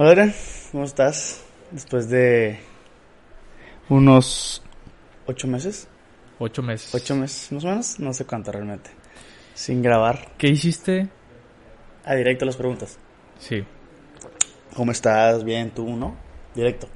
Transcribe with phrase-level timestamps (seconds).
[0.00, 0.34] Hola Adrián,
[0.70, 1.42] ¿cómo estás?
[1.72, 2.60] Después de
[3.88, 4.62] unos
[5.26, 5.88] ocho meses,
[6.38, 6.94] Ocho meses.
[6.94, 8.90] ocho meses más o menos, no sé cuánto realmente,
[9.54, 10.36] sin grabar.
[10.38, 11.08] ¿Qué hiciste?
[12.04, 12.96] A directo las preguntas.
[13.40, 13.64] Sí.
[14.76, 15.42] ¿Cómo estás?
[15.42, 16.14] Bien, tú, ¿no?
[16.54, 16.88] Directo.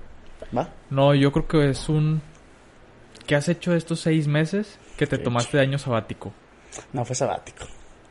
[0.57, 0.73] ¿Va?
[0.89, 2.23] No, yo creo que es un...
[3.27, 6.33] ¿Qué has hecho estos seis meses que te ¿Qué he tomaste de año sabático?
[6.93, 7.65] No fue sabático.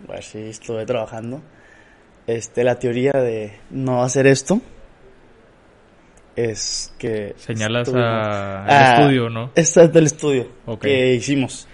[0.09, 1.41] A ver si estuve trabajando.
[2.27, 4.59] Este, la teoría de no hacer esto
[6.35, 7.33] es que...
[7.37, 9.51] Señalas a- al Ah, estudio, ¿no?
[9.55, 10.47] Esta es del estudio
[10.81, 11.67] que hicimos.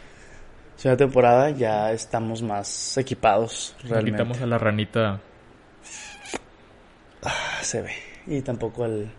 [0.75, 4.11] Segunda temporada ya estamos más equipados realmente.
[4.11, 5.19] quitamos a la ranita.
[7.23, 7.91] Ah, Se ve.
[8.27, 9.09] Y tampoco el...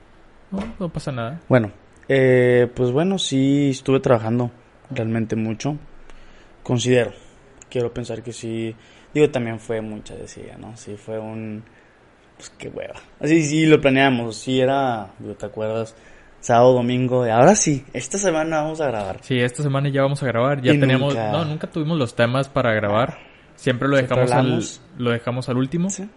[0.51, 1.41] No, no pasa nada.
[1.49, 1.73] Bueno,
[2.09, 4.51] eh, pues bueno, sí estuve trabajando
[4.91, 5.77] realmente mucho.
[6.63, 7.13] Considero.
[7.71, 8.75] Quiero pensar que sí.
[9.13, 10.77] Digo, también fue mucha decía, ¿no?
[10.77, 11.65] Sí, fue un...
[12.39, 12.95] Pues qué hueva.
[13.21, 14.37] Así sí lo planeamos.
[14.37, 15.09] Sí era,
[15.39, 15.95] ¿te acuerdas?
[16.41, 17.25] Sábado, domingo.
[17.25, 19.19] de, Ahora sí, esta semana vamos a grabar.
[19.23, 20.63] Sí, esta semana ya vamos a grabar.
[20.63, 21.15] Ya Y teníamos...
[21.15, 23.19] nunca- No, nunca tuvimos los temas para grabar.
[23.57, 24.63] Siempre lo dejamos al...
[24.99, 25.91] Lo dejamos al último.
[25.91, 26.09] Sí.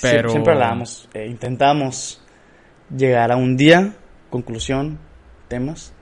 [0.00, 2.22] Pero- Siempre hablábamos, eh, intentamos
[2.96, 3.94] llegar a un día,
[4.30, 4.98] conclusión,
[5.48, 5.92] temas,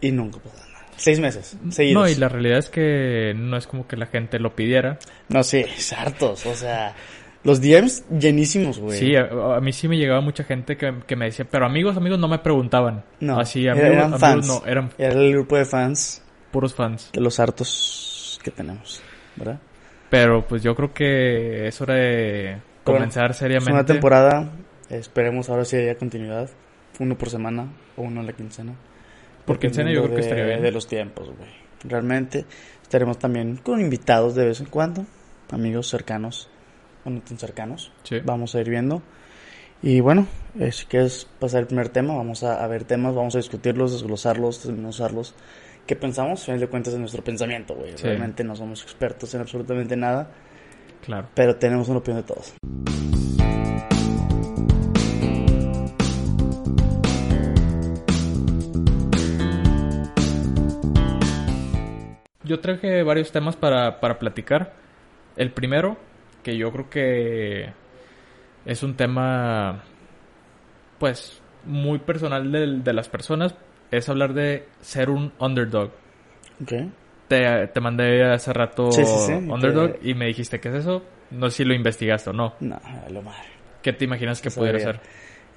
[0.00, 0.86] y nunca pasó nada.
[0.96, 2.02] Seis meses, seguidos.
[2.02, 4.98] No, y la realidad es que no es como que la gente lo pidiera.
[5.28, 6.94] No, sí, es hartos, o sea,
[7.44, 8.98] los DMs llenísimos, güey.
[8.98, 11.96] Sí, a, a mí sí me llegaba mucha gente que, que me decía, pero amigos,
[11.96, 13.04] amigos no me preguntaban.
[13.20, 14.46] no, Así, amigos, eran amigos fans.
[14.48, 17.10] no, eran Era el grupo de fans puros fans.
[17.12, 19.02] de los hartos que tenemos,
[19.36, 19.58] ¿verdad?
[20.10, 23.72] Pero pues yo creo que es hora de comenzar Es seriamente.
[23.72, 24.50] una temporada,
[24.88, 26.48] esperemos ahora sí haya continuidad,
[26.98, 28.72] uno por semana o uno en la quincena.
[29.44, 30.62] Por quincena yo creo que estaría bien.
[30.62, 31.50] De los tiempos, güey.
[31.84, 32.44] Realmente
[32.82, 35.04] estaremos también con invitados de vez en cuando,
[35.50, 36.48] amigos cercanos
[37.04, 37.92] o no tan cercanos.
[38.04, 38.20] Sí.
[38.24, 39.02] Vamos a ir viendo.
[39.82, 40.26] Y bueno,
[40.58, 43.92] eh, si quieres pasar el primer tema, vamos a, a ver temas, vamos a discutirlos,
[43.92, 45.34] desglosarlos, desmenuzarlos.
[45.86, 46.42] ¿Qué pensamos?
[46.42, 47.96] A final de cuentas es nuestro pensamiento, güey.
[47.96, 48.02] Sí.
[48.04, 50.30] Realmente no somos expertos en absolutamente nada,
[51.04, 51.28] Claro.
[51.34, 52.54] pero tenemos una opinión de todos.
[62.44, 64.72] Yo traje varios temas para, para platicar.
[65.36, 65.98] El primero,
[66.48, 67.68] que yo creo que
[68.64, 69.84] es un tema,
[70.98, 73.54] pues, muy personal de, las personas,
[73.90, 75.90] es hablar de ser un underdog.
[77.28, 80.76] Te, te mandé hace rato Sí, sí, sí, underdog te- y me dijiste, ¿qué es
[80.76, 81.02] eso?
[81.30, 82.54] No sé si lo investigaste o no.
[82.60, 83.48] No, a lo madre.
[83.82, 85.00] ¿Qué te imaginas que pudiera ser?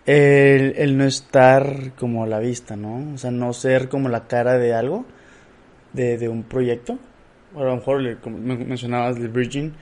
[0.05, 3.13] El, el no estar como a la vista, ¿no?
[3.13, 5.05] O sea, no ser como la cara de algo,
[5.93, 6.99] de, de un proyecto.
[7.55, 9.73] O a lo mejor, como men- mencionabas el Virgin,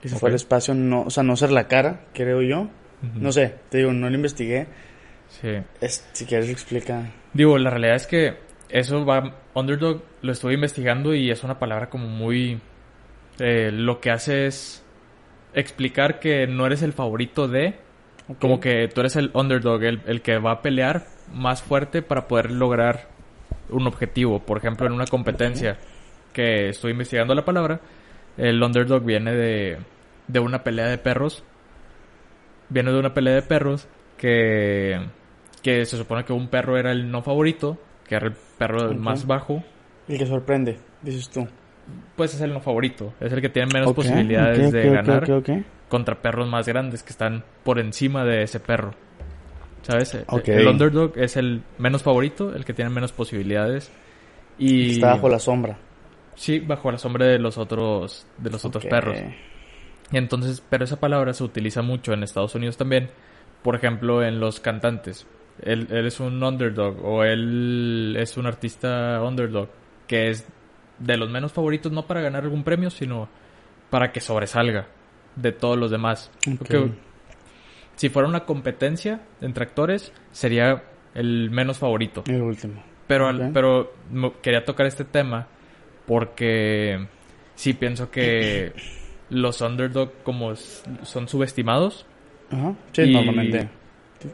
[0.00, 2.68] que se fue al espacio, no, o sea, no ser la cara, creo yo.
[3.14, 4.66] No sé, te digo, no lo investigué.
[5.28, 5.50] Sí.
[5.80, 7.12] Es, si quieres explica.
[7.32, 8.38] Digo, la realidad es que
[8.68, 9.36] eso va.
[9.54, 12.60] Underdog lo estuve investigando y es una palabra como muy.
[13.38, 14.84] eh, lo que hace es
[15.54, 17.76] explicar que no eres el favorito de.
[18.40, 22.26] Como que tú eres el underdog, el, el que va a pelear más fuerte para
[22.28, 23.08] poder lograr
[23.70, 24.40] un objetivo.
[24.40, 25.78] Por ejemplo, en una competencia
[26.32, 27.80] que estoy investigando la palabra,
[28.38, 29.78] el underdog viene de,
[30.28, 31.44] de una pelea de perros.
[32.68, 34.98] Viene de una pelea de perros que,
[35.62, 39.26] que se supone que un perro era el no favorito, que era el perro más
[39.26, 39.62] bajo.
[40.06, 41.46] El que sorprende, dices tú.
[42.16, 45.24] Pues es el no favorito, es el que tiene menos posibilidades de ganar
[45.88, 48.92] contra perros más grandes que están por encima de ese perro.
[49.82, 50.22] ¿Sabes?
[50.28, 50.48] Ok.
[50.48, 53.90] El underdog es el menos favorito, el que tiene menos posibilidades.
[54.58, 55.78] Y Está bajo la sombra.
[56.38, 59.18] Sí, bajo la sombra de los otros de los otros perros.
[60.10, 63.10] Y entonces, pero esa palabra se utiliza mucho en Estados Unidos también.
[63.62, 65.26] Por ejemplo, en los cantantes.
[65.62, 69.68] Él, él es un underdog o él es un artista underdog
[70.06, 70.46] que es
[70.98, 73.28] de los menos favoritos no para ganar algún premio, sino
[73.90, 74.86] para que sobresalga
[75.36, 76.30] de todos los demás.
[76.56, 76.76] Porque
[77.96, 80.84] si fuera una competencia entre actores, sería
[81.14, 82.22] el menos favorito.
[82.28, 82.82] El último.
[83.08, 83.92] Pero, al- pero
[84.42, 85.48] quería tocar este tema
[86.08, 87.06] porque
[87.54, 88.72] sí pienso que
[89.30, 92.04] los underdog como son subestimados
[92.50, 93.68] Ajá, sí, normalmente.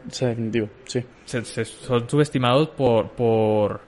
[0.09, 1.03] Sí, definitivo, sí.
[1.25, 3.81] se, se- son subestimados por, por,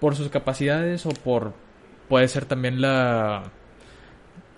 [0.00, 1.52] por sus capacidades o por,
[2.08, 3.42] puede ser también la,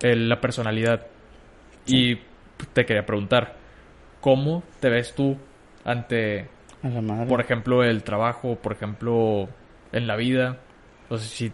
[0.00, 1.06] el- la personalidad.
[1.86, 2.16] Y
[2.72, 3.56] te quería preguntar,
[4.20, 5.36] ¿cómo te ves tú
[5.84, 6.48] ante,
[6.82, 7.26] A la madre.
[7.26, 9.48] por ejemplo, el trabajo, por ejemplo,
[9.92, 10.58] en la vida?
[11.08, 11.52] O sea, si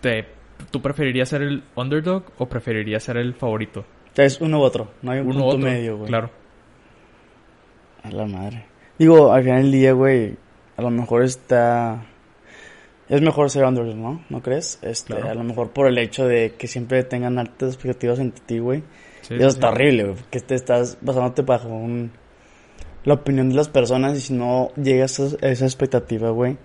[0.00, 0.26] te,
[0.70, 3.84] ¿tú preferirías ser el underdog o preferirías ser el favorito?
[4.16, 6.08] Es uno u otro, no hay un Uno punto otro, medio, güey.
[6.08, 6.30] claro.
[8.02, 8.64] A la madre.
[8.98, 10.36] Digo, al final del día, güey,
[10.76, 12.02] a lo mejor está...
[13.08, 14.24] Es mejor ser underdog, ¿no?
[14.30, 14.78] ¿No crees?
[14.82, 15.30] Este, Claro.
[15.30, 18.82] A lo mejor por el hecho de que siempre tengan altas expectativas en ti, güey.
[19.20, 19.72] Sí, eso sí, está sí.
[19.74, 22.10] horrible, güey, porque te estás basándote bajo un...
[23.04, 26.56] la opinión de las personas y si no llegas a esa expectativa, güey,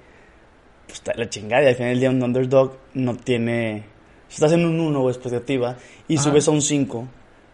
[0.91, 1.63] pues está la chingada.
[1.63, 3.83] Y al final del día un underdog no tiene...
[4.27, 5.75] Si estás en un 1, güey, expectativa,
[6.07, 6.23] y Ajá.
[6.23, 7.07] subes a un 5,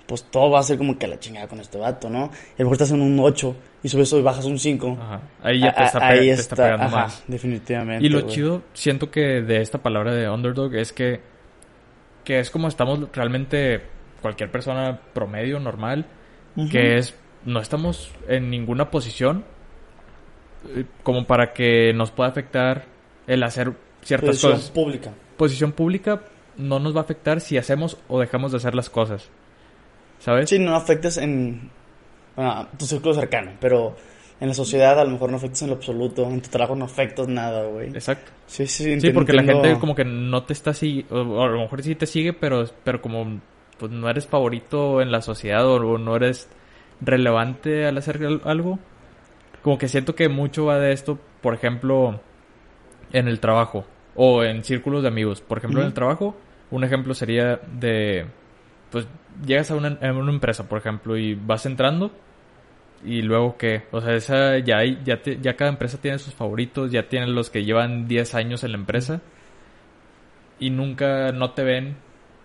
[0.06, 2.26] pues todo va a ser como que a la chingada con este vato, ¿no?
[2.26, 2.30] Y a
[2.60, 4.98] lo mejor estás en un 8 y subes y bajas un 5.
[5.02, 5.22] Ajá.
[5.42, 7.24] Ahí ya te está, ahí pe- te está pegando ajá, más.
[7.28, 8.06] definitivamente.
[8.06, 8.32] Y lo güey.
[8.34, 11.20] chido, siento que de esta palabra de underdog es que,
[12.24, 13.82] que es como estamos realmente
[14.22, 16.06] cualquier persona promedio, normal,
[16.56, 16.70] Ujú.
[16.70, 19.46] que es, no estamos en ninguna posición
[20.76, 22.86] eh, como para que nos pueda afectar
[23.28, 24.72] el hacer ciertas Posición cosas.
[24.72, 25.12] pública.
[25.38, 26.22] Posición pública
[26.58, 29.30] no nos va a afectar si hacemos o dejamos de hacer las cosas.
[30.20, 30.50] ¿Sabes?
[30.50, 31.70] Sí, no afectas en
[32.36, 33.96] bueno, tu círculo cercano, pero
[34.40, 36.86] en la sociedad a lo mejor no afectas en lo absoluto, en tu trabajo no
[36.86, 37.90] afectas nada, güey.
[37.90, 38.32] Exacto.
[38.48, 41.48] Sí, sí, Sí, entiendo- porque la gente como que no te está siguiendo, o a
[41.48, 43.40] lo mejor sí te sigue, pero, pero como
[43.80, 46.48] pues, no eres favorito en la sociedad o, o no eres
[47.02, 48.80] relevante al hacer al- algo,
[49.62, 52.20] como que siento que mucho va de esto, por ejemplo,
[53.14, 55.42] en el trabajo o en círculos de amigos.
[55.42, 56.36] Por ejemplo, en el trabajo,
[56.72, 58.26] un ejemplo sería de,
[58.92, 59.08] pues
[59.46, 62.12] llegas a una, a una empresa, por ejemplo, y vas entrando
[63.06, 66.34] y luego qué, o sea, esa ya hay, ya te- ya cada empresa tiene sus
[66.34, 69.22] favoritos, ya tienen los que llevan 10 años en la empresa
[70.60, 71.96] y nunca no te ven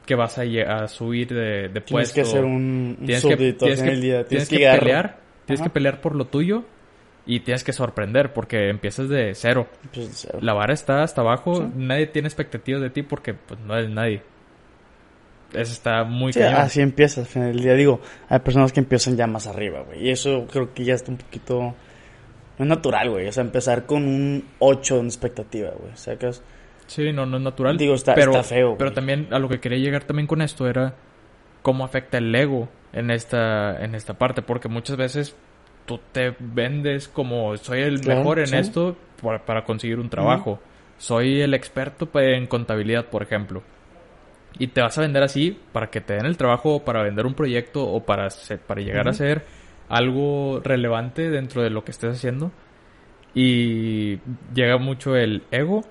[0.05, 2.15] que vas a, a subir de, de Tienes puesto.
[2.15, 4.27] que ser un, un tienes que, tienes que, del día.
[4.27, 5.71] tienes que pelear, tienes Ajá.
[5.71, 6.65] que pelear por lo tuyo
[7.27, 9.69] y tienes que sorprender porque empiezas de cero.
[10.41, 11.71] La vara está hasta abajo, Sí.
[11.77, 14.23] nadie tiene expectativas de ti porque pues no eres nadie.
[15.53, 16.61] Eso está muy sí, cañón.
[16.63, 17.75] así empiezas al final del día.
[17.75, 20.07] Digo, hay personas que empiezan ya más arriba, güey.
[20.07, 21.75] Y eso creo que ya está un poquito...
[22.59, 23.29] No es natural, güey.
[23.29, 25.93] O sea, empezar con un 8 en expectativa, güey.
[25.93, 26.43] O sea, que es...
[26.87, 27.77] Sí, no, no es natural.
[27.77, 28.79] Digo, está- pero, está feo, güey.
[28.79, 30.95] Pero también a lo que quería llegar también con esto era
[31.61, 34.41] cómo afecta el ego en esta, en esta parte.
[34.43, 35.37] Porque muchas veces
[35.87, 38.57] tú te vendes como soy el Claro, mejor en sí.
[38.57, 40.61] esto para, para conseguir un trabajo.
[40.99, 43.63] Soy el experto pa- en contabilidad, por ejemplo.
[44.59, 47.27] Y te vas a vender así para que te den el trabajo o para vender
[47.27, 48.29] un proyecto o para,
[48.67, 49.45] para llegar a ser
[49.89, 52.53] algo relevante dentro de lo que estés haciendo.
[53.35, 54.19] Y
[54.55, 55.83] llega mucho el ego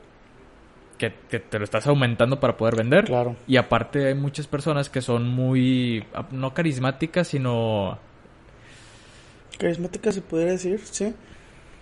[0.98, 3.06] que, que te lo estás aumentando para poder vender.
[3.06, 3.36] Claro.
[3.48, 7.98] Y aparte hay muchas personas que son muy, no carismáticas, sino...
[9.58, 11.14] Carismática se podría decir, sí.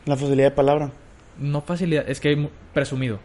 [0.05, 0.91] La facilidad de palabra.
[1.37, 3.19] No facilidad, es que hay presumido.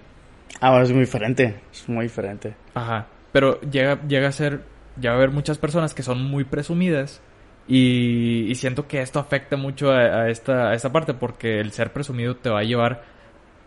[0.61, 1.61] Ahora es muy diferente.
[1.73, 2.55] Es muy diferente.
[2.75, 3.07] Ajá.
[3.33, 4.63] Pero llega, llega a ser,
[5.01, 7.21] llega a haber muchas personas que son muy presumidas
[7.67, 11.73] y, y siento que esto afecta mucho a, a esta, a esta parte porque el
[11.73, 13.03] ser presumido te va a llevar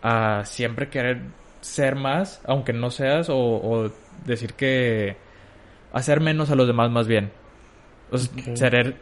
[0.02, 1.22] a siempre querer
[1.60, 3.92] ser más, aunque no seas, o, o
[4.24, 5.16] decir que
[5.92, 7.32] hacer menos a los demás más bien.
[8.10, 8.96] O sea, querer,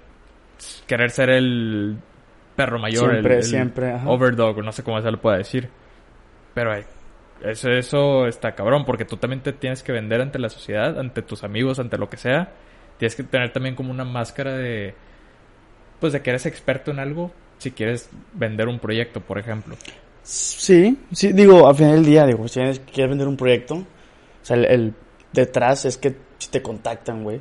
[0.86, 1.96] querer ser el
[2.54, 4.08] perro mayor, Siempre, el, siempre, ajá.
[4.08, 5.68] overdog, no sé cómo se le puede decir.
[6.54, 6.84] Pero eh,
[7.42, 11.22] eso, eso está cabrón, porque tú también te tienes que vender ante la sociedad, ante
[11.22, 12.52] tus amigos, ante lo que sea.
[12.98, 14.94] Tienes que tener también como una máscara de,
[16.00, 19.76] pues de que eres experto en algo, si quieres vender un proyecto, por ejemplo.
[20.22, 23.84] Sí, sí, digo, al final del día, digo, si quieres vender un proyecto, o
[24.42, 24.94] sea, el, el
[25.32, 27.40] detrás es que si te contactan, güey,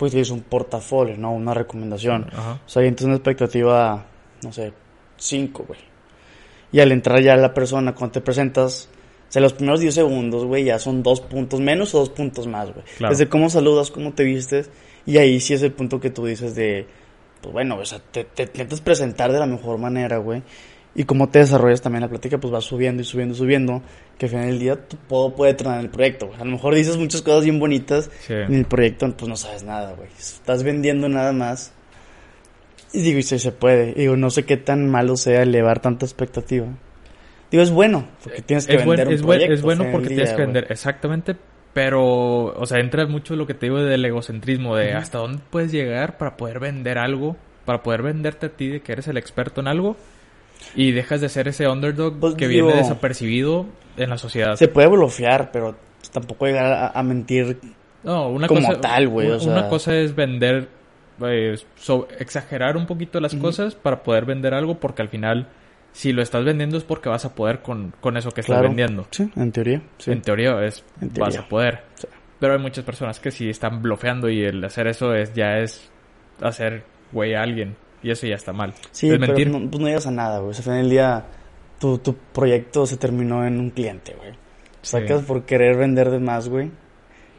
[0.00, 1.32] después tienes un portafolio, ¿no?
[1.32, 2.26] Una recomendación.
[2.32, 2.60] Ajá.
[2.64, 4.06] O sea, y entonces una expectativa,
[4.42, 4.72] no sé,
[5.18, 5.80] 5, güey.
[6.72, 8.88] Y al entrar ya la persona, cuando te presentas,
[9.28, 12.46] o sea, los primeros 10 segundos, güey, ya son dos puntos menos o dos puntos
[12.46, 12.84] más, güey.
[12.96, 13.12] Claro.
[13.12, 14.70] Desde cómo saludas, cómo te vistes,
[15.04, 16.86] y ahí sí es el punto que tú dices de,
[17.42, 20.42] pues bueno, o sea, te, te intentas presentar de la mejor manera, güey.
[20.94, 23.80] Y cómo te desarrollas también la plática, pues va subiendo y subiendo y subiendo,
[24.18, 24.76] que al final del día
[25.08, 26.40] todo puede tronar el proyecto, güey.
[26.40, 28.32] A lo mejor dices muchas cosas bien bonitas, Sí.
[28.34, 30.08] en el proyecto pues no sabes nada, güey.
[30.18, 31.72] Estás vendiendo nada más.
[32.92, 33.94] Y digo, y sí se puede.
[33.94, 36.66] Digo, no sé qué tan malo sea elevar tanta expectativa.
[37.52, 39.54] Digo, es bueno, porque tienes que es, buen- vender un es, proyecto.
[39.54, 40.46] es bueno porque tienes que güey.
[40.46, 41.36] vender, exactamente.
[41.72, 45.70] Pero, o sea, entra mucho lo que te digo del egocentrismo, de hasta dónde puedes
[45.70, 49.60] llegar para poder vender algo para poder venderte a ti de que eres el experto
[49.60, 49.96] en algo
[50.74, 54.54] y dejas de ser ese underdog Pues, que digo- viene desapercibido en la sociedad.
[54.56, 55.74] Se puede blofear, pero
[56.12, 57.58] tampoco llegar a, a mentir.
[58.02, 60.68] No, una como cosa, tal, güey, una, o sea- una cosa es vender,
[61.26, 65.48] eh, so- exagerar un poquito las cosas para poder vender algo, porque al final,
[65.92, 69.06] si lo estás vendiendo es porque vas a poder con, con eso que estás vendiendo.
[69.10, 69.82] Sí, en teoría.
[69.98, 70.12] Sí.
[70.12, 71.82] En teoría es, En vas a poder.
[71.96, 72.06] Sí.
[72.38, 75.90] Pero hay muchas personas que sí están blofeando y el hacer eso es ya es
[76.40, 77.76] hacer güey a alguien.
[78.02, 78.72] Y eso ya está mal.
[78.92, 79.50] Sí, es pero mentir.
[79.50, 80.50] no, pues no llegas a nada, güey.
[80.50, 81.24] O sea, al final del día,
[81.78, 84.30] tu, tu proyecto se terminó en un cliente, güey.
[84.82, 85.24] Sacas Sí.
[85.26, 86.70] por querer vender de más, güey.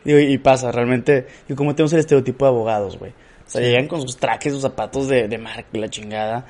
[0.04, 1.28] Digo, y pasa, realmente.
[1.50, 3.12] Y como tenemos el estereotipo de abogados, güey.
[3.12, 3.68] O sea, Sí.
[3.68, 6.46] llegan con sus trajes, sus zapatos de, de marca y la chingada.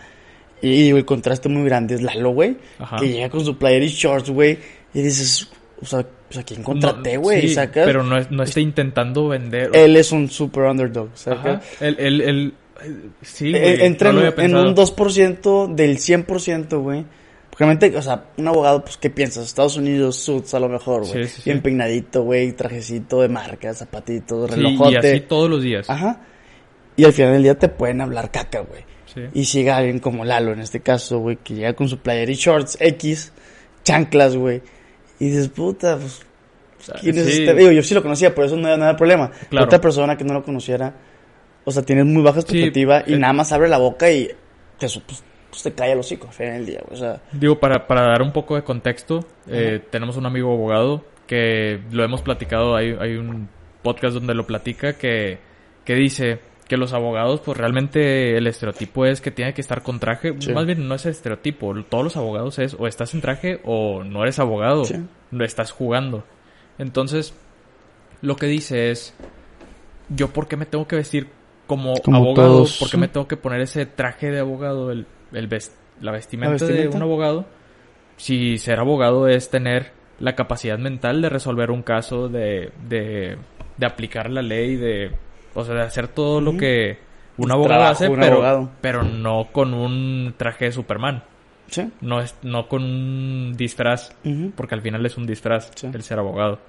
[0.62, 2.58] Y digo, el contraste muy grande es Lalo, güey.
[3.00, 4.60] Que llega con su player y shorts, güey.
[4.94, 5.50] Y dices,
[5.82, 7.42] o sea, pues a quién contraté, güey.
[7.42, 7.86] Sí, sacas.
[7.86, 9.72] pero no, es- no está intentando vender.
[9.74, 11.64] Él es un super underdog, sacas.
[11.82, 12.54] El, el, el-
[13.22, 17.06] sí, Eh, güey, entra no en, en un 2% del 100%, güey.
[17.58, 19.46] Realmente, o sea, un abogado, pues, ¿qué piensas?
[19.46, 21.28] Estados Unidos, suits a lo mejor, güey.
[21.28, 21.62] Sí, sí, Bien sí.
[21.64, 24.92] peinadito, güey, trajecito de marca, zapatitos, relojote.
[24.92, 25.90] y así todos los días.
[25.90, 26.22] Ajá.
[26.96, 28.84] Y al final del día te pueden hablar caca, güey.
[29.34, 32.30] Y si llega alguien como Lalo, en este caso, güey, que llega con su player
[32.30, 33.34] y shorts X,
[33.84, 34.62] chanclas, güey.
[35.20, 36.22] Y dices, puta, pues,
[37.02, 37.54] ¿quién es este?
[37.54, 39.30] Digo, yo sí lo conocía, por eso no era nada de problema.
[39.50, 39.66] Claro.
[39.66, 40.94] Otra persona que no lo conociera,
[41.64, 43.18] o sea, tienes muy baja expectativa y eh.
[43.18, 44.28] nada más abre la boca y
[44.78, 46.82] te, pues, pues, te cae el hocico al final del día.
[46.90, 51.06] O sea, Digo, para, para dar un poco de contexto, eh, tenemos un amigo abogado
[51.28, 53.48] que lo hemos platicado, hay, hay un
[53.84, 55.40] podcast donde lo platica que,
[55.86, 60.00] que dice que los abogados, pues realmente el estereotipo es que tiene que estar con
[60.00, 60.34] traje.
[60.40, 60.54] Sí.
[60.54, 64.24] Más bien no es estereotipo, todos los abogados es o estás en traje o no
[64.24, 64.96] eres abogado, Sí.
[65.32, 66.24] no estás jugando.
[66.78, 67.34] Entonces,
[68.22, 69.14] lo que dice es,
[70.08, 71.28] yo por qué me tengo que vestir
[71.72, 73.00] como, Como abogado, todos, por qué sí.
[73.00, 76.98] me tengo que poner ese traje de abogado, el, el ves- la vestimenta, de vestimenta.
[76.98, 77.46] un abogado,
[78.18, 83.38] si ser abogado es tener la capacidad mental de resolver un caso, de, de,
[83.78, 85.12] de aplicar la ley, de,
[85.54, 86.98] o sea, de hacer todo lo que
[87.38, 88.72] un El abogado trabajo hace, un pero, abogado.
[88.82, 91.24] pero no con un traje de Superman,
[91.68, 91.90] sí.
[92.02, 94.14] no, es, no con un disfraz,
[94.58, 95.88] porque al final es un disfraz Sí.
[95.94, 96.60] el ser abogado.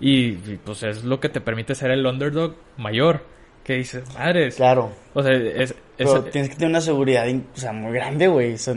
[0.00, 3.24] Y, y, pues es lo que te permite ser el underdog mayor,
[3.64, 4.92] que dices, madres, Claro.
[5.14, 8.54] o sea, es, es- Pero tienes que tener una seguridad, o sea, muy grande, güey.
[8.54, 8.74] O sea,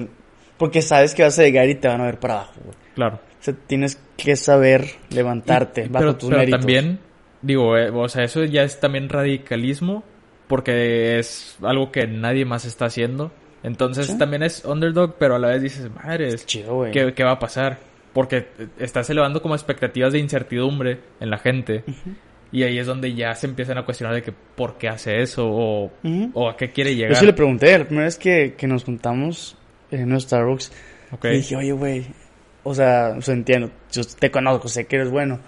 [0.58, 2.77] porque sabes que vas a llegar y te van a ver para abajo, güey.
[2.96, 3.20] claro.
[3.39, 6.60] O sea, tienes que saber levantarte Y- bajo pero, tus pero méritos.
[6.62, 7.00] también,
[7.42, 10.04] digo, eh, o sea, eso ya es también radicalismo,
[10.48, 13.32] porque es algo que nadie más está haciendo.
[13.63, 14.18] Entonces Sí.
[14.18, 16.92] también es underdog, pero a la vez dices, madre, Es chido, güey.
[16.92, 17.77] ¿qué, qué va a pasar?
[18.13, 18.48] Porque
[18.80, 21.84] estás elevando como expectativas de incertidumbre en la gente.
[22.55, 25.45] Y ahí es donde ya se empiezan a cuestionar de que por qué hace eso
[25.47, 26.31] o, Ujú.
[26.33, 27.17] o a qué quiere Yo llegar.
[27.17, 29.57] sí le pregunté, la primera vez que, que nos juntamos
[29.91, 30.71] en un Starbucks,
[31.12, 31.24] Ok.
[31.25, 32.05] le dije, oye, güey,
[32.63, 35.39] o sea, o sea, entiendo, yo te conozco, sé que eres bueno,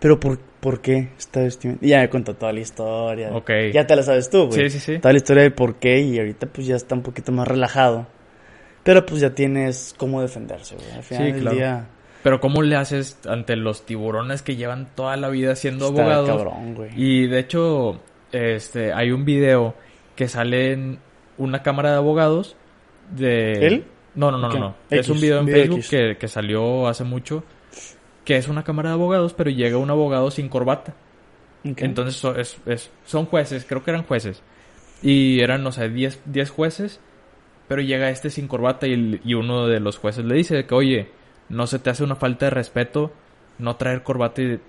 [0.00, 1.84] pero ¿por, por qué esta vestimenta?
[1.84, 3.30] Y ya me contó toda la historia.
[3.32, 3.50] Ok.
[3.72, 4.70] Ya te la sabes tú, güey.
[4.70, 4.98] Sí, sí, sí.
[5.00, 8.06] Toda la historia de por qué y ahorita pues ya está un poquito más relajado.
[8.82, 10.90] Pero pues ya tienes cómo defenderse, güey.
[10.92, 11.56] Al final Sí, del claro.
[11.56, 11.86] día
[12.24, 16.28] Pero ¿cómo le haces ante los tiburones que llevan toda la vida siendo está abogados?
[16.30, 16.90] cabrón, güey.
[16.96, 18.00] Y de hecho,
[18.32, 19.74] este, hay un video
[20.16, 20.98] que sale en
[21.38, 22.56] una cámara de abogados
[23.14, 23.52] de...
[23.66, 23.84] ¿Él?
[24.16, 24.74] No, no, no, no, no.
[24.90, 27.44] Es un video en video Facebook que, que salió hace mucho,
[28.24, 30.94] que es una cámara de abogados, pero llega un abogado sin corbata.
[31.84, 34.42] Entonces so- es- es- son jueces, creo que eran jueces.
[35.02, 37.00] Y eran, no sé, 10 10 jueces,
[37.68, 41.08] pero llega este sin corbata y uno de los jueces le dice que, oye,
[41.48, 43.12] no se te hace una falta de respeto
[43.58, 44.60] no traer corbata y...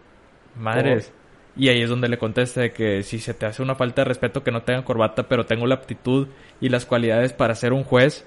[0.58, 1.12] Madres.
[1.58, 4.05] Y ahí es donde le contesta de que si se te hace una falta de
[4.05, 6.27] respeto que no tenga corbata, pero tengo la aptitud
[6.60, 8.25] y las cualidades para ser un juez,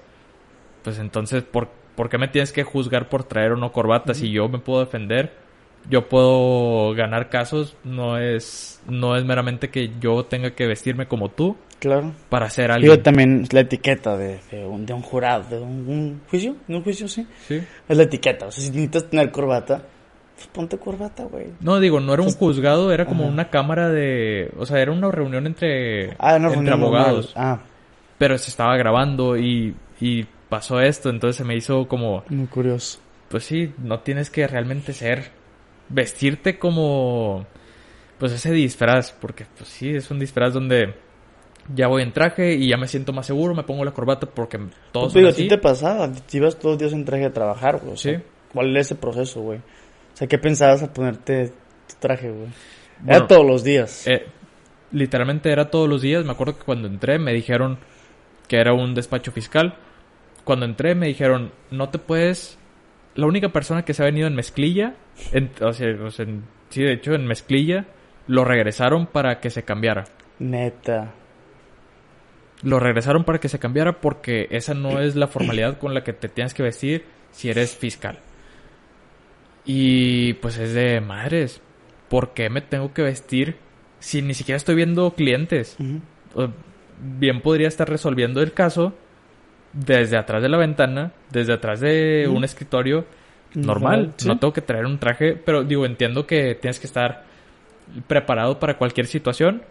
[0.83, 4.13] pues entonces, ¿por, por qué me tienes que juzgar por traer o no corbata?
[4.13, 5.33] Si yo me puedo defender,
[5.89, 11.29] yo puedo ganar casos, no es, no es meramente que yo tenga que vestirme como
[11.29, 12.11] tú Claro.
[12.29, 13.03] para ser Digo alguien.
[13.03, 16.83] también la etiqueta de, de, un, de un jurado, de un, un juicio, de un
[16.83, 17.25] juicio, sí.
[17.47, 17.61] Sí.
[17.87, 18.47] Es la etiqueta.
[18.47, 19.81] O sea, si necesitas tener corbata,
[20.35, 21.47] pues ponte corbata, güey.
[21.61, 23.31] No, digo, no era un juzgado, era como Ajá.
[23.33, 24.51] una cámara de...
[24.57, 27.33] O sea, era una reunión entre, Ah, no, entre no, no, abogados.
[27.35, 27.59] Ah,
[28.17, 32.23] Pero se estaba grabando y, y pasó esto, entonces se me hizo como...
[32.29, 32.99] muy curioso.
[33.29, 35.31] Pues sí, no tienes que realmente ser...
[35.89, 37.45] Vestirte como...
[38.17, 40.93] Pues ese disfraz, porque pues sí, es un disfraz donde
[41.75, 44.57] ya voy en traje y ya me siento más seguro, me pongo la corbata porque
[44.91, 45.43] todos Pues, son digo, a así.
[45.43, 47.93] ti te pasaba, te ibas todos los días en traje de trabajar, güey.
[47.93, 48.23] O sea, Sí.
[48.53, 49.59] ¿Cuál es ese proceso, güey?
[49.59, 51.49] O sea, ¿qué pensabas a ponerte
[51.87, 52.47] tu traje, güey?
[53.01, 54.07] Bueno, Era todos los días.
[54.07, 54.25] Eh,
[54.91, 56.25] literalmente era todos los días.
[56.25, 57.77] Me acuerdo que cuando entré me dijeron
[58.47, 59.75] que era un despacho fiscal.
[60.43, 62.57] Cuando entré me dijeron, no te puedes...
[63.15, 64.95] La única persona que se ha venido en mezclilla,
[65.31, 67.85] en- o sea, o sea, en- sí, de hecho en mezclilla,
[68.27, 70.05] lo regresaron para que se cambiara.
[70.39, 71.11] Neta.
[72.61, 76.13] Lo regresaron para que se cambiara porque esa no es la formalidad con la que
[76.13, 78.19] te tienes que vestir si eres fiscal.
[79.65, 81.61] Y pues es de madres.
[82.09, 83.57] ¿Por qué me tengo que vestir
[83.99, 85.77] si ni siquiera estoy viendo clientes?
[87.01, 88.93] Bien podría estar resolviendo el caso
[89.71, 93.05] desde atrás de la ventana, desde atrás de un escritorio
[93.53, 93.99] normal.
[93.99, 94.27] Normal, sí.
[94.27, 97.23] No tengo que traer un traje, pero digo, entiendo que tienes que estar
[98.07, 99.63] preparado para cualquier situación.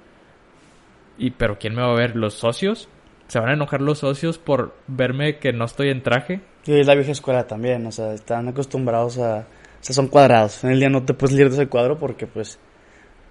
[1.18, 2.16] Y pero ¿quién me va a ver?
[2.16, 2.88] ¿Los socios?
[3.26, 6.40] ¿Se van a enojar los socios por verme que no estoy en traje?
[6.64, 9.40] Y es la vieja escuela también, o sea, están acostumbrados a...
[9.40, 10.64] O sea, son cuadrados.
[10.64, 12.58] En el día no te puedes salir de ese cuadro porque, pues,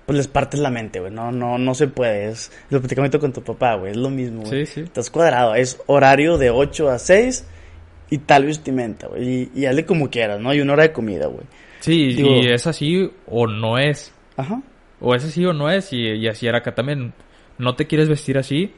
[0.05, 1.11] pues les partes la mente, güey.
[1.11, 2.29] No, no, no se puede.
[2.29, 3.91] Es lo platicamiento con tu papá, güey.
[3.91, 4.65] Es lo mismo, güey.
[4.65, 4.81] Sí, sí.
[4.81, 5.55] Estás cuadrado.
[5.55, 7.45] Es horario de 8 a 6
[8.09, 9.27] y tal vestimenta, güey.
[9.27, 10.51] Y, y hazle como quieras, ¿no?
[10.51, 11.45] Hay una hora de comida, güey.
[11.81, 14.13] Sí, Digo- y es así o no es.
[14.37, 14.61] Ajá.
[15.01, 15.91] O es así o no es.
[15.91, 17.13] Y, y así era acá también.
[17.57, 18.73] ¿No te quieres vestir así?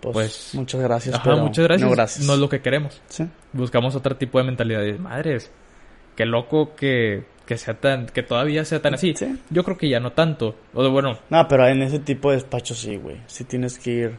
[0.00, 1.14] Pues, Pues, muchas gracias.
[1.14, 1.88] Ajá, pero muchas gracias.
[1.88, 2.26] No, gracias.
[2.26, 3.00] No es lo que queremos.
[3.08, 3.24] Sí.
[3.52, 4.82] Buscamos otro tipo de mentalidad.
[4.98, 5.50] Madres,
[6.16, 9.14] qué loco que, que sea tan, que todavía sea tan así.
[9.16, 9.38] Sí.
[9.50, 10.56] Yo creo que ya no tanto.
[10.74, 13.18] O de, bueno, No, pero en ese tipo de despachos sí, güey.
[13.26, 14.18] Sí tienes que ir.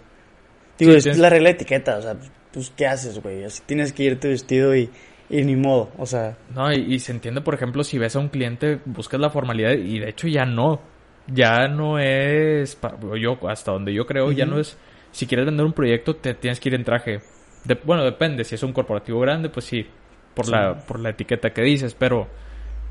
[0.79, 2.15] Digo, Sí, es tienes- la regla de etiqueta, o sea,
[2.53, 3.43] pues ¿qué haces, güey?
[3.43, 4.89] Así tienes que irte vestido y,
[5.29, 8.19] y ni modo, o sea, no, y, y se entiende, por ejemplo, si ves a
[8.19, 10.79] un cliente, buscas la formalidad y de hecho ya no.
[11.27, 12.77] Ya no es,
[13.20, 14.77] yo hasta donde yo creo, ya no es,
[15.12, 17.22] si quieres vender un proyecto, te tienes que ir en traje.
[17.63, 19.86] De- bueno, depende, si es un corporativo grande, pues sí,
[20.34, 20.51] por, Sí.
[20.51, 22.27] La, por la etiqueta que dices, pero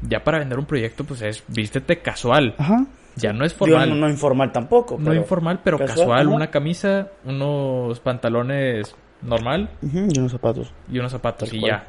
[0.01, 2.55] ya para vender un proyecto, pues es, vístete casual.
[2.59, 2.87] ajá.
[3.17, 3.91] Ya no es formal.
[3.91, 6.29] no, no informal tampoco, No pero- informal, pero casual.
[6.29, 10.73] Una camisa, unos pantalones normal Ujú, y unos zapatos.
[10.91, 11.71] y unos zapatos Tal y cual.
[11.73, 11.87] ya.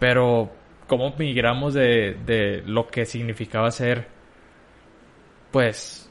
[0.00, 0.50] Pero,
[0.88, 4.08] ¿cómo migramos de, de lo que significaba ser,
[5.52, 6.10] pues,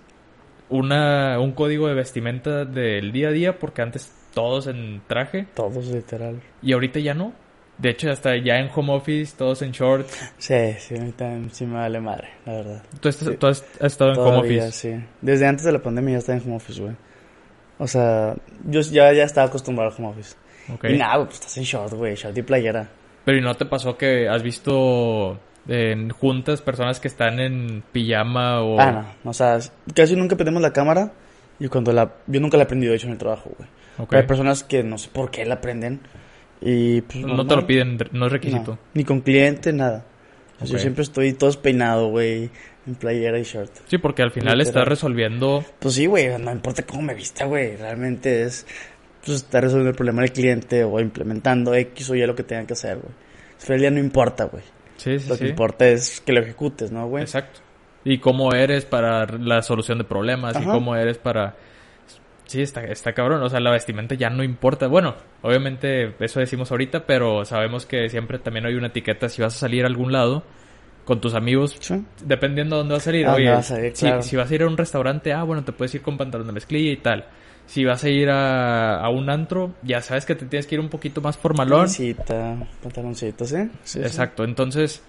[0.69, 3.59] una, un código de vestimenta del día a día?
[3.59, 6.41] Porque antes todos en traje Todos, literal.
[6.61, 7.33] y ahorita ya no.
[7.77, 10.15] De hecho, hasta ya en home office, todos en shorts.
[10.37, 12.83] Sí, sí, a mí también sí me vale madre, la verdad.
[12.99, 13.37] Tú, estás- Sí.
[13.37, 14.71] tú has, has estado en home office.
[14.71, 15.03] sí.
[15.21, 16.95] Desde antes de la pandemia ya estaba en home office, güey.
[17.79, 18.35] O sea,
[18.67, 20.35] yo ya, ya estaba acostumbrado al home office.
[20.87, 22.87] Y nada, pues estás en short, güey, short y playera.
[23.25, 28.61] Pero ¿y no te pasó que has visto en juntas personas que están en pijama
[28.61, 28.79] o...
[28.79, 29.59] Ah, no, o sea,
[29.95, 31.11] casi nunca prendemos la cámara
[31.59, 32.15] y cuando la...
[32.27, 33.69] Yo nunca la he prendido, de hecho, en el trabajo, güey.
[33.97, 34.09] Ok.
[34.09, 36.01] Pero Hay personas que no sé por qué la prenden
[36.61, 37.47] y pues No normal.
[37.47, 38.71] te lo piden, no es requisito.
[38.71, 40.05] No, ni con cliente, nada.
[40.59, 42.49] O sea, Yo siempre estoy todo peinado, güey,
[42.85, 43.71] en playera y short.
[43.87, 45.65] Sí, porque al final estás resolviendo...
[45.79, 47.75] Pues sí, güey, no importa cómo me vista, güey.
[47.77, 48.67] Realmente es
[49.25, 52.67] pues, estar resolviendo el problema del cliente o implementando X o Y lo que tengan
[52.67, 53.79] que hacer, güey.
[53.79, 54.63] Día no importa, güey.
[55.01, 55.49] Sí, sí, Lo que sí.
[55.49, 57.23] importa es que lo ejecutes, ¿no, güey?
[57.23, 57.59] Exacto.
[58.03, 61.55] Y cómo eres para la solución de problemas y cómo eres para...
[62.45, 63.41] Sí, está, está cabrón.
[63.41, 64.87] O sea, la vestimenta ya no importa.
[64.87, 69.55] Bueno, obviamente eso decimos ahorita, pero sabemos que siempre también hay una etiqueta si vas
[69.55, 70.43] a salir a algún lado
[71.03, 71.77] con tus amigos.
[71.79, 72.03] Sí.
[72.23, 73.25] Dependiendo de dónde vas a salir.
[73.25, 73.95] ¿A dónde Oye, vas a ir?
[73.95, 76.45] si, si vas a ir a un restaurante, ah, bueno, te puedes ir con pantalón
[76.45, 77.25] de mezclilla y tal.
[77.67, 80.81] Si vas a ir a, a un antro, ya sabes que te tienes que ir
[80.81, 81.81] un poquito más formalón.
[81.85, 83.57] Camisita, pantaloncito, ¿sí?
[83.83, 83.99] Sí, sí.
[83.99, 85.01] Exacto, entonces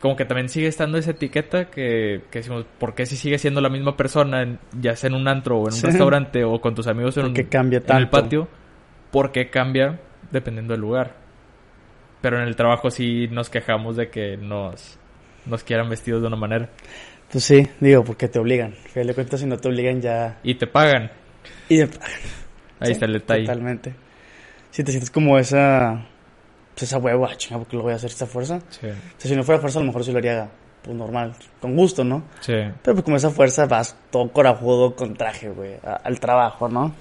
[0.00, 3.60] como que también sigue estando esa etiqueta que, que decimos, ¿por qué si sigue siendo
[3.60, 5.86] la misma persona, en- ya sea en un antro o en un Sí.
[5.86, 8.10] restaurante o con tus amigos en, ¿Por un- cambia en el tanto?
[8.10, 8.48] patio?
[9.10, 9.98] ¿Por qué cambia
[10.30, 11.14] dependiendo del lugar?
[12.20, 14.98] Pero en el trabajo sí nos quejamos de que nos,
[15.46, 16.68] nos quieran vestidos de una manera
[17.32, 18.74] Pues sí, digo, porque te obligan.
[18.94, 20.38] De cuentas, si no te obligan ya...
[20.44, 21.10] y te pagan.
[21.68, 21.84] Y de...
[21.84, 23.42] Ahí Sí, está el detalle.
[23.46, 23.94] Totalmente.
[24.70, 26.04] Si te sientes como esa...
[26.74, 28.60] Pues esa hueva, chinga, porque lo voy a hacer esta fuerza.
[28.68, 30.46] Sí, O sea, si no fuera fuerza, a lo mejor sí lo haría,
[30.82, 32.24] pues normal, con gusto, ¿no?
[32.40, 32.52] sí.
[32.82, 36.94] Pero pues con esa fuerza vas todo corajudo con traje, güey, a- al trabajo, ¿no?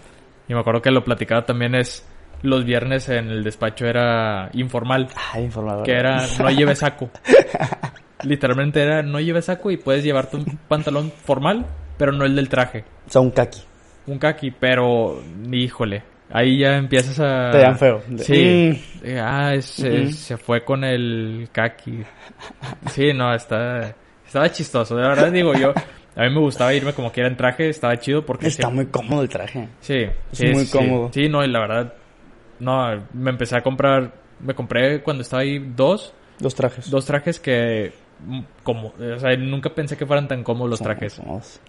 [0.48, 2.06] Y me acuerdo que lo platicaba también es,
[2.42, 5.10] los viernes en el despacho era informal.
[5.34, 5.84] Ay, informador.
[5.84, 7.10] que era no lleves saco.
[8.24, 11.66] Literalmente era no lleves saco y puedes llevarte un pantalón formal,
[11.98, 12.86] pero no el del traje.
[13.08, 13.62] O sea, un kaki.
[14.08, 18.02] Un kaki, pero híjole, ahí ya empiezas a Te dan feo.
[18.18, 18.80] Sí.
[19.04, 19.88] Eh, Ah, es- Ujú.
[19.88, 22.04] es- se fue con el kaki.
[22.88, 25.74] Sí, no, está estaba chistoso, de verdad digo yo.
[26.18, 28.86] A mí me gustaba irme como que era en traje, estaba chido porque Está muy
[28.86, 29.68] cómodo el traje.
[29.82, 30.72] Sí, Es sí, muy sí.
[30.72, 31.10] cómodo.
[31.14, 31.94] Sí, no, y la verdad,
[32.60, 36.90] no, me empecé a comprar, me compré cuando estaba ahí dos, Los trajes.
[36.90, 37.92] dos trajes que,
[38.26, 41.20] mm, como, o sea, nunca pensé que fueran tan cómodos los trajes.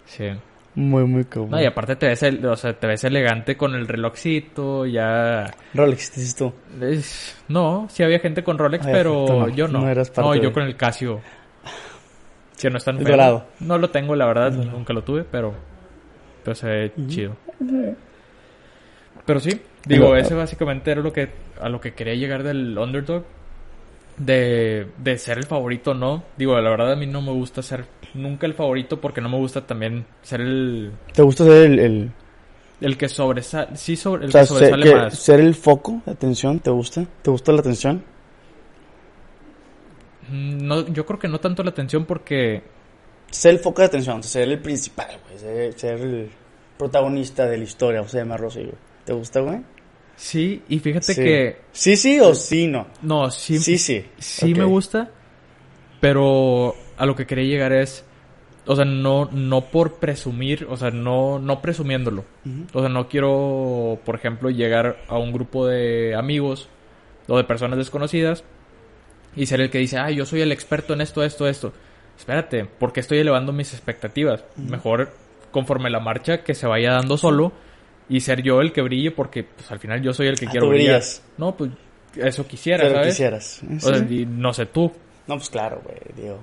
[0.05, 0.29] Sí.
[0.79, 1.55] Muy, muy cómodo.
[1.55, 5.51] No, y aparte te ves, el- o sea, te ves elegante con el relojcito, ya...
[5.73, 6.53] Rolex, ¿qué dices tú?
[6.79, 9.79] Es- No, sí había gente con Rolex, Ay, pero no, yo no.
[9.81, 11.19] no eras parte no, yo de- con el Casio.
[12.61, 13.11] Que no es tan El feo.
[13.17, 13.47] dorado.
[13.59, 15.53] No lo tengo, la verdad, nunca lo tuve, pero...
[16.43, 17.35] Pero se ve chido.
[19.25, 23.23] Pero sí, digo, ese básicamente era lo que a lo que quería llegar del underdog.
[24.17, 26.23] De, de ser el favorito, no.
[26.37, 29.37] Digo, la verdad a mí no me gusta ser nunca el favorito porque no me
[29.37, 32.11] gusta también ser el, ¿Te gusta ser el, el,
[32.81, 33.75] el que sobresale.
[33.77, 35.19] Sí, sobre, el o sea, que ser, sobresale que- más.
[35.19, 36.59] ser el foco de atención?
[36.59, 37.05] ¿Te gusta?
[37.21, 38.03] ¿Te gusta la atención?
[40.29, 42.63] Mm, No, yo creo que no tanto la atención porque
[43.29, 45.37] Ser el foco de atención, ser el principal, güey.
[45.37, 46.29] Ser, ser el
[46.77, 48.75] protagonista de la historia, o sea, llamarlo así, güey.
[49.05, 49.59] ¿Te gusta, güey?
[50.17, 51.21] Sí, y fíjate Sí.
[51.23, 52.87] que Sí, sí o sí, no.
[53.01, 54.05] no, sí, Sí, sí.
[54.17, 55.09] sí me gusta,
[55.99, 58.03] pero a lo que quería llegar es,
[58.65, 62.25] o sea, no, no por presumir, o sea, no, no presumiéndolo.
[62.73, 66.67] O sea, no quiero, por ejemplo, llegar a un grupo de amigos
[67.27, 68.43] o de personas desconocidas
[69.35, 71.71] y ser el que dice, ah, yo soy el experto en esto, esto, esto.
[72.17, 74.43] Espérate, porque estoy elevando mis expectativas.
[74.57, 75.13] Mejor,
[75.51, 77.51] conforme la marcha, que se vaya dando solo
[78.09, 80.51] y ser yo el que brille, porque pues, al final yo soy el que Ah,
[80.51, 80.95] quiero tú brillar.
[80.95, 81.23] brillas.
[81.37, 81.71] No, pues
[82.15, 83.07] eso quisiera, Pero ¿sabes?
[83.13, 83.61] quisieras.
[83.75, 84.21] O sea, Sí.
[84.21, 84.91] y no sé tú.
[85.27, 86.37] No, pues claro, güey, digo.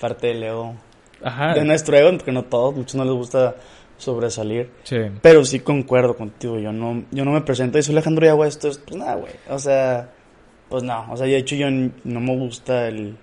[0.00, 0.74] Parte del ego.
[1.22, 1.54] Ajá.
[1.54, 3.54] De nuestro ego, porque no todos, muchos no les gusta
[3.98, 4.70] sobresalir.
[4.84, 4.96] Sí.
[5.20, 8.44] Pero sí concuerdo contigo, yo no, yo no me presento y soy Alejandro y hago
[8.44, 9.32] esto, es- pues nada, güey.
[9.48, 10.10] O sea,
[10.68, 13.16] pues no, o sea, de hecho yo no me gusta el,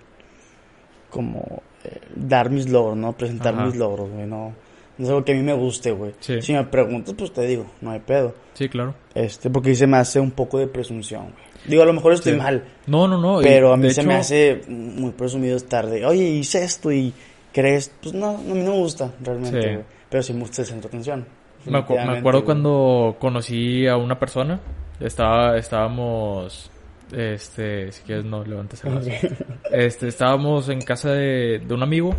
[1.10, 3.14] como, eh, dar mis logros, ¿no?
[3.14, 3.66] Presentar Ajá.
[3.66, 4.54] mis logros, güey, no.
[5.00, 6.12] No es algo que a mí me guste, güey.
[6.20, 6.40] Sí.
[6.42, 8.36] Si me preguntas, pues te digo, no hay pedo.
[8.54, 8.94] Sí, claro.
[9.16, 11.44] Este, porque se me hace un poco de presunción, güey.
[11.66, 12.38] Digo, a lo mejor estoy Sí.
[12.38, 13.40] mal, No, no, no.
[13.42, 17.12] pero a mí se hecho- me hace muy presumido estar de, oye, hice esto y
[17.52, 19.68] crees, pues no, no, a mí no me gusta realmente, Sí.
[19.70, 19.86] güey.
[20.10, 21.20] Pero sí me gusta el centro de atención.
[21.20, 22.46] Me, acu- me definitivamente, acuerdo güey.
[22.46, 24.60] cuando conocí a una persona.
[25.00, 26.70] Estaba, estábamos,
[27.16, 29.10] este, si quieres no levantes el brazo.
[29.72, 32.16] Este, estábamos en casa de, de un amigo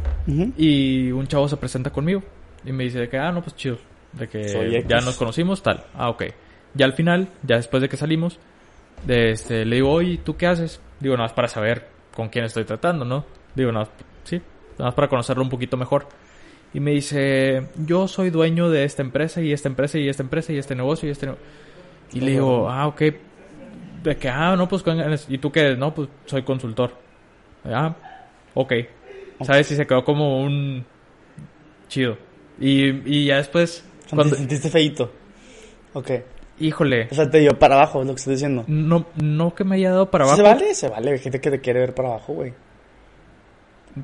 [0.57, 2.23] y un chavo se presenta conmigo
[2.65, 3.79] y me dice de que, ah, no, pues chido,
[4.13, 5.85] de que ya nos conocimos, tal.
[5.95, 6.25] Ah, ok.
[6.75, 8.39] Ya al final, ya después de que salimos,
[9.07, 10.81] de este, le digo, oye, ¿tú qué haces?
[11.01, 13.25] Digo, nada más para saber con quién estoy tratando, ¿no?
[13.55, 13.95] Digo, nada más,
[14.25, 14.41] sí,
[14.73, 16.07] nada más para conocerlo un poquito mejor.
[16.73, 20.53] Y me dice, yo soy dueño de esta empresa y esta empresa y esta empresa
[20.53, 21.47] y este negocio y este negocio.
[22.13, 23.03] Y le digo, ah, ok.
[24.03, 24.85] De que, ah, no, pues.
[25.29, 25.79] ¿y tú qué eres?
[25.79, 26.93] No, pues, soy consultor.
[27.65, 27.95] Ah,
[28.55, 28.73] ok.
[29.43, 29.71] ¿Sabes?
[29.73, 30.85] Y se quedó como un
[31.89, 32.17] chido.
[32.61, 35.11] Y, y ya después, cuando, ¿Te sentiste feito?
[35.95, 36.11] Ok.
[36.61, 38.65] híjole, O sea, te dio para abajo, es lo que estoy diciendo.
[38.69, 40.75] no, no que me haya dado para abajo, ¿Se vale?
[40.75, 41.13] Se vale.
[41.13, 42.53] Hay gente que te quiere ver para abajo, güey.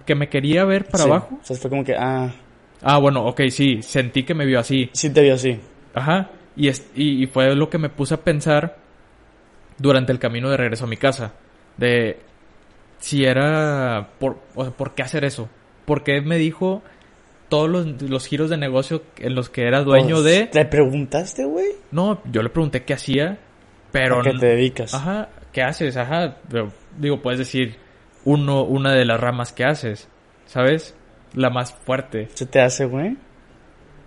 [0.05, 1.11] que me quería ver para Sí.
[1.11, 1.39] abajo.
[1.41, 2.33] O sea, fue como que, ah,
[2.83, 4.91] Ah, bueno, ok, sí, sentí que me vio así.
[4.93, 5.59] sí te vio así.
[5.95, 6.31] Ajá.
[6.57, 8.77] Y, es, y, y fue lo que me puse a pensar
[9.79, 11.33] durante el camino de regreso a mi casa.
[11.77, 12.19] De
[12.99, 14.09] si era...
[14.19, 15.49] Por, o sea, ¿por qué hacer eso?
[15.85, 16.83] Porque me dijo
[17.49, 20.47] todos los, los giros de negocio en los que era dueño Pues, de...
[20.47, 21.69] ¿Te preguntaste, güey?
[21.91, 23.39] No, yo le pregunté qué hacía,
[23.93, 24.21] pero...
[24.21, 24.95] ¿A qué te dedicas?
[24.95, 25.97] Ajá, ¿qué haces?
[25.97, 27.77] Ajá, pero, digo, puedes decir
[28.25, 30.09] uno, una de las ramas que haces,
[30.47, 30.95] ¿sabes?
[31.35, 32.29] La más fuerte.
[32.35, 33.17] ¿Se te hace, güey?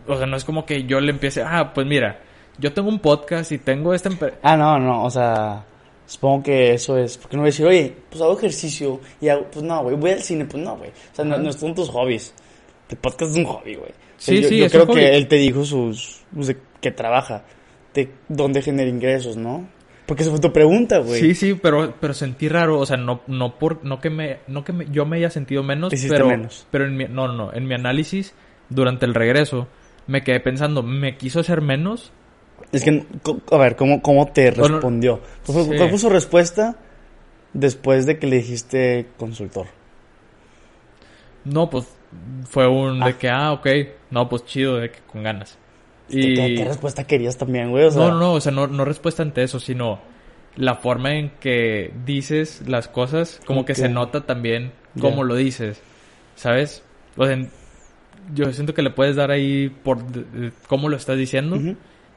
[0.08, 2.20] O sea, no es como que yo le empiece, ah, pues mira,
[2.58, 4.38] yo tengo un podcast y tengo esta empresa.
[4.42, 5.64] Ah, no, no, o sea,
[6.06, 7.18] supongo que eso es.
[7.18, 10.12] Porque no voy a decir, oye, pues hago ejercicio y hago, pues no, güey, voy
[10.12, 10.90] al cine, pues no, güey.
[10.90, 12.34] O sea, no, no son tus hobbies.
[12.90, 13.92] El podcast es un hobby, güey.
[13.92, 16.58] O sea, Sí, yo, sí, yo es creo que él te dijo sus, pues, de
[16.82, 17.44] que trabaja,
[17.94, 19.68] de dónde genera ingresos, ¿no?
[20.06, 21.20] Porque esa fue tu pregunta, güey.
[21.22, 24.64] Sí, sí, pero, pero sentí raro, o sea, no, no por, no que me, no
[24.64, 26.66] que me- yo me haya sentido menos, Te pero, menos.
[26.72, 28.34] pero en mi, no, no, en mi análisis,
[28.70, 29.68] durante el regreso,
[30.08, 32.12] me quedé pensando, ¿me quiso hacer menos?
[32.72, 33.06] Es que,
[33.52, 35.22] a ver, ¿cómo, cómo te Bueno, respondió?
[35.46, 35.78] ¿Cuál fue, sí.
[35.78, 36.76] cuál fue su respuesta
[37.54, 39.68] después de que le dijiste consultor?
[41.46, 41.86] No, pues,
[42.50, 43.18] fue un, de Ah.
[43.18, 43.68] que, ah, ok,
[44.12, 45.58] no, pues chido, de que con ganas.
[46.10, 47.86] ¿Qué, qué- qué respuesta querías también, güey?
[47.86, 50.00] O sea, No, no, no, o sea, no, no respuesta ante eso, sino
[50.56, 55.82] la forma en que dices las cosas, como que se nota también cómo lo dices,
[56.36, 56.84] ¿sabes?
[57.16, 57.38] O sea,
[58.34, 60.00] yo siento que le puedes dar ahí por
[60.68, 61.58] cómo lo estás diciendo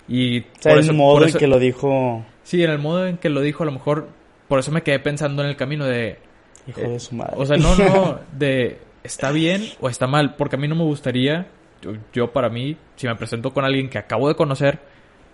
[0.08, 2.78] y O sea, por el eso- modo por en que lo dijo, sí, en el
[2.78, 4.08] modo en que lo dijo, a lo mejor
[4.48, 6.18] por eso me quedé pensando en el camino de,
[6.66, 7.34] hijo Eh, de su madre.
[7.36, 10.84] o sea, no, no, de está bien o está mal, porque a mí no me
[10.84, 11.48] gustaría,
[11.80, 14.80] yo, yo para mí, si me presento con alguien que acabo de conocer,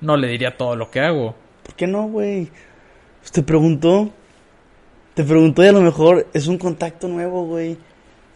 [0.01, 1.35] no le diría todo lo que hago.
[1.65, 2.49] ¿Por qué no, güey?
[3.21, 4.11] Pues te preguntó.
[5.15, 7.77] Te preguntó y a lo mejor es un contacto nuevo, güey.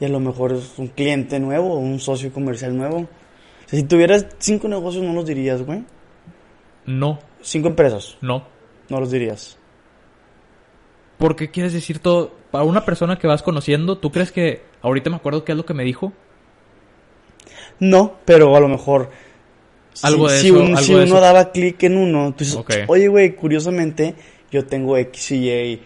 [0.00, 3.08] Y a lo mejor es un cliente nuevo, un socio comercial nuevo.
[3.66, 5.84] Si tuvieras cinco negocios, no los dirías, güey.
[6.84, 8.44] No, Cinco empresas, no.
[8.88, 9.58] no los dirías.
[11.18, 12.34] ¿Por qué quieres decir todo?
[12.50, 15.64] Para una persona que vas conociendo, ¿tú crees que ahorita me acuerdo qué es lo
[15.64, 16.12] que me dijo?
[17.80, 19.10] No, pero a lo mejor.
[20.02, 21.20] Algo si, de si eso, un- algo si de uno eso.
[21.20, 22.72] daba clic en uno, tú dices, Ok.
[22.86, 24.14] oye, güey, curiosamente,
[24.50, 25.82] yo tengo X y Y.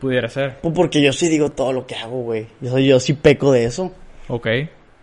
[0.00, 0.60] Pudiera ser.
[0.60, 2.46] Pues porque yo sí digo todo lo que hago, güey.
[2.60, 3.92] Yo, yo sí peco de eso.
[4.28, 4.46] Ok.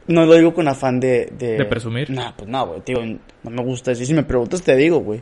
[0.07, 1.25] No lo digo con afán de...
[1.37, 2.11] De, ¿De presumir?
[2.11, 2.81] Nah, pues no, güey.
[2.81, 4.05] Tío, no me gusta decir.
[4.05, 5.21] Si me preguntas, te digo, güey.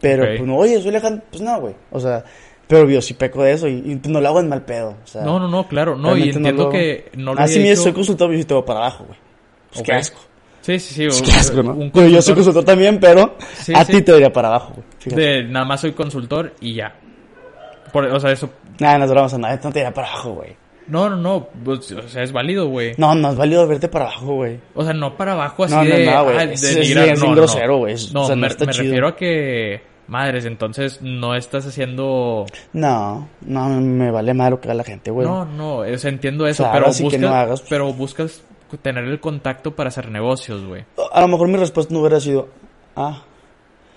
[0.00, 1.24] Pero, pues no, oye, soy Alejandro.
[1.30, 1.74] Pues no, güey.
[1.90, 2.22] O sea,
[2.66, 3.72] pero yo sí peco de eso y,
[4.04, 4.96] y no lo hago en mal pedo.
[5.02, 5.96] O sea, No, no, no, claro.
[5.96, 7.92] No, y realmente no entiendo lo- que no lo Ah, he sí, mira, hecho- soy
[7.92, 9.18] consultor y te voy para abajo, güey.
[9.72, 9.98] Pues qué Ok.
[9.98, 10.20] asco.
[10.62, 11.04] Sí, sí, sí.
[11.06, 11.72] Pues un- qué asco, ¿no?
[11.74, 13.92] un Pero yo soy consultor también, pero Sí, a sí.
[13.92, 14.74] ti te diría para abajo,
[15.04, 15.16] güey.
[15.16, 16.94] De nada más soy consultor y ya.
[17.92, 18.48] Por- o sea, eso...
[18.80, 19.54] Nada, no vamos a nada.
[19.62, 20.56] No te diría para abajo, güey.
[20.86, 21.48] No, no, no.
[21.64, 22.92] pues, o sea, es válido, güey.
[22.98, 24.58] No, no es válido verte para abajo, güey.
[24.74, 26.06] O sea, no para abajo así No, no, de...
[26.06, 26.36] no, güey.
[26.36, 27.34] ah, Es- de no, no.
[27.36, 27.94] grosero, güey.
[28.12, 28.84] No, o sea, no me, está me chido.
[28.84, 29.80] refiero a que...
[30.06, 32.44] Madres, entonces no estás haciendo...
[32.72, 35.26] No, no, me vale más lo que haga la gente, güey.
[35.26, 37.62] No, no, o sea, entiendo eso, Claro, pero que buscas, no hagas.
[37.68, 38.42] pero buscas
[38.82, 40.84] tener el contacto para hacer negocios, güey.
[41.12, 42.48] A lo mejor mi respuesta no hubiera sido,
[42.96, 43.22] ah.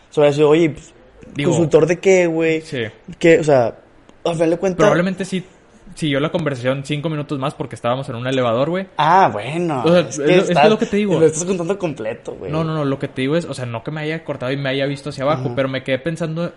[0.10, 0.94] O sea, hubiera sido, oye, pues,
[1.34, 2.62] Digo- ¿consultor de qué, güey?
[2.62, 2.84] Sí.
[3.20, 3.40] ¿Qué?
[3.40, 3.76] O sea,
[4.24, 4.78] al final de cuentas.
[4.78, 5.44] Probablemente sí
[5.98, 8.88] siguió la conversación cinco minutos más porque estábamos en un elevador, güey.
[8.98, 9.82] Ah, bueno.
[9.84, 11.20] O sea, es lo- es que lo que te digo.
[11.20, 12.52] Lo estás contando completo, güey.
[12.52, 14.52] No, no, no, lo que te digo es, o sea, no que me haya cortado
[14.52, 16.54] y me haya visto hacia abajo, pero me quedé pensando,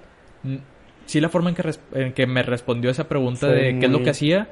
[1.06, 3.92] sí la forma en que, en que me respondió esa pregunta Fue de qué es
[3.92, 4.48] lo que hacía,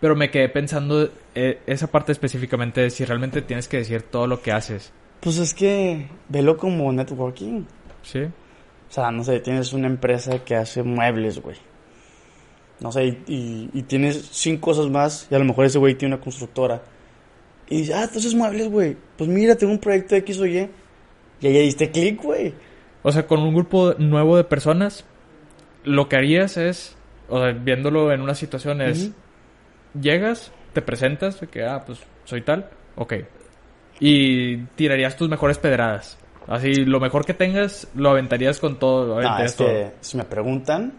[0.00, 4.26] pero me quedé pensando eh, esa parte específicamente de si realmente tienes que decir todo
[4.26, 7.64] lo que haces, Pues es que, velo como networking.
[8.02, 8.20] ¿sí?
[8.24, 11.56] O sea, no sé, tienes una empresa que hace muebles, güey.
[12.80, 15.94] No sé, y, y- y tienes cinco cosas más, y a lo mejor ese güey
[15.94, 16.82] tiene una constructora.
[17.68, 18.96] Y dice, ah, entonces muebles, güey.
[19.16, 20.68] Pues mira, tengo un proyecto de X o Y.
[21.40, 22.54] Y ahí ya diste clic, güey.
[23.02, 25.04] O sea, con un grupo nuevo de personas,
[25.84, 26.96] lo que harías es,
[27.28, 29.10] o sea, viéndolo en una situación es,
[30.00, 33.14] llegas, te presentas, de que, ah, pues soy tal, ok.
[34.00, 36.18] Y tirarías tus mejores pedradas.
[36.46, 39.06] Así, lo mejor que tengas, lo aventarías con todo.
[39.06, 40.92] Lo No, aventarías que si me preguntan,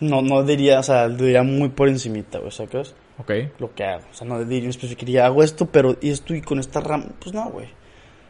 [0.00, 2.70] no, no diría, o sea, diría muy por encimita, güey, ¿sabes?
[2.70, 2.82] todo.
[3.18, 3.30] Ok.
[3.58, 4.04] Lo que hago.
[4.10, 7.34] O sea, no diría, especificaría, hago esto, pero y esto y con esta rama, pues
[7.34, 7.68] no, güey.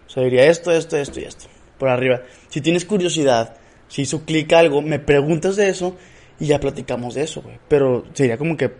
[0.07, 1.47] O sea, diría esto, esto, esto y esto.
[1.79, 2.23] Por arriba.
[2.49, 3.57] Si tienes curiosidad,
[3.89, 5.97] si hizo clic algo, me preguntas de eso
[6.39, 7.59] y ya platicamos de eso, güey.
[7.69, 8.71] Pero sería como que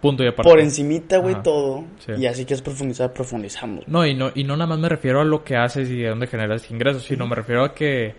[0.00, 0.50] Punto y aparte.
[0.50, 1.84] por encimita, güey, todo.
[2.04, 2.12] Sí.
[2.18, 3.86] Y así que es profundizar, profundizamos.
[3.86, 6.08] No, y no, y no nada más me refiero a lo que haces y de
[6.08, 8.14] dónde generas ingresos, sino me refiero a que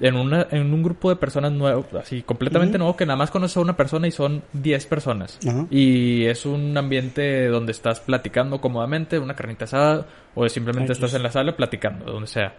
[0.00, 3.56] en, una, en un grupo de personas nuevo, así completamente nuevo, que nada más conoces
[3.56, 5.38] a una persona y son 10 personas.
[5.70, 11.22] Y es un ambiente donde estás platicando cómodamente, una carnita asada, o simplemente estás en
[11.22, 12.54] la sala platicando, donde sea.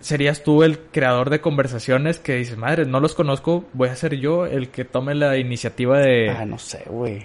[0.00, 4.16] Serías tú el creador de conversaciones que dices, madre, no los conozco, voy a ser
[4.16, 7.24] yo el que tome la iniciativa de, Ah, no sé, güey.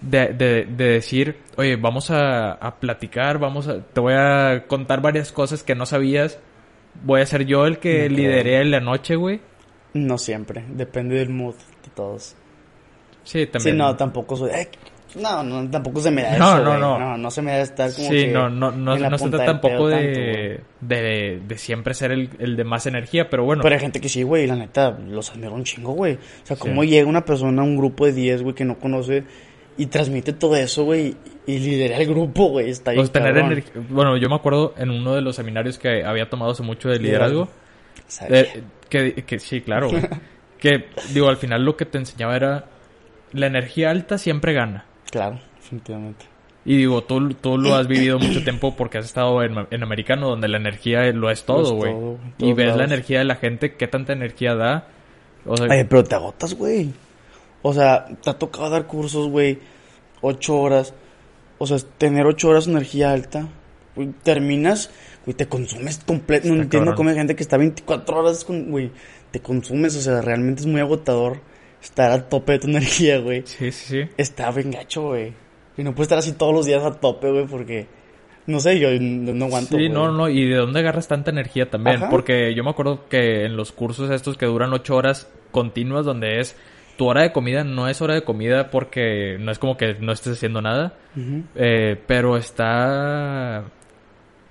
[0.00, 5.02] de, de, de decir, oye, vamos a, a platicar, vamos a, te voy a contar
[5.02, 6.38] varias cosas que no sabías.
[7.04, 9.40] Voy a ser yo el que No lideré la noche, güey.
[9.94, 10.64] No siempre.
[10.68, 12.34] Depende del mood de todos.
[13.24, 13.76] Sí, Sí, también.
[13.78, 14.50] no, tampoco soy.
[15.16, 16.64] no, no, tampoco se me da No, eso.
[16.64, 16.98] no, no.
[16.98, 17.16] no.
[17.18, 18.08] No se me da estar como.
[18.08, 21.94] Sí, que no, no, no, en no se trata tampoco de, tanto, de, de siempre
[21.94, 23.62] ser el, el de más energía, pero bueno.
[23.62, 26.14] Pero hay gente que sí, güey, la neta, los admiro un chingo, güey.
[26.14, 26.62] O sea, Sí.
[26.62, 29.24] cómo llega una persona a un grupo de 10, güey, que no conoce
[29.76, 32.96] y transmite todo eso, güey, y lidera el grupo, güey, está ahí.
[32.96, 33.72] Pues tener energía.
[33.88, 36.98] Bueno, yo me acuerdo en uno de los seminarios que había tomado hace mucho de
[36.98, 37.48] liderazgo.
[38.28, 40.02] eh, que, que sí, claro, güey.
[40.58, 42.64] que, digo, al final lo que te enseñaba era.
[43.32, 44.86] La energía alta siempre gana.
[45.10, 46.26] Claro, definitivamente.
[46.64, 50.28] Y digo, tú, tú lo has vivido mucho tiempo porque has estado en, en americano,
[50.28, 51.94] donde la energía lo es todo, güey.
[52.38, 54.88] y ves la energía de la gente, qué tanta energía da.
[55.44, 56.92] O sea, Ay, pero te agotas, güey.
[57.68, 59.58] O sea, te ha tocado dar cursos, güey,
[60.20, 60.94] ocho horas.
[61.58, 63.48] O sea, tener ocho horas de energía alta.
[63.96, 64.90] Güey, terminas,
[65.24, 66.46] güey, te consumes completo.
[66.46, 68.92] No Está entiendo cómo hay gente que está 24 horas con, güey,
[69.32, 69.96] te consumes.
[69.96, 71.40] O sea, realmente es muy agotador
[71.82, 73.42] estar a tope de tu energía, güey.
[73.46, 74.10] sí, sí, sí.
[74.16, 75.32] Está bien gacho, güey.
[75.76, 77.86] Y no puedes estar así todos los días a tope, güey, porque...
[78.46, 79.88] No sé, yo no, no aguanto, Sí, güey.
[79.88, 81.96] no, no, y de dónde agarras tanta energía también.
[81.96, 82.10] Ajá.
[82.10, 86.38] Porque yo me acuerdo que en los cursos estos que duran ocho horas continuas, donde
[86.38, 86.54] es
[86.96, 90.12] tu hora de comida, no es hora de comida porque no es como que no
[90.12, 90.94] estés haciendo nada,
[91.54, 93.64] eh, pero está.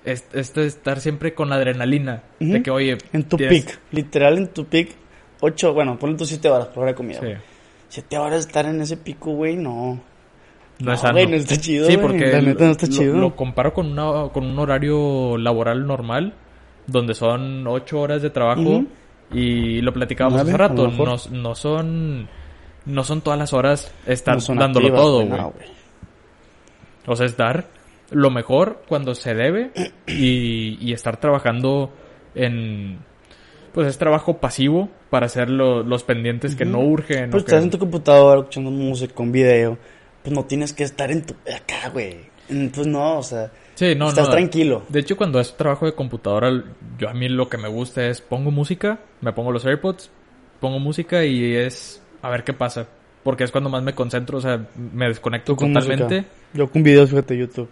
[0.04, 2.22] Es, estar siempre con adrenalina.
[2.40, 2.98] De que, oye.
[3.12, 4.96] En tu tienes- pic, literal en tu pic.
[5.42, 7.34] Ocho, bueno, ponle tus siete horas por hora de comida, Sí.
[7.88, 10.00] Siete horas estar en ese pico, güey, no.
[10.80, 11.14] No, es No, sano.
[11.14, 13.18] güey, no está chido, Sí, porque La neta no está lo- chido.
[13.18, 16.34] Lo, comparo con, una, con un horario laboral normal,
[16.88, 18.88] donde son ocho horas de trabajo Ujú.
[19.32, 20.88] Y lo platicábamos hace rato.
[20.88, 22.28] No, no son
[22.86, 25.54] no son todas las horas estar No dándolo activas, todo, güey, no.
[27.08, 27.66] O sea, es dar
[28.12, 29.72] lo mejor cuando se debe
[30.08, 31.92] y, y estar trabajando
[32.36, 33.00] en...
[33.74, 37.30] Pues es trabajo pasivo para hacer lo- los pendientes que no urgen.
[37.32, 39.78] Pues que- estás en tu computadora escuchando música, con video.
[40.24, 41.34] Pues no tienes que estar en tu...
[41.34, 42.18] Acá, güey.
[42.50, 43.52] Mm, Pues no, o sea...
[43.76, 44.32] Sí, no, estás no.
[44.32, 44.84] tranquilo.
[44.90, 46.64] De hecho, cuando es trabajo de computadora,
[46.98, 50.10] yo a mí lo que me gusta es pongo música, me pongo los AirPods,
[50.60, 52.88] pongo música y es a ver qué pasa.
[53.24, 56.04] Porque es cuando más me concentro, o sea, me desconecto con totalmente.
[56.22, 56.34] música.
[56.54, 57.70] Yo con videos, fíjate, YouTube.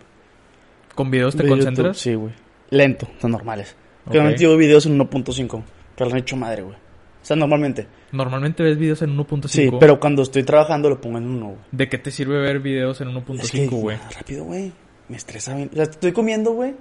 [0.96, 1.98] ¿Con videos te De concentras?
[1.98, 2.34] YouTube, Sí, güey.
[2.70, 3.76] Lento, son normales.
[4.06, 4.13] Ok.
[4.13, 5.63] Realmente yo videos en 1.5.
[5.96, 6.76] Pero lo han hecho madre, güey.
[6.76, 7.88] O sea, normalmente.
[8.12, 9.48] Normalmente ves videos en 1.5.
[9.48, 11.58] Sí, pero cuando estoy trabajando lo pongo en 1, güey.
[11.72, 13.98] ¿De qué te sirve ver videos en Es que, 1.5, güey?
[14.04, 14.72] ah, rápido, güey.
[15.10, 15.70] Me estresa bien.
[15.72, 16.74] O sea, estoy comiendo, güey.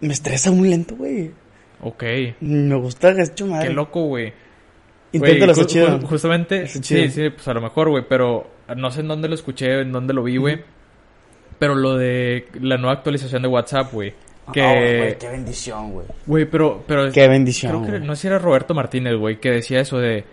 [0.00, 1.30] Me estresa muy lento, güey.
[1.80, 2.02] Ok.
[2.40, 3.68] Me gusta, es hecho madre.
[3.68, 4.32] Qué loco, güey.
[5.12, 5.88] Inténtalo, está chido.
[5.88, 7.10] ju- ju- Justamente, sí, chido.
[7.10, 10.12] sí, pues a lo mejor, güey, pero no sé en dónde lo escuché, en dónde
[10.12, 10.62] lo vi, güey.
[11.58, 14.12] Pero lo de la nueva actualización de WhatsApp, güey.
[14.52, 14.60] Que...
[14.62, 16.06] Ah, güey, qué bendición, güey.
[16.26, 19.50] Güey, pero, pero Qué bendición, creo que no sé si era Roberto Martínez, güey, que
[19.50, 20.24] decía eso de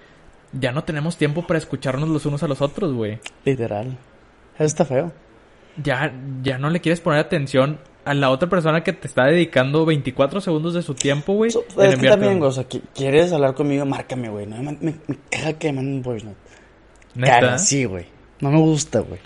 [0.52, 3.20] ya no tenemos tiempo para escucharnos los unos a los otros, güey.
[3.46, 3.98] Literal.
[4.56, 5.12] Eso está feo.
[5.82, 9.86] Ya, ya no le quieres poner atención a la otra persona que te está dedicando
[9.86, 11.52] 24 segundos de su tiempo, güey.
[11.52, 13.86] So, es que también, güey, o sea, qui- ¿quieres hablar conmigo?
[13.86, 14.46] Márcame, güey.
[14.46, 14.96] No, me,
[15.32, 16.38] caga que me manden un voice note.
[17.28, 18.06] Caga, sí, güey.
[18.42, 19.20] No me gusta, güey.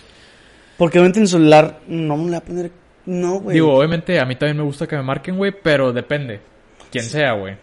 [0.78, 2.72] Porque obviamente en el celular no me la voy a poner...
[3.08, 3.56] No, güey.
[3.56, 6.40] Digo, obviamente a mí también me gusta que me marquen, güey, pero depende.
[6.92, 7.56] Quién sea, güey.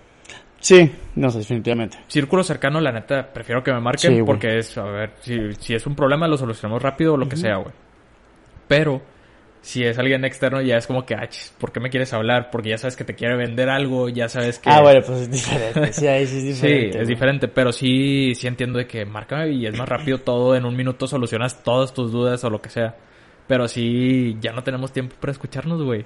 [0.58, 1.98] Sí, no sé, definitivamente.
[2.08, 5.74] Círculo cercano, la neta, prefiero que me marquen Sí, porque es, a ver, si, si
[5.74, 7.72] es un problema lo solucionamos rápido o lo que sea, güey.
[8.68, 9.02] Pero,
[9.62, 12.50] si es alguien externo ya es como que, ah, ¿por qué me quieres hablar?
[12.50, 14.68] Porque ya sabes que te quiere vender algo, ya sabes que...
[14.70, 15.92] Ah, bueno, pues es diferente.
[15.92, 16.88] Sí, ahí sí es Sí, diferente.
[16.88, 17.06] es güey.
[17.06, 20.76] diferente, pero sí, sí entiendo de que márcame y es más rápido todo, en un
[20.76, 22.94] minuto solucionas todas tus dudas o lo que sea.
[23.46, 26.04] Pero sí, ya no tenemos tiempo para escucharnos, güey.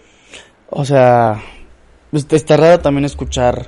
[0.71, 1.40] O sea,
[2.11, 3.66] pues, está raro también escuchar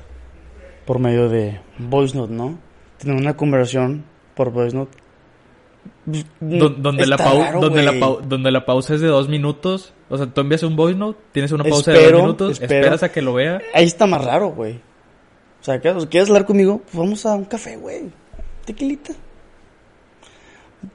[0.87, 2.59] por medio de voice note, ¿no?
[2.99, 4.99] Tener una conversación por voice note.
[6.41, 8.01] Do- donde, la Está pau- raro, donde, la güey.
[8.01, 9.93] pau- donde la pausa es de dos minutos.
[10.09, 12.81] O sea, tú envías un voice note, tienes una pausa de dos minutos, espero.
[12.81, 13.61] esperas a que lo vea.
[13.75, 14.75] Ahí está más raro, güey.
[15.61, 16.79] O sea, ¿quieres, ¿quieres hablar conmigo?
[16.85, 18.11] Pues vamos a un café, güey.
[18.65, 19.13] Tequilita.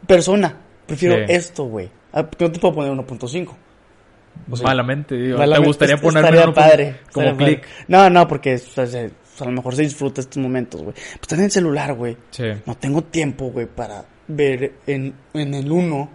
[0.07, 0.57] Persona.
[0.85, 1.33] Prefiero Sí.
[1.33, 1.89] esto, güey.
[2.11, 3.55] Ah, ¿por qué no te puedo poner 1.5?
[4.49, 5.37] O sea, Malamente, digo.
[5.37, 7.65] Malamente, ¿Te gustaría ponerme padre, como clic?
[7.87, 10.93] No, no, porque o sea, se- a lo mejor se disfruta estos momentos, güey.
[10.93, 12.17] Pues estás en el celular, güey.
[12.31, 12.45] Sí.
[12.65, 16.09] No tengo tiempo, güey, para ver en, en el 1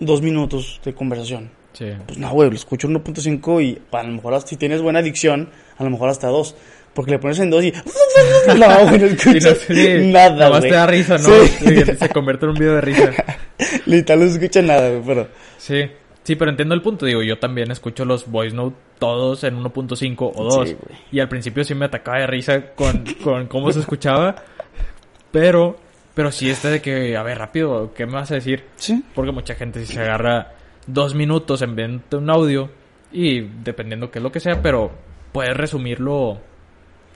[0.00, 1.50] dos minutos de conversación.
[1.72, 1.86] Sí.
[2.06, 5.00] Pues no, güey, lo escucho en 1.5 y a lo mejor hasta- si tienes buena
[5.00, 6.56] adicción, a lo mejor hasta 2.
[6.94, 7.72] Porque le pones en 2 y...
[8.58, 10.62] no, güey, no escuchas no- sí, nada, Nada güey.
[10.70, 11.28] te da risa, ¿no?
[11.28, 13.12] Se convierte en un video de risa.
[13.86, 15.28] Literal no escucha nada, güey, pero...
[15.58, 15.82] Sí.
[16.28, 17.06] Sí, pero entiendo el punto.
[17.06, 20.68] Digo, yo también escucho los voice note todos en 1.5 o 2.
[20.68, 20.76] Sí,
[21.10, 24.34] y al principio sí me atacaba de risa con, con cómo se escuchaba.
[25.32, 25.78] Pero,
[26.12, 28.66] pero sí este de que, a ver, rápido, ¿qué me vas a decir?
[28.76, 29.02] Sí.
[29.14, 30.52] Porque mucha gente sí se agarra
[30.86, 32.68] dos minutos en vez de un audio.
[33.10, 34.90] Y dependiendo qué es lo que sea, pero
[35.32, 36.38] puedes resumirlo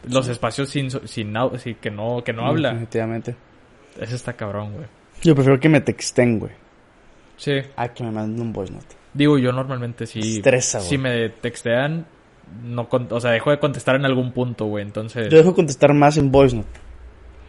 [0.09, 2.71] los espacios sin, sin, sí, que no, que no habla.
[2.71, 3.37] Definitivamente.
[4.01, 4.87] Ese está cabrón, güey.
[5.23, 6.53] Yo prefiero que me texten, güey,
[7.37, 7.61] Sí.
[7.77, 9.02] a que me manden un voice note.
[9.15, 10.21] Digo, yo normalmente sí.
[10.37, 10.89] Estresa, güey.
[10.91, 12.07] Si me textean,
[12.65, 14.85] no con- o sea, dejo de contestar en algún punto, güey.
[14.85, 16.69] Entonces, Yo dejo contestar más en voice note.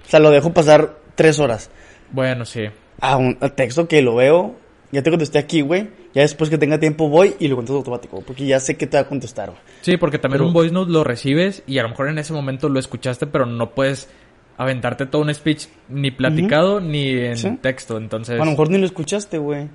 [0.05, 1.69] O sea, lo dejo pasar tres horas.
[2.11, 2.63] bueno, sí.
[3.01, 4.55] A un texto que lo veo,
[4.91, 5.89] ya te contesté aquí, güey.
[6.13, 8.97] Ya después que tenga tiempo voy y lo contesto automático, porque ya sé que te
[8.97, 9.61] va a contestar, güey.
[9.81, 12.33] Sí, porque también Pero- un voice note lo recibes y a lo mejor en ese
[12.33, 14.09] momento lo escuchaste, pero no puedes
[14.57, 17.57] aventarte todo un speech ni platicado ni en Sí.
[17.61, 17.97] texto.
[17.97, 19.69] Entonces, A lo mejor ni lo escuchaste, güey.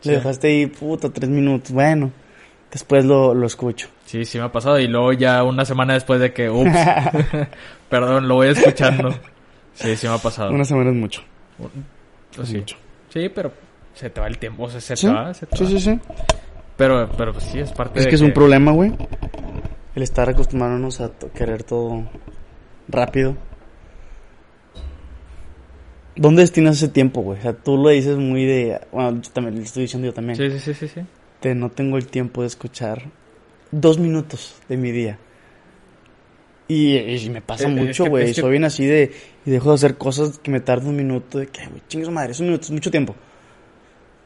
[0.00, 0.08] Sí.
[0.10, 1.72] Le dejaste ahí, puta, tres minutos.
[1.72, 2.10] Bueno,
[2.70, 3.88] después lo, lo escucho.
[4.06, 4.78] sí, sí me ha pasado.
[4.80, 6.70] Y luego ya una semana después de que, ups,
[7.88, 9.14] perdón, lo voy escuchando.
[9.74, 10.50] Sí, sí me ha pasado.
[10.52, 11.22] Una semana es mucho.
[12.34, 12.56] Pues sí.
[12.58, 12.76] mucho.
[13.10, 13.52] Sí, pero
[13.94, 15.70] se te va el tiempo, o sea, se Sí, te va, se te sí, va.
[15.70, 15.98] sí, sí.
[16.76, 18.92] Pero, pero pues sí, es parte Es de que es un problema, güey.
[19.94, 22.04] El estar acostumbrándonos a querer todo
[22.88, 23.36] rápido.
[26.20, 27.38] ¿Dónde destinas ese tiempo, güey?
[27.38, 28.78] O sea, tú lo dices muy de...
[28.92, 30.36] Bueno, yo también lo estoy diciendo yo también.
[30.36, 31.00] Sí, sí, sí, sí, sí.
[31.40, 33.02] De no tengo el tiempo de escuchar
[33.70, 35.18] dos minutos de mi día.
[36.68, 38.24] Y, y me pasa Es- es mucho, que- güey.
[38.30, 39.12] es que- Soy bien así de...
[39.46, 41.38] Y dejo de hacer cosas que me tardan un minuto.
[41.38, 43.14] De que, güey, chingues madre, es un minuto, es mucho tiempo.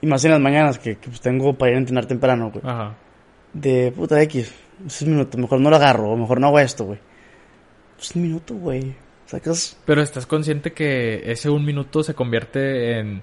[0.01, 2.65] Y más en las mañanas, que, que, pues tengo para ir a entrenar temprano, güey.
[2.67, 2.97] Ajá.
[3.53, 4.51] De puta X,
[4.85, 6.99] ese minuto, mejor no lo agarro, o mejor no hago esto, güey.
[7.97, 8.95] Pues un minuto, güey.
[9.27, 9.77] Sacas.
[9.85, 13.23] Pero estás consciente que ese un minuto se convierte en.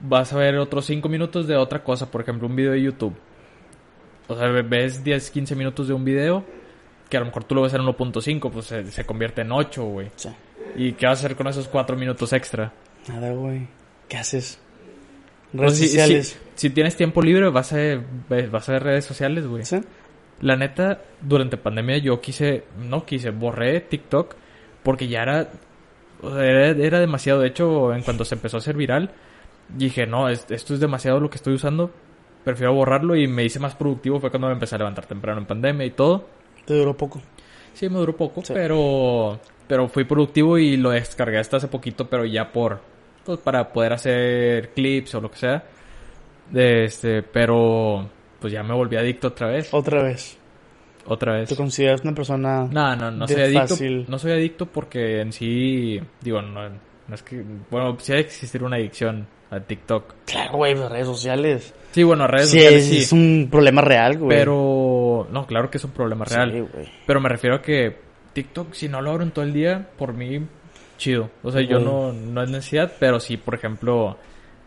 [0.00, 3.14] Vas a ver otros cinco minutos de otra cosa, por ejemplo, un video de YouTube.
[4.28, 6.44] O sea, ves 10, 15 minutos de un video
[7.08, 9.84] que a lo mejor tú lo ves en 1.5, pues se, se, convierte en 8,
[9.84, 10.10] güey.
[10.16, 10.30] Sí.
[10.76, 12.72] ¿Y qué vas a hacer con esos 4 minutos extra?
[13.08, 13.68] Nada, güey.
[14.08, 14.58] ¿Qué haces?
[15.52, 16.40] Redes si, sociales.
[16.54, 17.76] Si, si, tienes tiempo libre, vas a,
[18.50, 19.64] vas a ver redes sociales, güey.
[19.64, 19.80] Sí.
[20.40, 24.34] La neta, durante pandemia yo quise, no quise, borré TikTok
[24.82, 25.48] porque ya era,
[26.22, 27.40] era, era, demasiado.
[27.40, 29.10] De hecho, en cuanto se empezó a hacer viral,
[29.68, 31.90] dije, no, esto es demasiado lo que estoy usando.
[32.44, 34.20] Prefiero borrarlo y me hice más productivo.
[34.20, 36.26] Fue cuando me empecé a levantar temprano en pandemia y todo.
[36.64, 37.20] ¿Te duró poco?
[37.74, 38.52] Sí, me duró poco, sí.
[38.52, 42.80] pero pero fui productivo y lo descargué hasta hace poquito, pero ya por
[43.24, 45.64] pues para poder hacer clips o lo que sea.
[46.52, 48.08] Este, pero
[48.40, 49.72] pues ya me volví adicto otra vez.
[49.72, 50.36] Otra vez.
[51.06, 51.48] Otra vez.
[51.48, 53.68] ¿Te consideras una persona No, no, no soy adicto.
[53.68, 54.06] Fácil?
[54.08, 58.28] No soy adicto porque en sí digo, no, no es que bueno, sí hay que
[58.28, 60.14] existir una adicción a TikTok.
[60.24, 61.74] Claro, güey, redes sociales.
[61.90, 62.98] Sí, bueno, redes sí, sociales es, sí.
[62.98, 64.38] es un problema real, güey.
[64.38, 66.52] Pero no, claro que es un problema real.
[66.52, 66.88] Sí, güey.
[67.06, 67.96] Pero me refiero a que
[68.32, 70.46] TikTok, si no lo abro en todo el día, por mí,
[70.96, 71.30] chido.
[71.42, 74.16] O sea, yo no, no es necesidad, pero sí, por ejemplo,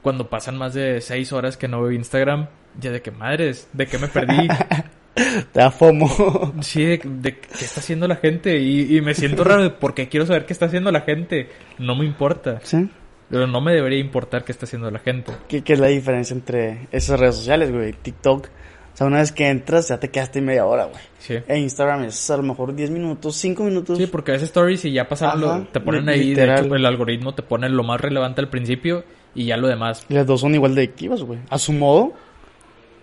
[0.02, 2.48] cuando pasan más de seis horas que no veo Instagram,
[2.80, 4.48] ya de que madres, de qué me perdí.
[5.53, 6.53] Te da fomo.
[6.61, 8.59] Sí, de, de, qué está haciendo la gente.
[8.59, 11.49] Y, y me siento raro porque quiero saber qué está haciendo la gente.
[11.80, 12.59] No me importa.
[12.63, 12.89] Sí.
[13.30, 15.32] Pero no me debería importar qué está haciendo la gente.
[15.47, 17.93] ¿Qué, qué es la diferencia entre esas redes sociales, güey?
[17.93, 18.47] TikTok.
[18.93, 21.01] O sea, una vez que entras, ya te quedaste media hora, güey.
[21.20, 21.36] Sí.
[21.47, 23.97] E Instagram es a lo mejor 10 minutos, 5 minutos.
[23.97, 26.61] Sí, porque ves stories y ya pasaron, lo, te ponen ahí, literal.
[26.61, 29.03] de hecho, el algoritmo te pone lo más relevante al principio
[29.34, 30.05] y ya lo demás.
[30.07, 31.39] Y las dos son igual de adictivas, güey.
[31.49, 32.13] A su modo,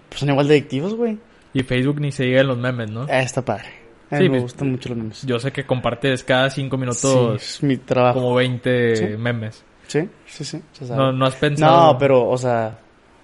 [0.09, 1.19] pues son igual de adictivas, güey.
[1.55, 3.03] Y Facebook ni se llega en los memes, ¿no?
[3.11, 3.69] Ah, está padre.
[4.11, 5.23] A Sí, me gustan mucho los memes.
[5.27, 8.21] Yo sé que compartes cada cinco Sí, minutos es mi trabajo.
[8.21, 9.05] como 20 Sí.
[9.19, 9.65] memes.
[9.87, 10.63] Sí, sí, sí.
[10.73, 10.99] se sabe.
[11.01, 11.93] No, no has pensado.
[11.93, 12.79] No, pero, o sea,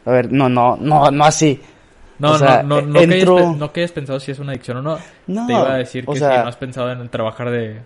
[0.05, 1.61] a ver, no, no, no, no así.
[2.19, 4.39] No, o sea, no, no, no, que hayas, entro- no que hayas pensado si es
[4.41, 4.99] una adicción o no.
[5.29, 7.81] No, Te iba a decir o que sea- si no has pensado en trabajar de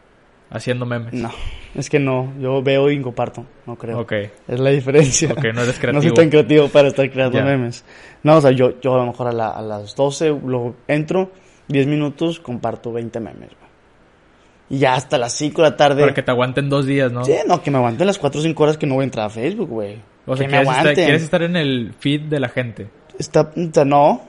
[0.52, 1.12] haciendo memes.
[1.14, 1.30] No,
[1.74, 3.98] es que no, yo veo y comparto, no creo.
[4.00, 4.12] Ok,
[4.48, 5.32] Es la diferencia.
[5.32, 6.02] ok, no eres No creativo.
[6.02, 7.84] soy tan creativo para estar creando memes.
[8.22, 11.30] No, o sea, yo, yo a lo mejor a, la- a las 12 lo entro,
[11.68, 13.72] 10 minutos, comparto 20 memes, güey.
[14.70, 16.00] Y ya hasta las 5 de la tarde.
[16.02, 17.24] Para que te aguanten dos días, ¿no?
[17.24, 19.26] Sí, no, que me aguanten las 4 o 5 horas que no voy a entrar
[19.26, 20.00] a Facebook, güey.
[20.24, 21.04] O sea, que me quieres estar, aguanten.
[21.04, 22.88] quieres estar en el feed de la gente.
[23.18, 24.22] Está, o sea, no.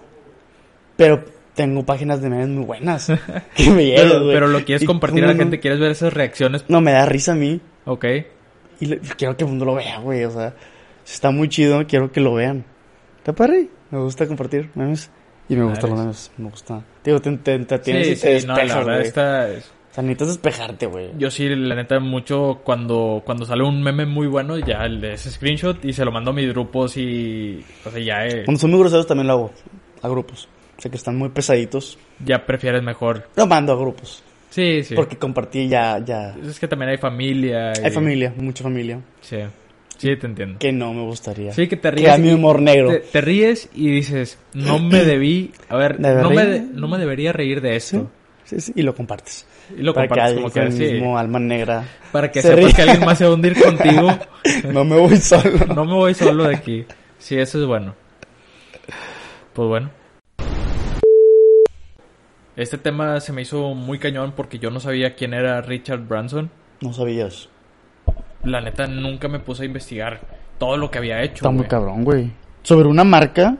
[0.97, 1.23] Pero
[1.55, 3.07] tengo páginas de memes muy buenas.
[3.55, 6.13] que me llegan, Pero, lo quieres Y compartir a la no- gente, quieres ver esas
[6.13, 6.65] reacciones.
[6.67, 7.61] No, me da risa a mí.
[7.85, 8.05] Ok.
[8.79, 10.23] Y le- quiero que el mundo lo vea, güey.
[10.25, 10.53] O sea,
[11.05, 12.65] está muy chido, quiero que lo vean.
[13.23, 13.69] ¿Te parece?
[13.91, 15.09] Me gusta compartir memes.
[15.49, 16.81] Y me gustan los memes, me gusta.
[17.03, 19.47] Digo, te, te entretienes Sí, y te sí, no, la verdad está...
[19.91, 21.11] O sea, necesitas despejarte, güey.
[21.19, 25.29] Yo sí, la neta, mucho cuando, cuando sale un meme muy bueno, ya le ese
[25.29, 27.63] screenshot y se lo mando a mis grupos y...
[27.85, 29.51] O sea, ya, eh, Cuando son muy groseros también lo hago
[30.01, 30.47] a grupos.
[30.83, 31.97] Sea, que están muy pesaditos.
[32.25, 33.29] ya prefieres mejor.
[33.37, 34.21] Lo mando a grupos.
[34.49, 34.95] Sí, sí.
[34.95, 36.35] Porque compartí ya, ya.
[36.45, 37.71] Es que también hay familia.
[37.79, 38.99] y- Hay familia, mucha familia.
[39.21, 39.37] Sí,
[39.97, 40.59] sí, te entiendo.
[40.59, 41.53] Que no me gustaría.
[41.53, 42.09] Sí, que te Que ríes.
[42.11, 42.89] a mi humor negro.
[42.89, 45.51] Te, te ríes y dices, no me debí...
[45.69, 48.11] A ver, ¿Debe no me, no me debería reír de esto.
[48.43, 49.47] Sí, sí, y lo compartes.
[49.75, 50.93] Y lo para que compartes alguien como que sí.
[50.93, 51.85] mismo alma negra.
[52.11, 52.73] Para que se sepas ría.
[52.73, 54.09] que alguien más se va a hundir contigo.
[54.73, 55.65] no me voy solo.
[55.73, 56.85] No me voy solo de aquí.
[57.17, 57.95] Sí, eso es bueno.
[59.53, 59.89] Pues bueno.
[62.55, 66.51] Este tema se me hizo muy cañón porque yo no sabía quién era Richard Branson.
[66.81, 67.49] No sabías.
[68.43, 70.21] La neta, nunca me puse a investigar
[70.59, 71.35] todo lo que había hecho.
[71.35, 72.31] Está muy cabrón, güey.
[72.61, 73.57] Sobre una marca.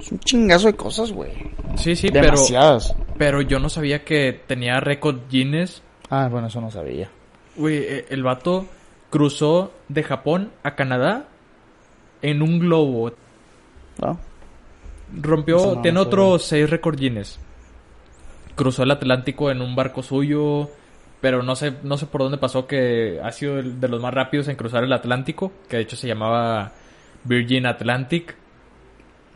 [0.00, 1.30] Es un chingazo de cosas, güey.
[1.76, 2.94] Sí, sí, pero, Demasiadas.
[3.18, 5.82] pero yo no sabía que tenía récord Guinness.
[6.10, 7.08] Ah, bueno, eso no sabía.
[7.56, 8.66] Güey, eh, el vato
[9.10, 11.26] cruzó de Japón a Canadá
[12.20, 13.12] en un globo.
[14.00, 14.18] ¿No?
[15.20, 17.38] Rompió, Eso no tiene otros seis récord Guinness.
[18.54, 20.70] Cruzó el Atlántico en un barco suyo,
[21.20, 24.48] pero no sé, no sé por dónde pasó que ha sido de los más rápidos
[24.48, 26.72] en cruzar el Atlántico, que de hecho se llamaba
[27.24, 28.36] Virgin Atlantic,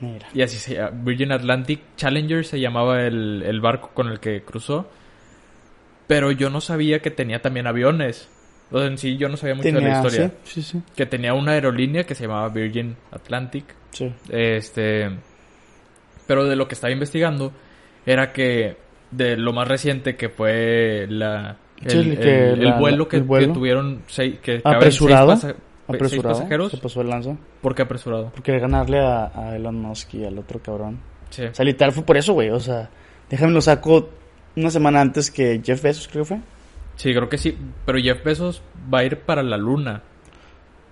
[0.01, 0.29] Mira.
[0.35, 4.43] y así se llama, Virgin Atlantic Challenger se llamaba el, el barco con el que
[4.43, 4.91] cruzó.
[6.07, 8.29] Pero yo no sabía que tenía también aviones.
[8.71, 10.33] O sea, en sí yo no sabía mucho de la historia.
[10.45, 10.83] sí, sí, sí.
[10.95, 13.65] Que tenía una aerolínea que se llamaba Virgin Atlantic.
[13.91, 14.13] Sí.
[14.29, 15.11] Este.
[16.27, 17.53] Pero de lo que estaba investigando
[18.05, 18.77] era que
[19.17, 21.57] de lo más reciente que fue la.
[21.83, 23.49] El, Sí, el- que el la- vuelo, que, el vuelo.
[23.49, 25.37] que tuvieron seis, que Apresurado.
[25.37, 25.55] seis
[25.89, 26.35] Apresurado.
[26.37, 26.71] pasajeros.
[26.71, 27.37] Se pasó el lanza.
[27.61, 28.31] ¿Por qué apresurado?
[28.31, 30.99] Por querer ganarle a, a Elon Musk y al otro cabrón.
[31.31, 31.43] Sí.
[31.45, 32.51] O sea, literal fue por eso, güey.
[32.51, 32.89] O sea,
[33.31, 34.09] déjame lo saco
[34.57, 36.39] una semana antes que Jeff Bezos, creo que fue.
[36.97, 37.57] Sí, creo que sí.
[37.85, 38.63] Pero Jeff Bezos
[38.93, 40.03] va a ir para la luna.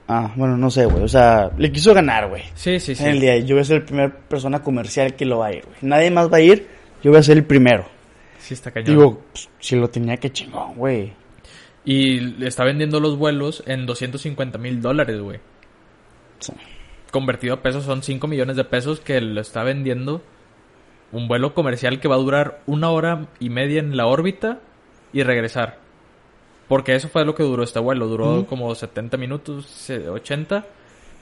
[0.07, 1.03] Ah, bueno, no sé, güey.
[1.03, 2.43] O sea, le quiso ganar, güey.
[2.55, 3.03] Sí, sí, sí.
[3.05, 5.53] En el día, yo voy a ser la primera persona comercial que lo va a
[5.55, 5.77] ir, güey.
[5.81, 6.66] Nadie más va a ir,
[7.03, 7.87] yo voy a ser el primero.
[8.45, 8.86] Sí, está cañón.
[8.86, 11.12] Digo, pues, si lo tenía que chingón, güey.
[11.86, 15.40] Y está vendiendo los vuelos en 250 mil dólares, güey.
[16.40, 16.53] Sí.
[17.11, 20.20] Convertido a pesos son 5 millones de pesos que lo está vendiendo
[21.12, 24.59] un vuelo comercial que va a durar una hora y media en la órbita
[25.12, 25.78] y regresar.
[26.68, 28.09] Porque eso fue lo que duró este vuelo.
[28.09, 30.64] Duró como 70 minutos, se- 80.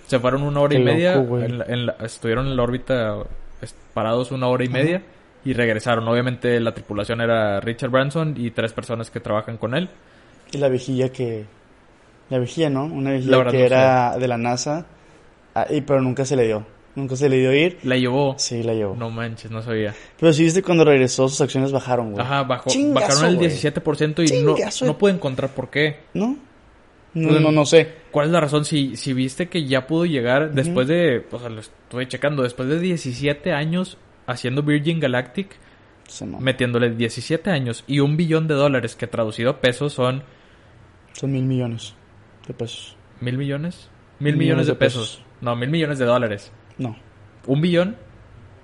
[0.07, 1.15] Se fueron una hora Qué y media.
[1.17, 1.45] loco, güey.
[1.45, 3.17] en la- en la- estuvieron en la órbita
[3.95, 5.03] parados una hora y media
[5.45, 6.07] y regresaron.
[6.09, 9.89] Obviamente la tripulación era Richard Branson y tres personas que trabajan con él.
[10.53, 11.45] Y la vejilla que...
[12.31, 12.85] La vejilla, ¿no?
[12.85, 14.87] Una verdad que no era de la NASA.
[15.55, 16.65] ah, y, pero nunca se le dio.
[16.95, 17.79] Nunca se le dio ir.
[17.85, 18.35] La llevó.
[18.39, 18.95] Sí, la llevó.
[18.95, 19.95] No manches, no sabía.
[20.19, 22.25] Pero sí viste cuando regresó, sus acciones bajaron, güey.
[22.25, 23.49] Ajá, bajó, Chingazo, bajaron el güey.
[23.51, 24.85] 17% y no, Chingazo.
[24.87, 26.01] no pude encontrar por qué.
[26.15, 26.37] ¿No?
[27.15, 27.89] No, no, no sé.
[28.11, 28.65] ¿Cuál es la razón?
[28.65, 32.69] Si, si viste que ya pudo llegar después de, o sea, lo estuve checando, después
[32.69, 33.99] de 17 años
[34.33, 35.57] haciendo Virgin Galactic,
[36.41, 40.23] metiéndole 17 años y un billón de dólares que traducido a pesos son
[41.13, 41.95] Son mil millones
[42.47, 42.97] de pesos.
[43.21, 43.89] mil millones.
[44.19, 45.23] Mil millones de pesos.
[45.41, 46.53] No, mil millones de dólares.
[46.79, 46.97] No.
[47.47, 47.97] Un billón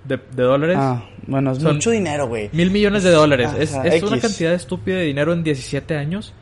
[0.05, 0.77] de, de dólares.
[0.79, 2.49] Ah, bueno, es Son- mucho dinero, güey.
[2.53, 3.51] Mil millones de dólares.
[3.57, 6.33] es Ajá, es una cantidad estúpida de dinero en 17 años.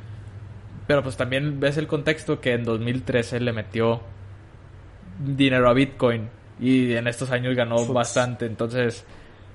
[0.88, 4.01] Pero pues también ves el contexto que en 2013 le metió
[5.19, 6.30] dinero a Bitcoin.
[6.59, 7.93] Y en estos años ganó Futs.
[7.93, 8.45] bastante.
[8.45, 9.05] Entonces,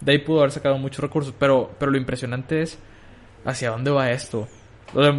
[0.05, 1.35] de ahí pudo haber sacado muchos recursos.
[1.39, 2.79] Pero, pero lo impresionante es
[3.45, 4.49] hacia dónde va esto.
[4.95, 5.15] O sea,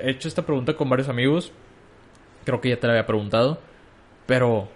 [0.00, 1.52] he hecho esta pregunta con varios amigos.
[2.44, 3.58] Creo que ya te la había preguntado.
[4.26, 4.68] Pero,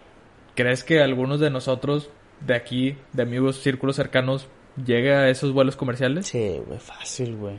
[0.55, 2.11] ¿crees que algunos de nosotros,
[2.41, 4.49] de aquí, de amigos, círculos cercanos,
[4.85, 6.27] llegue a esos vuelos comerciales?
[6.27, 7.57] Sí, güey, fácil, güey.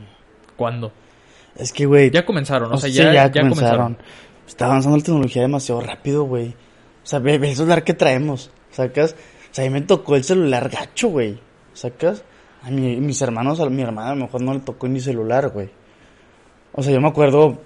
[0.56, 0.92] ¿Cuándo?
[1.56, 2.10] Es que, güey.
[2.10, 3.96] Ya comenzaron, o sea, sí, ya, ya comenzaron.
[4.46, 6.48] Está avanzando la tecnología demasiado rápido, güey.
[6.48, 9.14] O sea, ve, ve el celular que traemos, ¿sacas?
[9.50, 11.38] O sea, a mí me tocó el celular gacho, güey.
[11.74, 12.24] ¿Sacas?
[12.62, 15.50] A mi- mis hermanos, a mi hermana a lo mejor no le tocó ni celular,
[15.50, 15.68] güey.
[16.72, 17.60] O sea, yo me acuerdo,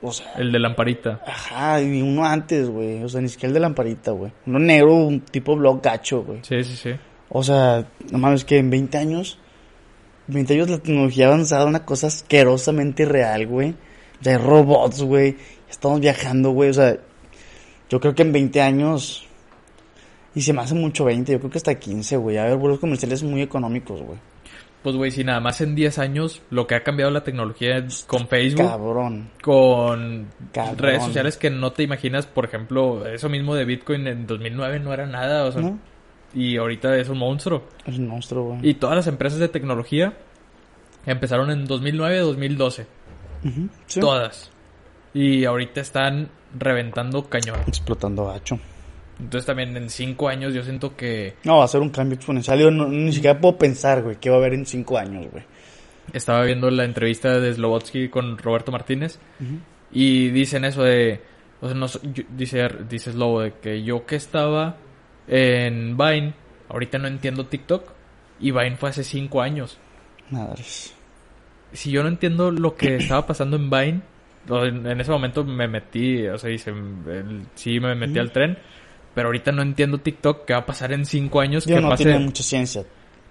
[0.00, 1.20] o sea, El de lamparita.
[1.26, 3.02] ajá, y uno antes, güey.
[3.02, 4.32] O sea, ni siquiera el de lamparita, güey.
[4.46, 6.38] Uno negro, un tipo blog gacho, güey.
[6.42, 6.90] Sí, sí, sí.
[7.28, 9.38] O sea, no mames, que en 20 años,
[10.28, 13.74] 20 años la tecnología ha avanzado a una cosa asquerosamente real, güey.
[14.20, 15.36] Ya hay robots, güey.
[15.68, 16.70] Estamos viajando, güey.
[16.70, 16.96] O sea,
[17.90, 19.23] yo creo que en 20 años,
[20.34, 22.38] y se me hace mucho 20, yo creo que hasta 15, güey.
[22.38, 24.18] A ver, vuelos comerciales muy económicos, güey.
[24.82, 28.28] Pues, güey, si nada más en 10 años lo que ha cambiado la tecnología con
[28.28, 29.30] Facebook, Cabrón.
[29.42, 30.78] con Cabrón.
[30.78, 34.92] redes sociales que no te imaginas, por ejemplo, eso mismo de Bitcoin en 2009 no
[34.92, 35.78] era nada, o sea, ¿No?
[36.34, 37.64] y ahorita es un monstruo.
[37.86, 38.58] Es un monstruo, güey.
[38.68, 40.12] Y todas las empresas de tecnología
[41.06, 42.86] empezaron en 2009, 2012,
[43.44, 44.00] Ujú, sí.
[44.00, 44.50] todas.
[45.14, 46.28] Y ahorita están
[46.58, 47.60] reventando cañón.
[47.66, 48.58] Explotando gacho.
[49.20, 52.58] Entonces también en 5 años yo siento que No, va a ser un cambio exponencial.
[52.58, 55.44] Yo no- ni siquiera puedo pensar, güey, qué va a haber en 5 años, güey.
[56.12, 59.18] estaba viendo la entrevista de Slobotsky con Roberto Martínez
[59.90, 61.20] y dicen eso de
[61.62, 64.76] o sea, no yo- dice dice Slobo de que yo que estaba
[65.28, 66.34] en Vine
[66.68, 67.90] ahorita no entiendo TikTok
[68.38, 69.78] y Vine fue hace cinco años
[70.30, 70.94] Madres.
[71.72, 74.00] si yo no entiendo lo que estaba pasando en Vine
[74.46, 78.58] en ese momento me metí o sea dice el- sí me metí al tren
[79.14, 81.88] pero ahorita no entiendo TikTok qué va a pasar en cinco años Yo que no
[81.90, 82.84] pase tiene mucha ciencia.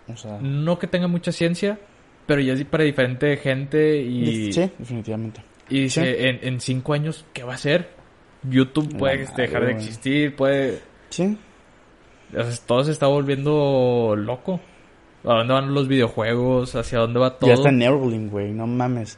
[0.07, 1.79] O sea, no que tenga mucha ciencia
[2.25, 5.41] pero ya es para diferente gente y sí, definitivamente.
[5.69, 6.25] Y dice, Sí.
[6.25, 7.89] en, en cinco años, ¿qué va a hacer?
[8.43, 10.81] YouTube puede madre, dejar de existir, puede...
[11.09, 11.37] Sí.
[12.37, 14.59] o sea, todo se está volviendo loco.
[15.23, 16.75] ¿A dónde van los videojuegos?
[16.75, 17.47] ¿Hacia dónde va todo?
[17.49, 19.17] Ya está Neuralink, güey, no mames.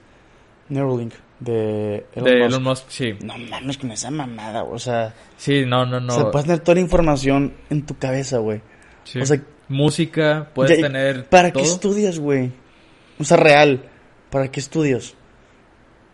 [0.70, 1.14] Neuralink
[1.46, 2.50] de Elon de Musk.
[2.50, 3.14] Elon Musk, sí.
[3.24, 6.14] No mames con esa mamada, o sea, Sí, no, no, no.
[6.14, 8.62] o sea, puedes tener toda la información en tu cabeza, güey.
[9.06, 9.20] Sí.
[9.22, 11.64] o sea, Música, puedes Ya, tener ¿Para todo.
[11.64, 12.52] qué estudias, güey?
[13.20, 13.84] O sea, real,
[14.30, 15.16] ¿para qué estudias?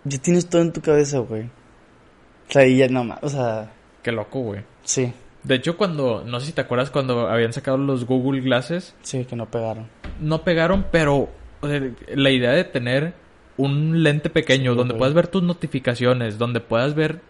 [0.03, 1.43] Ya tienes todo en tu cabeza, güey.
[1.43, 3.71] O sea, y ya no o sea,
[4.03, 4.61] Qué loco, güey.
[4.83, 5.13] sí,
[5.43, 6.23] De hecho, cuando...
[6.25, 8.95] No sé si te acuerdas cuando habían sacado los Google Glasses.
[9.01, 9.87] sí, que no pegaron.
[10.19, 11.29] No pegaron, pero...
[11.61, 11.81] o sea,
[12.15, 13.13] la idea de tener
[13.57, 17.21] un lente pequeño donde puedas ver tus notificaciones, donde puedas ver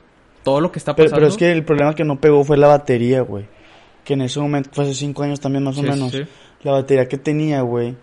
[0.44, 1.16] todo lo que está pasando.
[1.16, 3.46] pero es que el problema que no pegó fue la batería, güey.
[4.04, 6.12] Que en ese momento, fue hace cinco años también más o Sí, menos.
[6.12, 6.24] sí.
[6.64, 7.96] La batería que tenía, güey.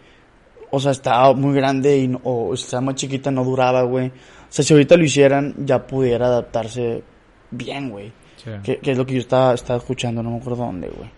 [0.71, 4.09] O sea, estaba muy grande y no- o estaba más chiquita, no duraba, güey.
[4.09, 4.13] O
[4.51, 7.03] sea, si ahorita lo hicieran, ya pudiera adaptarse
[7.51, 8.13] bien, güey.
[8.37, 8.51] Sí.
[8.63, 11.11] Que, que es lo que yo estaba, estaba escuchando, no me acuerdo dónde, güey.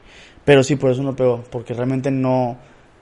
[0.44, 2.57] Pero sí, por eso no pegó, porque realmente no,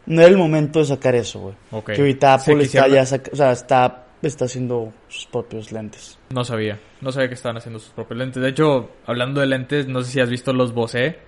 [0.08, 1.40] no era el momento de sacar eso,
[1.70, 1.84] güey.
[1.84, 6.18] Que ahorita Apple está ya, saca- o sea, está, está haciendo sus propios lentes.
[6.30, 6.78] No sabía.
[7.00, 8.42] No sabía que estaban haciendo sus propios lentes.
[8.42, 11.18] De hecho, hablando de lentes, no sé si has visto los Bose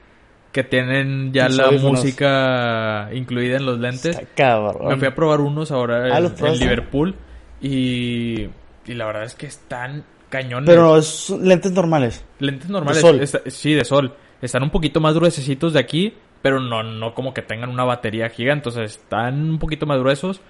[0.53, 2.01] que tienen ya Los la audífonos.
[2.01, 4.16] música incluida en los lentes.
[4.18, 4.89] Está cabrón.
[4.89, 6.59] Me fui a probar unos ahora Ah, en.
[6.59, 7.14] Liverpool
[7.61, 8.49] y,
[8.87, 10.68] y la verdad es que están cañones.
[10.68, 12.24] Pero es lentes normales.
[12.39, 13.03] Lentes normales.
[13.03, 13.20] ¿De sol?
[13.20, 14.14] está- sí, de sol.
[14.43, 18.28] Están un poquito más gruesecitos de aquí, pero no, no como que tengan una batería
[18.28, 18.68] gigante.
[18.68, 20.41] O sea, están un poquito más gruesos,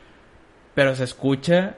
[0.75, 1.77] pero se escucha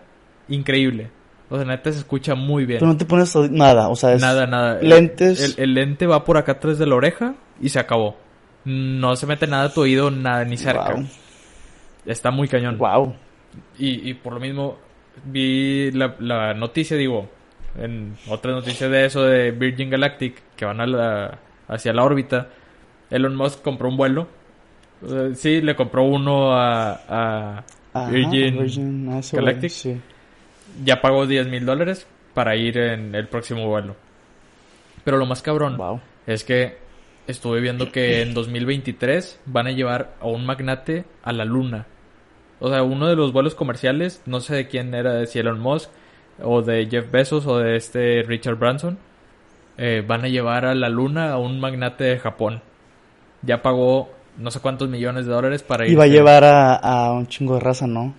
[0.49, 1.11] increíble.
[1.51, 2.79] O sea, neta se escucha muy bien.
[2.81, 4.81] Pero no te pones nada, o sea, es Nada, nada.
[4.81, 5.57] lentes.
[5.59, 8.17] El, el lente va por acá atrás de la oreja y se acabó.
[8.65, 10.95] No se mete nada a tu oído, nada, ni cerca.
[10.95, 11.05] Wow.
[12.07, 12.79] Está muy cañón.
[12.79, 13.15] Wow.
[13.79, 14.79] Y, y por lo mismo
[15.25, 17.29] vi la, la noticia, digo,
[17.77, 21.39] en otra noticia de eso de Virgin Galactic, que van a la,
[21.69, 22.49] hacia la órbita,
[23.13, 24.27] Elon Musk compró un vuelo.
[25.07, 29.71] Sea, sí, le compró uno a, a Ajá, Virgin, Galactic.
[29.71, 30.01] sí.
[30.85, 33.95] Ya pagó 10 mil dólares para ir en el próximo vuelo.
[35.05, 36.01] Pero lo más cabrón Wow.
[36.27, 36.79] es que
[37.27, 41.87] estuve viendo que en 2023 van a llevar a un magnate a la luna.
[42.61, 45.61] O sea, uno de los vuelos comerciales, no sé de quién era, de si Elon
[45.61, 45.91] Musk,
[46.43, 48.99] o de Jeff Bezos, o de este Richard Branson,
[49.79, 52.63] eh, van a llevar a la luna a un magnate de Japón.
[53.43, 55.93] Ya pagó no sé cuántos millones de dólares para ir.
[55.93, 58.05] Iba a llevar a, a un chingo de raza, ¿no?
[58.05, 58.14] O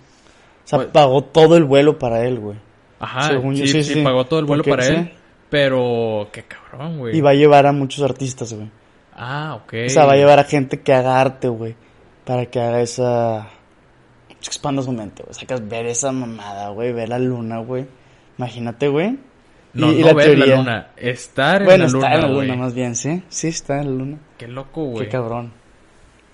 [0.66, 2.56] sea, Pues- pagó todo el vuelo para él, güey.
[3.00, 4.02] Ajá, según yo, sí, sí, sí, sí.
[4.02, 4.96] pagó todo el vuelo para él.
[5.04, 5.10] sí.
[5.50, 7.16] Pero, qué cabrón, güey.
[7.16, 8.70] Y va a llevar a muchos artistas, güey.
[9.14, 9.74] Ah, ok.
[9.86, 11.76] O sea, va a llevar a gente que haga arte, güey.
[12.24, 13.48] Para que haga esa...
[14.40, 15.34] Se expanda su mente, güey.
[15.34, 16.92] Sacas ver esa mamada, güey.
[16.92, 17.86] Ver la luna, güey.
[18.38, 19.16] Imagínate, güey.
[19.74, 22.14] No, Y- y no la ver teoría- la luna, estar en Bueno, la luna, está
[22.14, 23.22] en la luna más bien, ¿sí?
[23.28, 24.18] Sí, está en la luna.
[24.38, 25.04] Qué loco, güey.
[25.06, 25.52] Qué cabrón.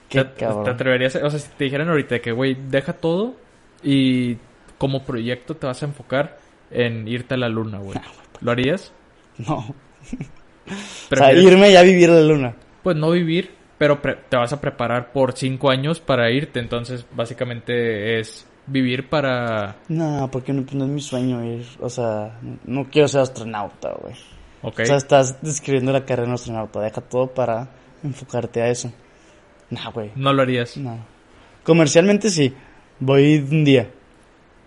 [0.09, 0.65] ¿Te, Qué cabrón.
[0.65, 3.35] te atreverías, a- o sea, si te dijeran ahorita que, güey, deja todo
[3.83, 4.37] y
[4.79, 6.39] como proyecto te vas a enfocar
[6.71, 7.99] en irte a la luna, güey.
[8.41, 8.93] ¿Lo harías?
[9.39, 9.75] No.
[10.67, 12.55] O sea, ¿Prefieres, irme ya a vivir a la luna.
[12.85, 16.61] Pues no vivir, pero te vas a preparar por cinco años para irte.
[16.61, 19.77] Entonces, básicamente es vivir para...
[19.89, 21.67] No, porque no, no es mi sueño ir.
[21.81, 24.15] O sea, no quiero ser astronauta, güey.
[24.63, 24.81] Ok.
[24.81, 26.81] O sea, estás describiendo la carrera de astronauta.
[26.81, 27.69] Deja todo para
[28.03, 28.93] enfocarte a eso.
[29.71, 30.11] No, güey.
[30.17, 30.77] No lo harías.
[30.77, 30.99] No.
[31.65, 32.55] Comercialmente sí.
[32.99, 33.91] Voy un día.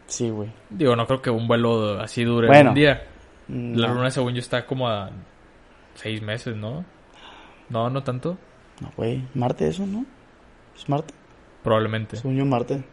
[0.08, 0.49] Sí, güey.
[0.70, 2.70] Digo, no creo que un vuelo así dure Bueno.
[2.70, 3.04] un día.
[3.47, 3.95] Mm, La no.
[3.95, 5.10] luna, según yo, está como a
[5.95, 6.84] seis meses, ¿no?
[7.70, 8.38] No, no tanto.
[8.82, 9.24] No, güey.
[9.34, 10.06] Marte eso, ¿no?
[10.76, 11.14] ¿Es Marte?
[11.64, 12.18] Probablemente.
[12.18, 12.84] Según yo, Marte.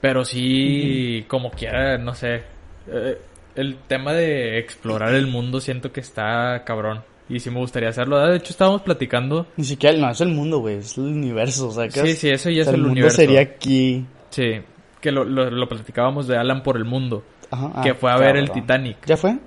[0.00, 2.42] Pero sí, como quiera, no sé.
[2.88, 3.18] Eh,
[3.54, 7.02] el tema de explorar el mundo siento que está cabrón.
[7.28, 8.18] Y sí me gustaría hacerlo.
[8.18, 9.46] De hecho, estábamos platicando.
[9.56, 10.76] Ni siquiera, no, es el mundo, güey.
[10.76, 12.92] Es el universo, o sea, que Sí, sí, eso ya o sea, es el, mundo
[12.92, 13.16] universo.
[13.16, 14.04] sería aquí.
[14.30, 14.60] Sí,
[15.00, 17.22] que lo, lo, lo platicábamos de Alan por el mundo.
[17.50, 18.50] Ajá, ah, que fue a ver el.
[18.50, 19.04] Titanic.
[19.06, 19.38] ¿Ya fue?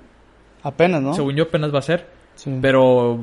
[0.62, 1.14] Apenas, ¿no?
[1.14, 2.06] Según yo apenas va a ser.
[2.36, 2.58] Sí.
[2.62, 3.22] Pero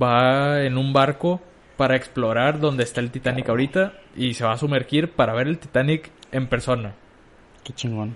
[0.00, 1.40] va en un barco
[1.76, 3.94] para explorar donde está el Titanic ahorita.
[4.16, 6.94] Y se va a sumergir para ver el Titanic en persona.
[7.64, 8.14] Qué chingón.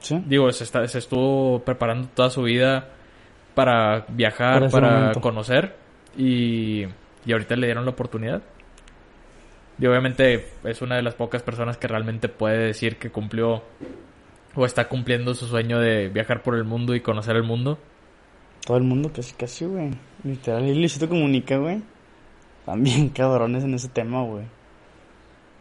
[0.00, 0.22] ¿Sí?
[0.26, 2.88] Digo, se, está, se estuvo preparando toda su vida
[3.54, 5.20] para viajar, Para momento.
[5.20, 5.76] conocer
[6.16, 6.84] y,
[7.24, 8.42] y ahorita le dieron la oportunidad.
[9.78, 13.62] Y obviamente es una de las pocas personas que realmente puede decir que cumplió
[14.54, 17.78] o está cumpliendo su sueño de viajar por el mundo y conocer el mundo.
[18.64, 19.90] Todo el mundo casi, casi, güey.
[20.22, 21.82] Literal, y Luisito Comunica, güey.
[22.64, 24.44] También cabrones en ese tema, güey.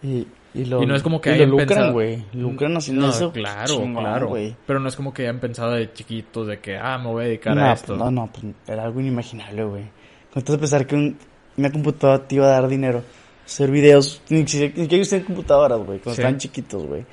[0.04, 2.24] Y, y, lo, Y no es como que hayan lo lucran, pensado- güey.
[2.34, 3.32] Lucran haciendo No, eso.
[3.32, 4.28] claro, chingón, claro.
[4.30, 4.56] güey.
[4.68, 7.28] Pero no es como que hayan pensado de chiquitos de que, ah, me voy a
[7.28, 7.88] dedicar No, a esto.
[7.88, 9.84] pues, no, no, pues era algo inimaginable, güey.
[10.32, 11.18] ¿Cuánto vas a pensar que un-
[11.58, 13.04] una computadora te iba a dar dinero?
[13.46, 16.22] Hacer videos, ni siquiera existían computadoras, güey, cuando Sí.
[16.22, 17.04] estaban chiquitos, güey.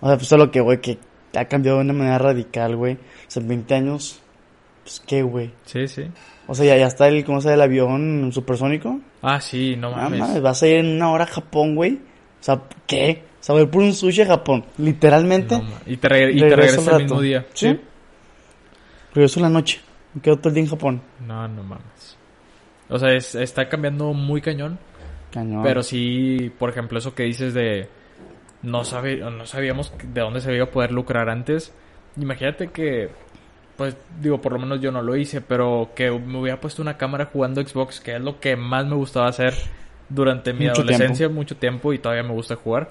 [0.00, 0.98] O sea, pues solo que, güey, que
[1.36, 2.94] ha cambiado de una manera radical, güey.
[2.94, 2.98] O
[3.28, 4.20] sea, en 20 años,
[4.82, 5.50] pues, ¿qué, güey?
[5.66, 6.04] Sí, sí.
[6.46, 7.54] O sea, ya, ya está el, ¿cómo se llama?
[7.56, 8.98] El avión supersónico.
[9.22, 10.20] Ah, sí, no Ah, mames.
[10.20, 12.00] mames, vas a ir en una hora a Japón, güey.
[12.40, 13.24] O sea, ¿qué?
[13.40, 14.64] O sea, voy por un sushi a Japón.
[14.78, 15.56] Literalmente.
[15.58, 17.02] No y te, regre- y te regreso regresas al el rato.
[17.04, 17.46] mismo día.
[17.54, 17.80] ¿Sí?
[19.14, 19.80] Regreso en la noche.
[20.14, 21.02] Me quedo todo el día en Japón.
[21.26, 22.16] No, no mames.
[22.88, 24.78] O sea, es- está cambiando muy cañón.
[25.32, 25.62] Cañón.
[25.62, 27.88] Pero sí, por ejemplo, eso que dices de...
[28.62, 31.72] No, sabe, no sabíamos de dónde se iba a poder lucrar antes.
[32.16, 33.08] Imagínate que...
[33.76, 36.98] Pues digo, por lo menos yo no lo hice, pero que me hubiera puesto una
[36.98, 39.54] cámara jugando Xbox, que es lo que más me gustaba hacer
[40.10, 42.90] durante mi Mucho adolescencia, mucho tiempo, y todavía me gusta jugar.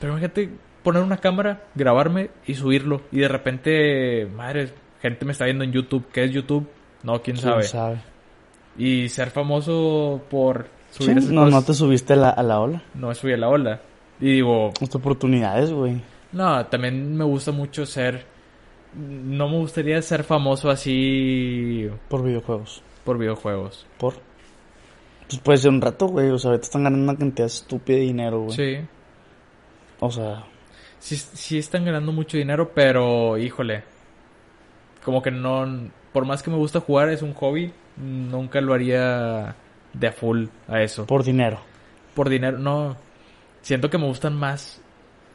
[0.00, 0.50] Pero imagínate
[0.82, 3.02] poner una cámara, grabarme y subirlo.
[3.12, 6.06] Y de repente, madre, gente me está viendo en YouTube.
[6.12, 6.66] ¿Qué es YouTube?
[7.04, 7.62] No, quién, ¿Quién sabe.
[7.62, 7.98] sabe?
[8.76, 12.60] Y ser famoso por Sí, subir esas no, no te subiste a la, a la
[12.60, 12.82] ola.
[12.94, 13.80] no subir a la ola.
[14.20, 16.00] Y digo, Las oportunidades, güey.
[16.32, 18.24] no, también me gusta mucho ser...
[18.96, 22.80] No me gustaría ser famoso así Por videojuegos.
[23.04, 23.86] por videojuegos.
[23.98, 24.14] Por.
[25.28, 26.30] Pues puede ser un rato, güey.
[26.30, 28.56] O sea, ahorita están ganando una cantidad estúpida de dinero, güey.
[28.56, 28.76] Sí.
[30.00, 30.44] O sea,
[30.98, 31.16] sí.
[31.16, 33.84] Sí están ganando mucho dinero, pero híjole.
[35.04, 35.90] Como que no...
[36.12, 37.72] Por más que me gusta jugar, es un hobby.
[37.96, 39.56] Nunca lo haría
[39.92, 41.06] de a full a eso.
[41.06, 41.58] por dinero.
[42.14, 42.96] por dinero, no.
[43.62, 44.80] Siento que me gustan más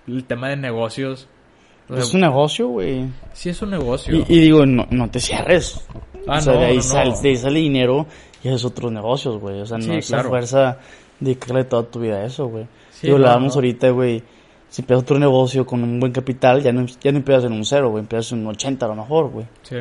[0.08, 1.28] el tema de negocios.
[1.90, 3.06] O sea, es un negocio, güey.
[3.34, 4.14] sí es un negocio.
[4.16, 5.86] Y, y digo, no, no te cierres.
[6.28, 7.22] Ah, o sea, no, de, ahí no, sal- no.
[7.22, 8.06] de ahí sale dinero
[8.44, 9.62] y haces otros negocios, güey.
[9.62, 10.30] O sea, no Sí, es la claro.
[10.30, 10.78] fuerza
[11.20, 12.66] dedicarle toda tu vida a eso, güey.
[12.92, 13.28] Sí, digo, no.
[13.28, 14.24] ahorita, güey.
[14.70, 17.66] Si empiezas otro negocio con un buen capital, ya no, ya no empiezas en un
[17.66, 18.02] cero, güey.
[18.02, 19.46] Empiezas en un 80 a lo mejor, güey.
[19.64, 19.78] Sí.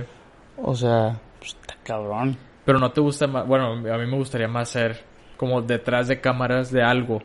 [0.56, 2.36] O sea, pues está cabrón.
[2.64, 5.02] Pero no te gusta más, bueno, a mí me gustaría más ser
[5.36, 7.22] como detrás de cámaras de algo.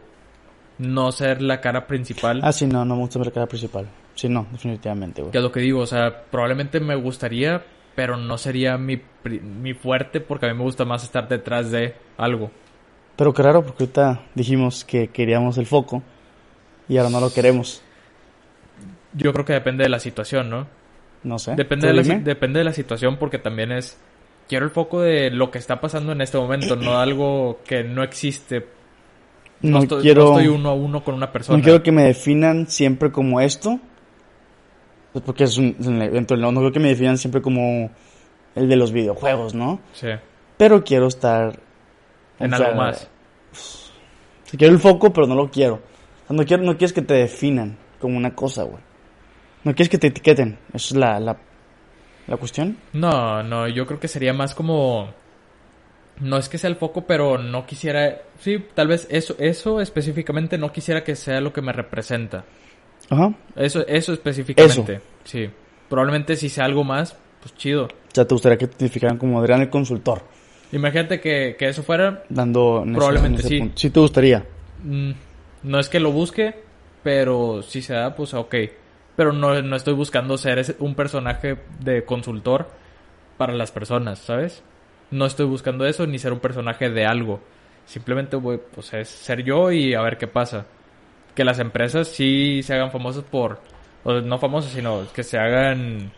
[0.77, 2.41] No ser la cara principal.
[2.43, 3.87] Ah, sí, no, no me gusta ver la cara principal.
[4.15, 5.31] Sí, no, definitivamente, güey.
[5.31, 7.63] Que es lo que digo, o sea, probablemente me gustaría,
[7.95, 11.95] pero no sería mi, mi fuerte porque a mí me gusta más estar detrás de
[12.17, 12.51] algo.
[13.15, 16.01] Pero raro, porque ahorita dijimos que queríamos el foco
[16.89, 17.81] y ahora no lo queremos.
[19.13, 20.67] Yo creo que depende de la situación, ¿no?
[21.23, 21.55] No sé.
[21.55, 23.99] Depende ¿Tú de, la, depende de la situación porque también es...
[24.49, 28.03] Quiero el foco de lo que está pasando en este momento, no algo que no
[28.03, 28.65] existe.
[29.61, 31.57] No, No, estoy, quiero, no estoy uno a uno con una persona.
[31.57, 33.79] no quiero que me definan siempre como esto.
[35.13, 37.91] Pues porque es un, es un evento, no, no quiero que me definan siempre como
[38.55, 39.79] el de los videojuegos, ¿no?
[39.93, 40.07] Sí,
[40.57, 41.59] Pero quiero estar...
[42.39, 43.09] en sea, algo más.
[44.43, 45.75] Si quiero el foco, pero no lo quiero.
[45.75, 48.81] O sea, no, quiero, no quieres que te definan como una cosa, güey.
[49.63, 50.57] No quieres que te etiqueten.
[50.73, 51.37] Esa es la, la,
[52.27, 52.77] la cuestión.
[52.93, 55.13] No, no, yo creo que sería más como...
[56.19, 58.21] No es que sea el foco, pero no quisiera...
[58.39, 62.45] Sí, tal vez eso, eso específicamente no quisiera que sea lo que me representa.
[63.13, 63.33] Ajá.
[63.55, 65.01] Eso, eso específicamente.
[65.23, 65.49] Sí.
[65.89, 67.87] Probablemente si sea algo más, pues chido.
[68.13, 70.21] Sea, te gustaría que te identificaran como Adrián el consultor.
[70.71, 72.23] Imagínate que, que eso fuera...
[72.29, 72.81] Dando...
[72.83, 73.59] en ese- Probablemente en ese sí.
[73.59, 73.77] punto.
[73.77, 74.45] Sí te gustaría.
[74.83, 75.11] mm,
[75.63, 76.55] no es que lo busque,
[77.03, 78.55] pero si se da, pues ok.
[79.15, 82.67] Pero no, no estoy buscando ser un personaje de consultor
[83.37, 84.63] para las personas, ¿sabes?
[85.11, 87.39] No estoy buscando eso ni ser un personaje de algo.
[87.85, 90.65] Simplemente voy, pues es ser yo y a ver qué pasa.
[91.35, 93.59] Que las empresas sí se hagan famosas por,
[94.03, 96.11] o no famosas, sino que se hagan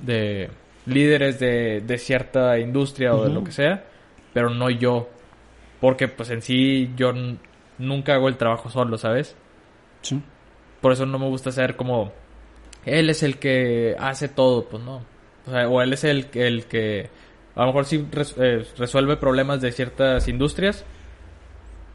[0.00, 0.50] de
[0.86, 3.84] líderes de, de cierta industria o de lo que sea,
[4.32, 5.08] pero no yo.
[5.80, 7.12] Porque pues en sí yo
[7.78, 9.36] nunca hago el trabajo solo, ¿sabes?
[10.02, 10.20] Sí.
[10.80, 12.12] Por eso no me gusta ser como
[12.84, 15.02] él es el que hace todo, pues no.
[15.46, 17.08] O sea, o él es el, que- el que
[17.54, 20.84] a lo mejor sí res- eh, resuelve problemas de ciertas industrias,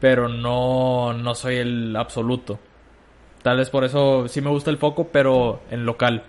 [0.02, 2.58] pero no, no soy el absoluto.
[3.42, 6.24] Tal vez por eso sí me gusta el foco, pero en local,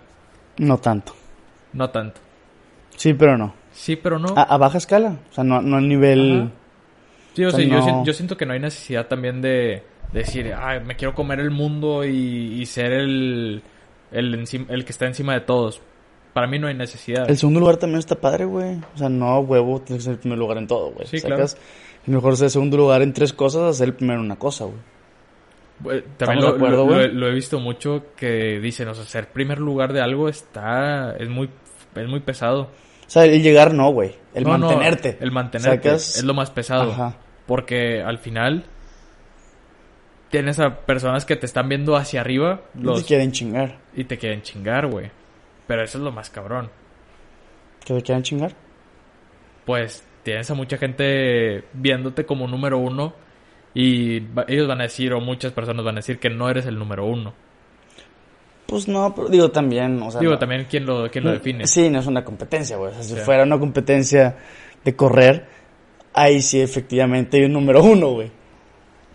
[0.58, 1.12] No tanto.
[1.72, 2.20] no tanto.
[2.96, 3.52] Sí, pero no.
[3.72, 4.28] Sí, pero no.
[4.36, 5.16] A, a baja escala.
[5.30, 6.42] O sea, no, no a nivel...
[6.42, 6.50] Ajá.
[7.34, 9.82] Sí, o o sea, yo, no- si- yo siento que no hay necesidad también de,
[10.12, 13.60] de decir, ay, me quiero comer el mundo y, y ser el,
[14.12, 15.82] el, el que está encima de todos.
[16.34, 17.30] Para mí no hay necesidad.
[17.30, 18.76] El segundo lugar también está padre, güey.
[18.94, 21.06] O sea, no huevo tienes que ser el primer lugar en todo, güey.
[21.06, 21.56] Sí, ¿Sacas?
[22.02, 24.36] Es mejor ser el segundo lugar en tres cosas a ser el primero en una
[24.36, 24.76] cosa, güey.
[25.82, 27.08] También ¿Estamos lo, acuerdo, lo- güey?
[27.08, 31.14] lo- lo he visto mucho que dicen, o sea, ser primer lugar de algo está,
[31.18, 31.48] es muy,
[31.94, 32.62] es muy pesado.
[33.06, 34.14] O sea, el llegar no, güey.
[34.34, 35.18] El No, no, mantenerte.
[35.20, 36.16] el mantenerte ¿Sacas?
[36.18, 36.90] es lo más pesado.
[36.92, 37.16] Ajá.
[37.46, 38.64] Porque al final
[40.30, 43.78] tienes a personas que te están viendo hacia arriba los, te quieren chingar.
[43.94, 45.10] y te quieren chingar, güey.
[45.66, 46.70] Pero eso es lo más cabrón.
[47.84, 48.52] ¿Que te quieren chingar?
[49.64, 53.14] Pues tienes a mucha gente viéndote como número uno
[53.74, 56.78] y ellos van a decir, o muchas personas van a decir que no eres el
[56.78, 57.32] número uno.
[58.66, 60.20] Pues no, pero digo también, o sea...
[60.20, 61.66] Digo, no- también quién lo, quién lo no- define.
[61.66, 62.90] Sí, no es una competencia, güey.
[62.92, 64.36] O sea, si fuera una competencia
[64.84, 65.46] de correr,
[66.14, 68.30] ahí sí efectivamente hay un número uno, güey.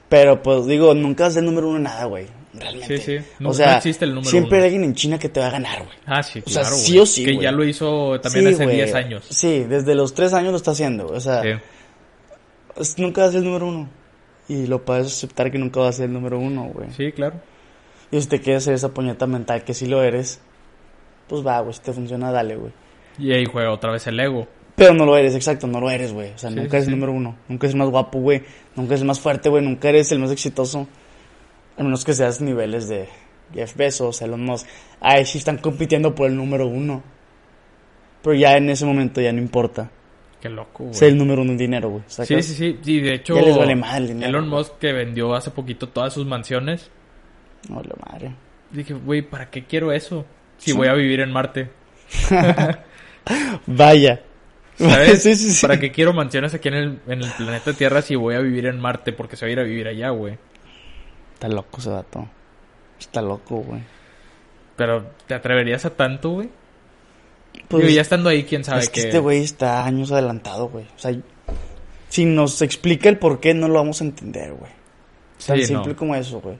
[0.08, 2.28] Pero pues digo, nunca vas a ser número uno en nada, güey.
[2.60, 2.98] Realmente.
[2.98, 3.26] Sí, sí.
[3.40, 4.64] No- o sea, no existe el número siempre uno.
[4.64, 5.98] hay alguien en China que te va a ganar, güey.
[6.06, 8.64] Ah, sí, O sea, claro, sí o sí, Que ya lo hizo también Sí, hace
[8.66, 8.76] güey.
[8.78, 9.26] 10 años.
[9.30, 11.08] Sí, desde los 3 años lo está haciendo.
[11.08, 11.50] O sea, Sí.
[13.02, 13.90] nunca vas a ser el número uno.
[14.48, 16.90] Y lo puedes aceptar que nunca vas a ser el número uno, güey.
[16.92, 17.36] Sí, claro.
[18.12, 20.42] Y si te quieres hacer esa puñeta mental que sí lo eres,
[21.28, 21.74] pues va, güey.
[21.74, 22.72] Si te funciona, dale, güey.
[23.20, 24.48] Y ahí juega otra vez el ego.
[24.76, 26.32] Pero no lo eres, exacto, no lo eres, güey.
[26.32, 26.92] O sea, Sí, nunca eres sí.
[26.92, 27.38] el número uno.
[27.50, 28.42] Nunca eres el más guapo, güey.
[28.76, 29.64] Nunca eres el más fuerte, güey.
[29.64, 30.88] Nunca eres el más exitoso.
[31.80, 33.08] A menos que seas niveles de
[33.54, 34.68] Jeff Bezos, Elon Musk.
[35.00, 37.02] Ay, sí están compitiendo por el número uno.
[38.22, 39.90] Pero ya en ese momento ya no importa.
[40.42, 40.94] Qué loco, güey.
[40.94, 42.04] Ser el número uno en dinero, güey.
[42.08, 42.46] Sí, ¿sacas?
[42.46, 42.80] sí, sí.
[42.86, 44.50] Y de hecho, Ya les vale madre el dinero, Elon.
[44.50, 46.92] Musk que vendió hace poquito todas sus mansiones.
[47.70, 48.36] No, la madre.
[48.72, 50.26] Dije, güey, ¿para qué quiero eso?
[50.58, 50.78] Si Sí.
[50.78, 51.70] voy a vivir en Marte.
[53.68, 54.22] Vaya.
[54.78, 55.24] ¿Sabes?
[55.24, 55.62] sí, sí, sí.
[55.66, 58.66] ¿Para qué quiero mansiones aquí en el, en el planeta Tierra si voy a vivir
[58.66, 59.12] en Marte?
[59.14, 60.38] Porque se va a ir a vivir allá, güey.
[61.40, 62.28] Está loco ese vato.
[63.00, 63.82] Está loco, güey.
[64.76, 66.50] Pero, ¿te atreverías a tanto, güey?
[67.70, 70.84] Pues, Digo, ya estando ahí, quién sabe es que este güey está años adelantado, güey.
[70.98, 71.16] O sea,
[72.10, 74.72] si nos explica el por qué, no lo vamos a entender, güey.
[75.48, 75.96] Tan Sí, simple no.
[75.98, 76.58] como eso, güey.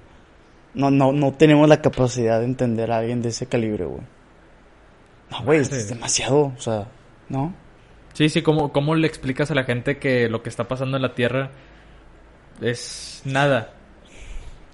[0.74, 4.04] No, no, no tenemos la capacidad de entender a alguien de ese calibre, güey.
[5.30, 6.88] No, güey, es demasiado, o sea,
[7.28, 7.54] ¿no?
[8.14, 11.04] Sí, sí, ¿cómo, ¿cómo le explicas a la gente que lo que está pasando en
[11.04, 11.52] la Tierra
[12.62, 13.74] es nada?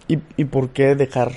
[0.08, 1.32] ¿Y, y por qué dejar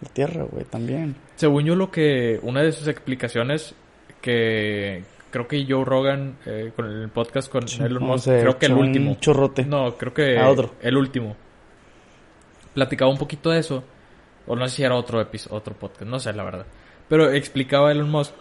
[0.00, 0.64] la tierra, güey?
[0.64, 1.16] También.
[1.36, 2.38] Según yo, lo que.
[2.42, 3.74] Una de sus explicaciones
[4.20, 8.66] que creo que Joe Rogan, eh, con el podcast con Elon Musk, sé, creo que
[8.66, 9.16] el último.
[9.20, 9.64] chorrote.
[9.64, 10.74] No, creo que otro.
[10.80, 11.36] el último.
[12.74, 13.84] Platicaba un poquito de eso.
[14.46, 16.66] O no sé si era otro episodio, otro podcast, no sé la verdad.
[17.08, 18.32] Pero explicaba Elon Musk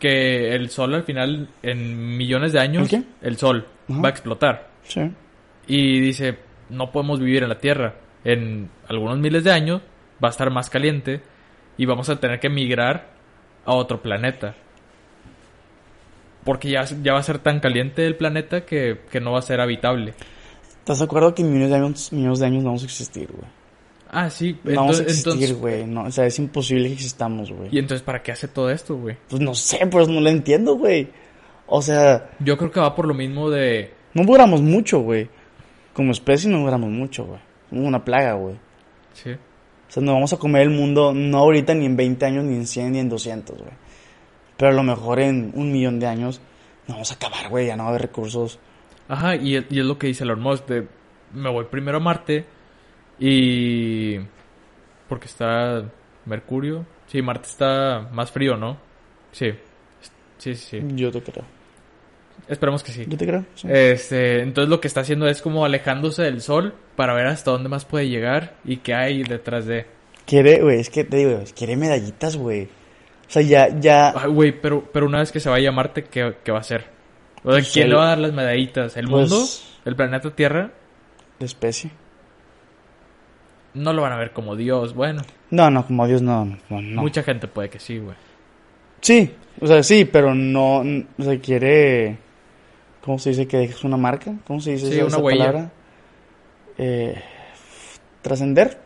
[0.00, 2.88] que el sol al final, en millones de años,
[3.20, 4.00] ¿El sol Ajá.
[4.00, 4.70] va a explotar.
[4.82, 5.02] Sí.
[5.68, 6.38] Y dice,
[6.70, 7.94] no podemos vivir en la Tierra.
[8.24, 9.82] En algunos miles de años
[10.22, 11.22] va a estar más caliente
[11.76, 13.10] y vamos a tener que migrar
[13.64, 14.54] a otro planeta.
[16.44, 19.42] Porque ya, ya va a ser tan caliente el planeta que, que no va a
[19.42, 20.14] ser habitable.
[20.78, 23.28] ¿Estás de acuerdo que en millones de años, millones de años no vamos a existir,
[23.30, 23.48] güey?
[24.10, 24.58] Ah, sí.
[24.64, 25.86] No vamos a existir, güey.
[25.86, 27.68] No, o sea, es imposible que existamos, güey.
[27.70, 29.16] ¿Y entonces para qué hace todo esto, güey?
[29.28, 31.08] Pues no sé, por eso no lo entiendo, güey.
[31.66, 33.92] O sea, Yo creo que va por lo mismo de...
[34.14, 35.28] no duramos mucho, güey.
[35.94, 37.40] Como especie no duramos mucho, güey.
[37.70, 38.56] Una plaga, güey.
[39.12, 39.32] Sí.
[39.32, 42.54] O sea, nos vamos a comer el mundo no ahorita ni en 20 años, ni
[42.54, 43.72] en 100, ni en 200, güey.
[44.56, 46.40] Pero a lo mejor en un millón de años
[46.86, 47.66] nos vamos a acabar, güey.
[47.66, 48.58] Ya no va a haber recursos.
[49.08, 50.86] Ajá, y, y es lo que dice Elon Musk, de
[51.32, 52.44] me voy primero a Marte
[53.18, 54.18] y...
[55.08, 55.84] Porque está
[56.24, 56.86] Mercurio.
[57.06, 58.78] Sí, Marte está más frío, ¿no?
[59.32, 59.50] Sí.
[60.38, 60.82] Sí, sí, sí.
[60.94, 61.44] Yo te creo.
[62.48, 63.04] Esperemos que sí.
[63.08, 63.44] Yo te creo.
[63.54, 63.68] sí.
[63.70, 67.68] Este, entonces lo que está haciendo es como alejándose del sol para ver hasta dónde
[67.68, 69.86] más puede llegar y qué hay detrás de...
[70.26, 72.64] Quiere, güey, es que te digo, quiere medallitas, güey.
[72.64, 74.12] O sea, ya, ya.
[74.16, 76.62] Ay, güey, pero, pero una vez que se vaya a Marte, ¿qué, qué va a
[76.62, 76.86] hacer?
[77.42, 78.96] O sea, Pues ¿quién le va a dar las medallitas?
[78.96, 79.46] ¿El Pues- mundo?
[79.84, 80.70] ¿El planeta Tierra?
[81.38, 81.90] de especie.
[83.74, 84.94] No lo van a ver como Dios.
[84.94, 87.00] Bueno, No, no, como Dios, no, no, no.
[87.02, 88.16] mucha gente puede que sí, güey.
[89.00, 92.18] Sí, o sea, sí, pero no, o sea, quiere,
[93.04, 94.34] ¿cómo se dice que dejes una marca?
[94.46, 95.70] ¿Cómo se dice Sí, esa, una palabra?
[96.78, 97.20] Eh,
[98.22, 98.78] trascender,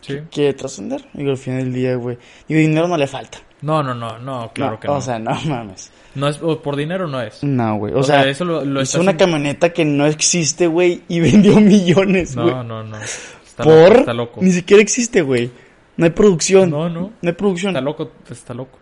[0.00, 0.18] Sí.
[0.30, 2.18] quiere trascender, y al final del día, güey,
[2.48, 3.38] y dinero no le falta.
[3.62, 4.94] No, no, no, no, claro No, que no.
[4.94, 5.90] O sea, no mames.
[6.14, 7.42] no es, o por dinero no es.
[7.44, 10.06] No, güey, o, O sea, sea, eso lo- lo es una haciendo- camioneta que no
[10.06, 12.46] existe, güey, y vendió millones, güey.
[12.46, 12.96] No, no, no.
[13.00, 14.40] Está Por, loco, está loco.
[14.42, 15.50] ni siquiera existe, güey.
[15.98, 16.70] No hay producción.
[16.70, 17.12] No, no.
[17.20, 17.72] No hay producción.
[17.72, 18.78] Está loco, está loco.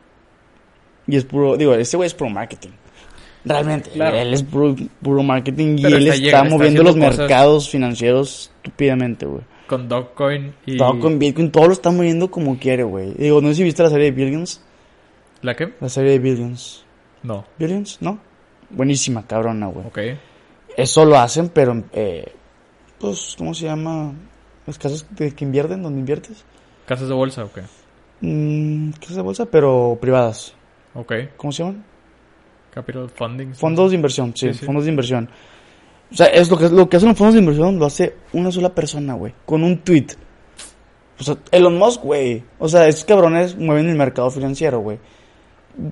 [1.08, 2.70] Y es puro, digo, este güey es puro marketing.
[3.48, 4.16] Realmente, Claro.
[4.16, 9.42] él es puro, puro marketing y él está moviendo los cosas- mercados financieros estúpidamente, güey.
[9.66, 10.76] Con Dogecoin y...
[10.78, 13.12] Todo con Bitcoin, todo lo está moviendo como quiere, güey.
[13.14, 14.62] Digo, no sé si viste la serie de Billions.
[15.42, 15.74] ¿La qué?
[15.80, 16.84] La serie de Billions.
[17.22, 17.44] No.
[17.58, 17.98] ¿Billions?
[18.00, 18.18] ¿No?
[18.70, 19.86] Buenísima, cabrona, güey.
[19.86, 19.98] Ok.
[20.76, 22.32] Eso lo hacen, pero, eh,
[22.98, 24.12] pues, ¿cómo se llama?
[24.66, 26.44] Las casas de que invierten, donde inviertes.
[26.86, 27.62] ¿Casas de bolsa o qué?
[28.20, 30.54] Mm, casas de bolsa, pero privadas.
[30.94, 31.12] Ok.
[31.36, 31.84] ¿Cómo se llaman?
[32.80, 33.54] Capital Funding.
[33.54, 34.64] Fondos de inversión, sí, Sí, sí.
[34.66, 35.28] fondos de inversión.
[36.10, 38.50] O sea, es lo que, lo que hacen los fondos de inversión, lo hace una
[38.50, 40.06] sola persona, güey, con un tweet.
[41.20, 42.42] O sea, Elon Musk, güey.
[42.58, 44.98] O sea, esos cabrones mueven el mercado financiero, güey.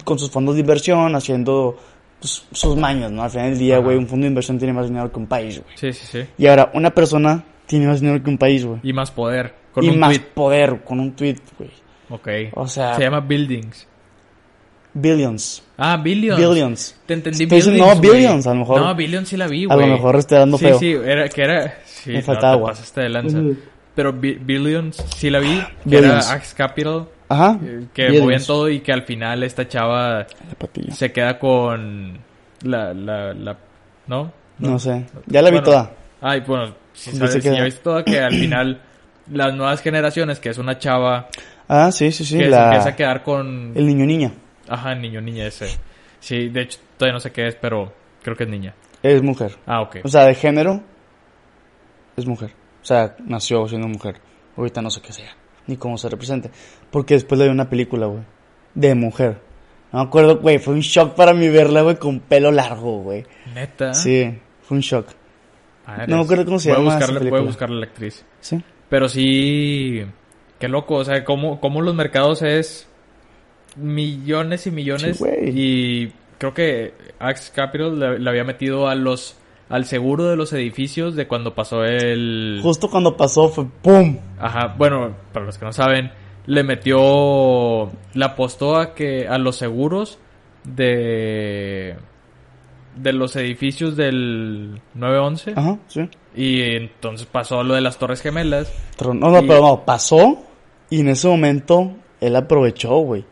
[0.05, 1.76] Con sus fondos de inversión, haciendo
[2.20, 3.22] pues, sus maños, ¿no?
[3.22, 5.61] Al final del día, güey, un fondo de inversión tiene más dinero que un país,
[5.62, 5.76] güey.
[5.76, 6.26] Sí, sí, sí.
[6.39, 8.78] Y ahora, una persona tiene más dinero que un país, güey.
[8.84, 9.55] Y más poder.
[9.72, 10.28] Con Y un más tweet.
[10.32, 11.70] poder con un tweet, güey.
[12.09, 12.28] Ok.
[12.55, 13.87] O sea, Se llama Buildings.
[15.01, 15.62] Billions.
[15.78, 16.38] Ah, Billions.
[16.40, 16.97] Billions.
[17.07, 18.01] Te entendí diciendo- Billions, no.
[18.01, 18.80] Billions, a lo mejor.
[18.80, 19.86] No, Billions sí la vi, A güey.
[19.86, 20.78] lo mejor estoy dando sí, feo.
[20.78, 21.74] Sí, era, que era...
[21.84, 22.70] Sí, Me no, falta te agua.
[22.70, 23.38] pasaste de lanza.
[23.94, 25.59] Pero Bi- Billions sí la vi.
[25.59, 26.26] Que Billions.
[26.26, 27.09] era Axe Capital.
[27.28, 27.59] Ajá.
[27.62, 28.22] eh, Que Billions.
[28.24, 30.26] movían todo y que al final esta chava
[30.92, 32.18] se queda con
[32.62, 32.94] la...
[32.94, 33.57] la, la
[34.07, 34.32] ¿No?
[34.59, 35.05] No sé.
[35.26, 35.90] Ya la vi Bueno, toda.
[36.22, 38.80] Ay, bueno, si sabes, si ya viste todo que al final
[39.32, 41.28] las nuevas generaciones, que es una chava
[41.68, 42.38] Ah, sí, sí, sí.
[42.38, 42.66] que se la...
[42.66, 43.72] empieza a quedar con...
[43.74, 44.32] El niño niña.
[44.69, 45.69] Ajá, niño, niña ese.
[46.21, 47.93] Sí, de hecho todavía no sé qué es, pero
[48.23, 48.75] creo que es niña.
[49.03, 49.57] Es mujer.
[49.67, 49.99] Ah, ok.
[50.05, 50.81] O sea, de género.
[52.17, 52.51] Es mujer.
[52.83, 54.17] O sea, nació siendo mujer.
[54.57, 55.31] Ahorita no sé qué sea.
[55.67, 56.51] Ni cómo se represente.
[56.91, 58.23] Porque después le vi una película, güey.
[58.75, 59.41] De mujer.
[59.93, 63.25] No me acuerdo, güey, fue un shock para mí verla, güey, con pelo largo, güey.
[63.55, 63.95] Neta.
[63.95, 65.07] Sí, fue un shock.
[65.87, 66.09] Madres.
[66.09, 67.41] No me acuerdo cómo se Voy llama esa buscarle- Voy película.
[67.41, 68.25] a buscarle a la actriz.
[68.41, 68.62] Sí.
[68.89, 70.05] Pero sí,
[70.59, 72.89] qué loco, o sea, cómo, cómo los mercados es
[73.77, 75.24] millones y millones Sí,
[75.55, 79.37] y creo que Axe Capital le, le había metido a los
[79.68, 84.16] al seguro de los edificios de cuando pasó el Justo cuando pasó fue ¡pum!
[84.39, 86.11] ajá, bueno, para los que no saben,
[86.47, 90.18] le metió le apostó a que a los seguros
[90.64, 91.97] de
[92.97, 96.09] de los edificios del 911 Ajá, sí.
[96.35, 100.43] y entonces pasó lo de las Torres Gemelas Pero no, no, Y- pero no, pasó
[100.89, 103.24] y en ese momento él aprovechó, güey.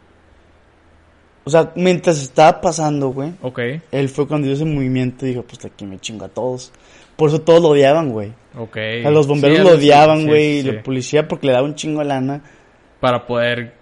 [1.45, 3.61] O sea, mientras estaba pasando, güey, Ok,
[3.93, 6.73] él fue cuando hizo ese movimiento y dijo, pues aquí me chingo a todos.
[7.17, 8.33] Por eso todos lo odiaban, güey.
[8.57, 8.77] ok.
[9.05, 10.73] A los bomberos Sí, lo odiaban, sí, güey, y sí.
[10.73, 12.43] la policía porque le daba un chingo de lana.
[13.01, 13.75] Para poder...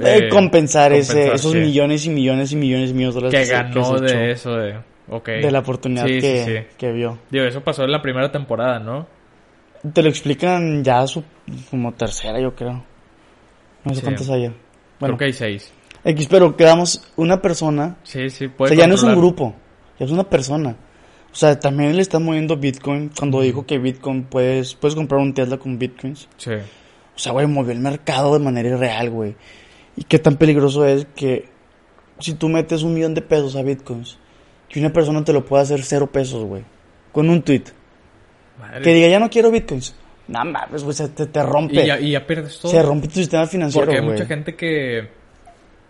[0.00, 3.54] eh, eh, compensar, ese, esos millones y millones y millones y millones de dólares Que
[3.54, 4.78] ganó echó de eso, de...
[5.08, 5.26] Ok.
[5.28, 7.18] de la oportunidad que, que vio.
[7.30, 9.06] Digo, eso pasó en la primera temporada, ¿no?
[9.92, 11.22] Te lo explican ya su
[11.70, 12.82] como tercera, yo creo.
[13.84, 14.02] No sé Sí.
[14.02, 14.52] cuántos haya.
[15.00, 15.72] Bueno, Creo que hay seis.
[16.04, 17.96] X, pero quedamos una persona.
[18.02, 19.54] Sí, sí, O puede sea, ya no es un grupo,
[19.98, 20.76] ya es una persona.
[21.32, 25.32] O sea, también le están moviendo Bitcoin cuando dijo que Bitcoin puedes, puedes comprar un
[25.34, 26.28] Tesla con Bitcoins.
[26.38, 26.52] Sí.
[26.52, 29.36] O sea, güey, movió el mercado de manera irreal, güey.
[29.96, 31.48] Y qué tan peligroso es que
[32.18, 34.18] si tú metes un millón de pesos a Bitcoins,
[34.68, 36.64] que una persona te lo pueda hacer cero pesos, güey.
[37.12, 37.64] Con un tweet.
[38.58, 38.82] Madre.
[38.82, 39.94] Que diga, ya no quiero Bitcoins.
[40.28, 41.82] No mames, güey, se te, te rompe.
[41.82, 42.70] Y ya, y ya pierdes todo.
[42.72, 44.16] Se rompe tu sistema financiero, Porque hay güey.
[44.16, 45.08] mucha gente que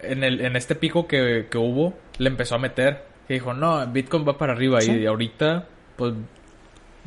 [0.02, 3.04] en, el, en este pico que, que hubo le empezó a meter.
[3.28, 4.80] Que dijo, no, Bitcoin va para arriba.
[4.80, 4.92] Sí.
[4.92, 6.14] Y ahorita, pues,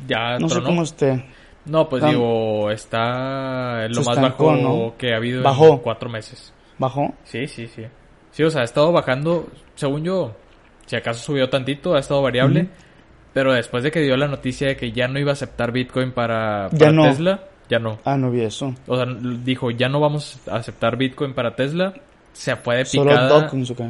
[0.06, 0.68] ya No sé tronó.
[0.70, 1.24] cómo esté.
[1.66, 4.94] No, pues digo, está lo Se más estancó, bajo ¿no?
[4.98, 5.68] que ha habido Bajó.
[5.68, 6.52] en cuatro meses.
[6.78, 7.14] ¿Bajó?
[7.24, 7.84] Sí, sí, sí.
[8.32, 10.34] Sí, o sea, ha estado bajando, según yo,
[10.86, 12.68] si acaso subió tantito, ha estado variable.
[13.32, 16.12] Pero después de que dio la noticia de que ya no iba a aceptar Bitcoin
[16.12, 17.04] para, Ya para no.
[17.04, 17.98] Tesla, ya no.
[18.04, 18.74] Ah, no vi eso.
[18.86, 19.06] O sea,
[19.44, 21.94] dijo, ya no vamos a aceptar Bitcoin para Tesla.
[22.34, 23.28] Se fue de Solo picada.
[23.28, 23.80] Dawkins, ok.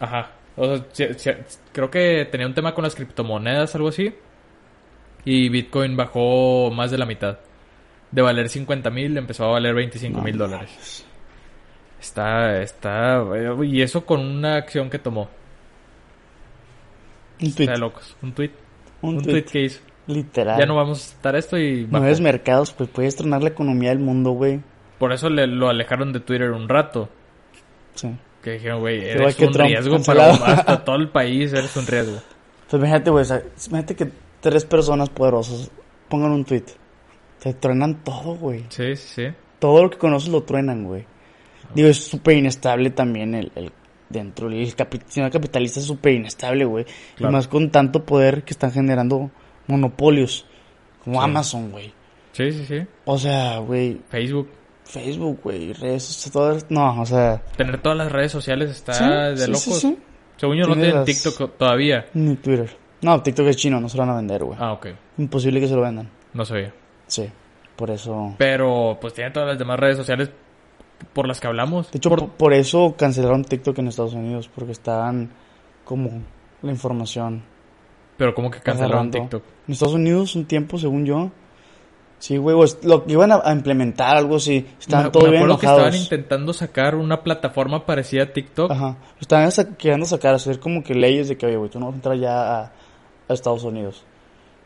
[0.00, 0.30] Ajá.
[0.56, 1.38] O sea,
[1.72, 4.12] creo que tenía un tema con las criptomonedas, algo así.
[5.24, 7.38] Y Bitcoin bajó más de la mitad.
[8.10, 11.06] De valer 50 mil, empezó a valer 25 mil No dólares.
[12.00, 13.24] Está, está,
[13.62, 15.28] y eso con una acción que tomó.
[17.40, 17.66] Un tweet.
[17.68, 18.16] Está locos.
[18.22, 18.50] Un tweet.
[19.02, 19.32] Un, Un, tweet.
[19.42, 19.80] tweet que hizo.
[20.08, 20.58] Literal.
[20.58, 22.00] Ya no vamos a aceptar esto y bajó.
[22.00, 24.60] Nuevos mercados, pues puedes tronar la economía del mundo, güey.
[24.98, 27.08] Por eso le, lo alejaron de Twitter un rato.
[27.94, 28.08] Sí.
[28.42, 30.38] Que dijeron, güey, eres que un Trump, riesgo cancelado.
[30.40, 32.16] para hasta todo el país, eres un riesgo.
[32.72, 34.08] Pues imagínate, güey, imagínate que
[34.40, 35.70] tres personas poderosas
[36.08, 36.64] pongan un tweet.
[37.38, 38.64] Te truenan todo, güey.
[38.70, 39.34] Sí, sí, sí.
[39.58, 41.04] Todo lo que conoces lo truenan, güey.
[41.74, 43.70] Digo, es súper inestable también el, el
[44.08, 44.48] dentro.
[44.48, 46.86] El capi- sistema capitalista es súper inestable, güey.
[47.16, 47.30] Claro.
[47.30, 49.30] Y más con tanto poder que están generando
[49.66, 50.46] monopolios.
[51.04, 51.24] Como Sí.
[51.24, 51.92] Amazon, güey.
[52.32, 52.86] Sí, sí, sí.
[53.04, 54.48] O sea, güey, Facebook.
[54.92, 58.92] Facebook, güey, redes, sociales, no, o sea, Tener todas las redes sociales está
[59.34, 59.62] sí, de locos.
[59.62, 59.98] sí, sí.
[60.36, 62.06] Según yo no Tiene tienen las- TikTok todavía.
[62.14, 62.76] Ni Twitter.
[63.00, 64.58] No, TikTok es chino, no se lo van a vender, güey.
[64.60, 64.88] Ah, ok.
[65.18, 66.08] Imposible que se lo vendan.
[66.34, 66.72] No sabía.
[67.06, 67.28] Sí,
[67.76, 68.34] por eso.
[68.38, 70.30] Pero pues tienen todas las demás redes sociales
[71.12, 71.90] por las que hablamos.
[71.90, 75.30] De hecho, Por- por, eso cancelaron TikTok en Estados Unidos, porque estaban
[75.84, 76.10] como
[76.62, 77.42] la información.
[78.16, 79.10] Pero como que cancelaron.
[79.10, 79.42] TikTok.
[79.66, 81.30] En Estados Unidos, un tiempo, según yo.
[82.22, 84.64] Sí, güey, pues, lo que iban a, a implementar, algo así.
[84.78, 85.86] Estaban me, todos me bien acuerdo que enojados.
[85.88, 88.70] estaban intentando sacar una plataforma parecida a TikTok.
[88.70, 88.96] Ajá.
[89.20, 91.94] Estaban sa- queriendo sacar, hacer como que leyes de que, oye, güey, tú no vas
[91.94, 92.72] a entrar ya a,
[93.28, 94.04] a Estados Unidos.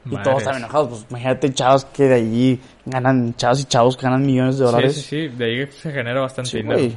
[0.04, 0.88] Y todos estaban enojados.
[0.90, 4.94] Pues imagínate chavos que de allí ganan, chavos y chavos que ganan millones de dólares.
[4.94, 5.36] Sí, sí, sí.
[5.36, 6.78] De ahí se genera bastante Sí, dinero.
[6.78, 6.96] güey.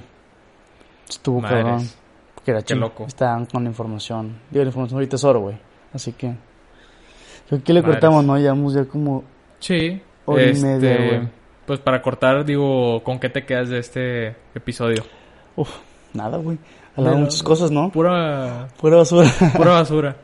[1.07, 1.63] Estuvo Madres.
[1.63, 1.89] cabrón.
[2.35, 3.05] Porque era Qué loco.
[3.07, 4.39] Estaban con la información.
[4.51, 5.57] Digo, la información ahorita es oro, güey.
[5.93, 6.35] Así que.
[7.47, 7.95] Creo que le Madres.
[7.95, 8.37] cortamos, ¿no?
[8.37, 9.23] Llevamos ya como.
[9.59, 10.01] Sí.
[10.33, 11.27] Hora y este, media, güey.
[11.65, 15.03] Pues para cortar, digo, ¿con qué te quedas de este episodio?
[15.55, 15.69] Uf,
[16.13, 16.57] nada, güey.
[16.95, 17.91] Hablaba Pero- muchas cosas, ¿no?
[17.91, 19.29] Pura, Pura basura.
[19.55, 20.15] pura basura.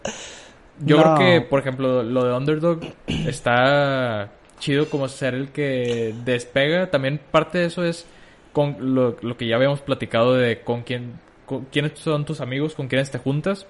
[0.80, 1.04] Yo No.
[1.04, 6.90] creo que, por ejemplo, lo de Underdog está chido como ser el que despega.
[6.90, 8.06] También parte de eso es
[8.52, 12.74] con lo, lo que ya habíamos platicado de con quién, con quiénes son tus amigos,
[12.74, 13.68] con quiénes te juntas.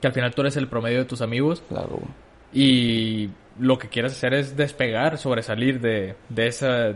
[0.00, 1.62] Que al final tú eres el promedio de tus amigos.
[1.68, 2.08] claro, güey.
[2.52, 6.94] Y lo que quieres hacer es despegar, sobresalir de, de esa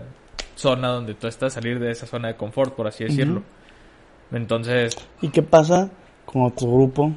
[0.55, 3.43] zona donde tú estás, salir de esa zona de confort, por así decirlo.
[4.33, 5.91] Entonces, ¿Y qué pasa
[6.27, 7.13] cuando tu grupo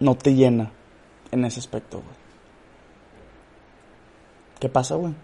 [0.00, 0.70] no te llena
[1.32, 2.16] en ese aspecto, güey?
[4.60, 5.14] ¿Qué pasa, güey?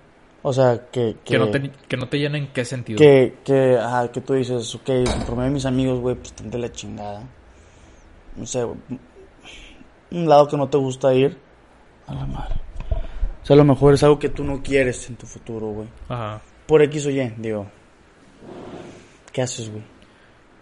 [0.43, 1.17] O sea, que...
[1.25, 2.99] que, no, te, que no te llena en qué sentido.
[2.99, 6.51] Que, que, ajá, que tú dices, ok, el promedio de mis amigos, güey, pues están
[6.51, 7.23] de la chingada.
[8.37, 11.39] no sé, un lado que no te gusta ir,
[12.07, 12.64] a la madre.
[13.45, 15.87] O sea, a lo mejor es algo que tú no quieres en tu futuro, güey.
[16.09, 16.41] Ajá.
[16.67, 17.67] Por X o Y, digo.
[19.33, 19.83] ¿Qué haces, güey?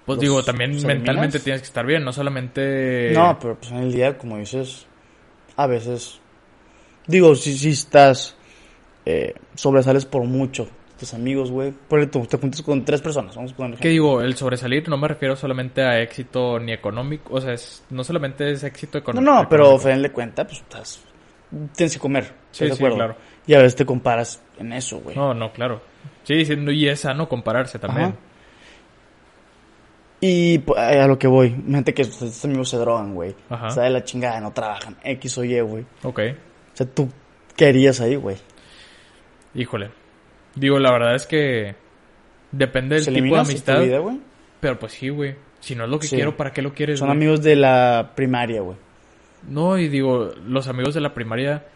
[0.04, 1.44] Pues Los- digo, también ¿los mentalmente eliminas?
[1.44, 3.12] tienes que estar bien, no solamente...
[3.14, 4.86] No, pero pues en el día, como dices,
[5.56, 6.20] a veces.
[7.06, 8.36] Digo, si, si estás.
[9.06, 10.66] Eh, sobresales por mucho.
[10.98, 11.72] Tus amigos, güey.
[11.72, 13.34] Por ejemplo, te juntas con tres personas.
[13.36, 14.20] Vamos a ¿Qué digo?
[14.20, 18.50] El sobresalir no me refiero solamente a éxito ni económico, o sea, es, no solamente
[18.52, 19.32] es éxito No, económico.
[19.34, 21.00] no, pero a final de cuenta, pues estás.
[21.76, 22.41] Tienes que comer.
[22.52, 23.16] ¿Estás Sí, sí, claro.
[23.46, 25.16] Y a veces te comparas en eso, güey.
[25.16, 25.82] No, no, claro.
[26.22, 28.06] Sí, sí, y es sano compararse también.
[28.10, 28.16] Ajá.
[30.20, 33.34] Y pues, a lo que voy, gente que estos amigos se drogan, güey.
[33.50, 33.66] Ajá.
[33.66, 34.96] O sea, de la chingada, no trabajan.
[35.02, 35.84] X o Y, güey.
[36.04, 36.20] Ok,
[36.72, 37.08] O sea, tú
[37.56, 38.36] querías ahí, güey.
[39.54, 39.90] híjole.
[40.54, 41.74] Digo, la verdad es que
[42.52, 43.76] depende del ¿Se tipo de amistad.
[43.78, 44.00] tu vida?
[44.60, 45.34] Pero pues sí, güey.
[45.60, 46.16] Si no es lo que Sí.
[46.16, 47.00] quiero, ¿para qué lo quieres?
[47.00, 48.76] Son amigos de la primaria, güey.
[49.48, 51.66] No, y digo, los amigos de la primaria,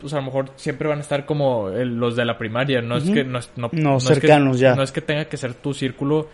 [0.00, 2.82] pues a lo mejor siempre van a estar como el- los de la primaria.
[2.82, 4.74] No es que no, es- no, No, es que- ya.
[4.74, 6.28] No es que tenga que ser tu círculo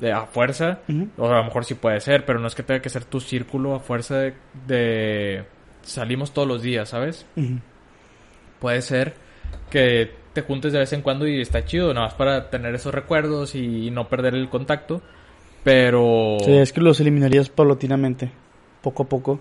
[0.00, 0.80] de a fuerza,
[1.18, 3.20] o a lo mejor sí puede ser, pero no es que tenga que ser tu
[3.20, 4.34] círculo a fuerza de,
[4.66, 5.44] de
[5.82, 7.26] salimos todos los días, ¿sabes?
[8.60, 9.14] Puede ser
[9.70, 12.94] que te juntes de vez en cuando y está chido, nada más para tener esos
[12.94, 15.02] recuerdos y, no perder el contacto.
[15.64, 18.30] Pero Sí, es que los eliminarías paulatinamente,
[18.82, 19.40] poco a poco.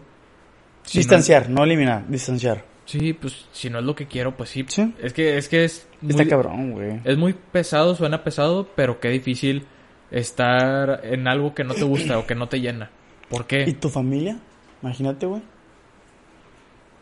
[0.84, 2.64] si distanciar, no, eliminar, distanciar.
[2.90, 4.66] Sí, pues si no es lo que quiero, pues sí.
[4.68, 4.94] Sí.
[5.02, 7.00] Es que es que es muy, Está cabrón, güey.
[7.04, 9.66] es muy pesado, suena pesado, pero qué difícil
[10.12, 12.90] estar en algo que no te gusta o que no te llena.
[13.30, 13.74] ¿Por ¿Y qué?
[13.80, 14.38] tu familia?
[14.82, 15.42] Imagínate, güey.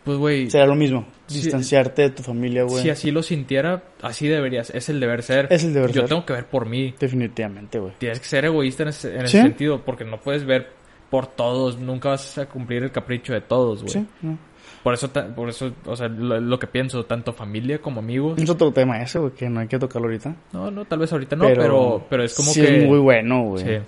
[0.04, 2.82] Pues güey, Será lo mismo, distanciarte de tu familia, güey.
[2.82, 5.48] si así lo sintiera, así deberías, es el deber ser.
[5.52, 6.10] Es el deber Yo ser.
[6.10, 6.96] tengo que ver por mí.
[6.98, 7.92] Definitivamente, güey.
[7.98, 9.44] Tienes que ser egoísta en ese, en ese Sí.
[9.44, 10.70] sentido, porque no puedes ver
[11.10, 13.94] por todos, nunca vas a cumplir el capricho de todos, güey.
[13.94, 14.38] Sí, no.
[14.84, 18.40] Por eso, por eso, o sea, lo, lo que pienso, tanto familia como amigos.
[18.42, 20.36] Es otro tema ese, güey, que no hay que tocarlo ahorita.
[20.54, 22.84] No, no, tal vez ahorita no, pero, pero, es como sí que...
[22.84, 23.66] es muy bueno, güey.
[23.66, 23.84] Sí.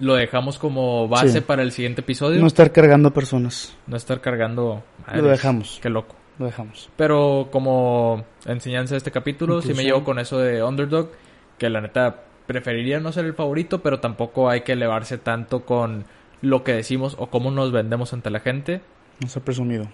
[0.00, 1.40] Lo dejamos como base Sí.
[1.40, 2.40] para el siguiente episodio.
[2.40, 3.76] No estar cargando personas.
[3.86, 4.82] No estar cargando...
[5.12, 5.80] Lo dejamos.
[5.82, 6.14] Qué loco.
[6.38, 6.88] Lo dejamos.
[6.96, 11.10] Pero como enseñanza de este capítulo, sí me llevo con eso de Underdog,
[11.58, 16.04] que la neta preferiría no ser el favorito, pero tampoco hay que elevarse tanto con
[16.42, 18.80] lo que decimos o cómo nos vendemos ante la gente.
[19.20, 19.84] No ser presumido.
[19.84, 19.90] No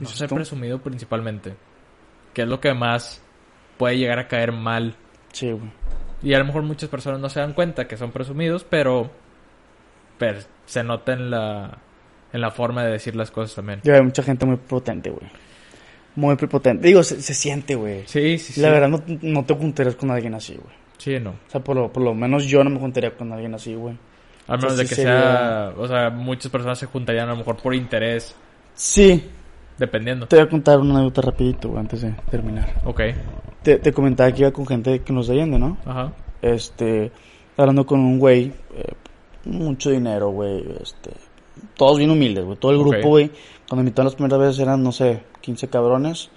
[0.00, 0.34] ¿Dices ser tú?
[0.36, 1.54] presumido principalmente.
[2.34, 3.22] Que es lo que más
[3.76, 4.94] puede llegar a caer mal.
[5.32, 5.70] Sí, güey.
[6.22, 9.10] Y a lo mejor muchas personas no se dan cuenta que son presumidos, pero,
[10.18, 11.78] pero se nota en la,
[12.32, 13.80] en la forma de decir las cosas también.
[13.82, 15.28] Ya hay mucha gente muy potente, güey.
[16.14, 16.86] Muy prepotente.
[16.86, 18.04] Digo, se, se siente, güey.
[18.06, 18.60] Sí, sí, sí.
[18.60, 20.74] La verdad, no, no te juntarías con alguien así, güey.
[20.98, 21.30] Sí, no.
[21.30, 23.96] O sea, por lo, por lo menos yo no me juntaría con alguien así, güey.
[24.48, 27.38] Al menos de sí que sería- sea, o sea, muchas personas se juntarían a lo
[27.38, 28.34] mejor por interés,
[28.74, 29.24] Sí.
[29.78, 30.26] dependiendo.
[30.26, 32.80] Te voy a contar una anécdota rapidito, güey, antes de terminar.
[32.84, 33.00] Ok,
[33.62, 35.76] Te, te comentaba que iba con gente que nos de Allende, ¿no?
[35.86, 36.12] ajá,
[36.42, 37.12] Este,
[37.56, 38.92] hablando con un güey, eh,
[39.44, 41.10] mucho dinero, güey, este,
[41.76, 43.28] todos bien humildes, güey, todo el grupo, güey,
[43.68, 46.30] cuando me invitaron las primeras veces eran, no sé, 15 cabrones,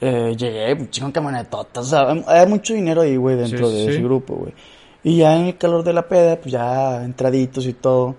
[0.00, 3.88] eh, llegué, de camionetotas, o sea, hay mucho dinero ahí, güey, dentro Sí, de sí.
[3.90, 4.54] ese grupo, güey.
[5.02, 8.16] Y ya en el calor de la peda, pues ya entraditos y todo,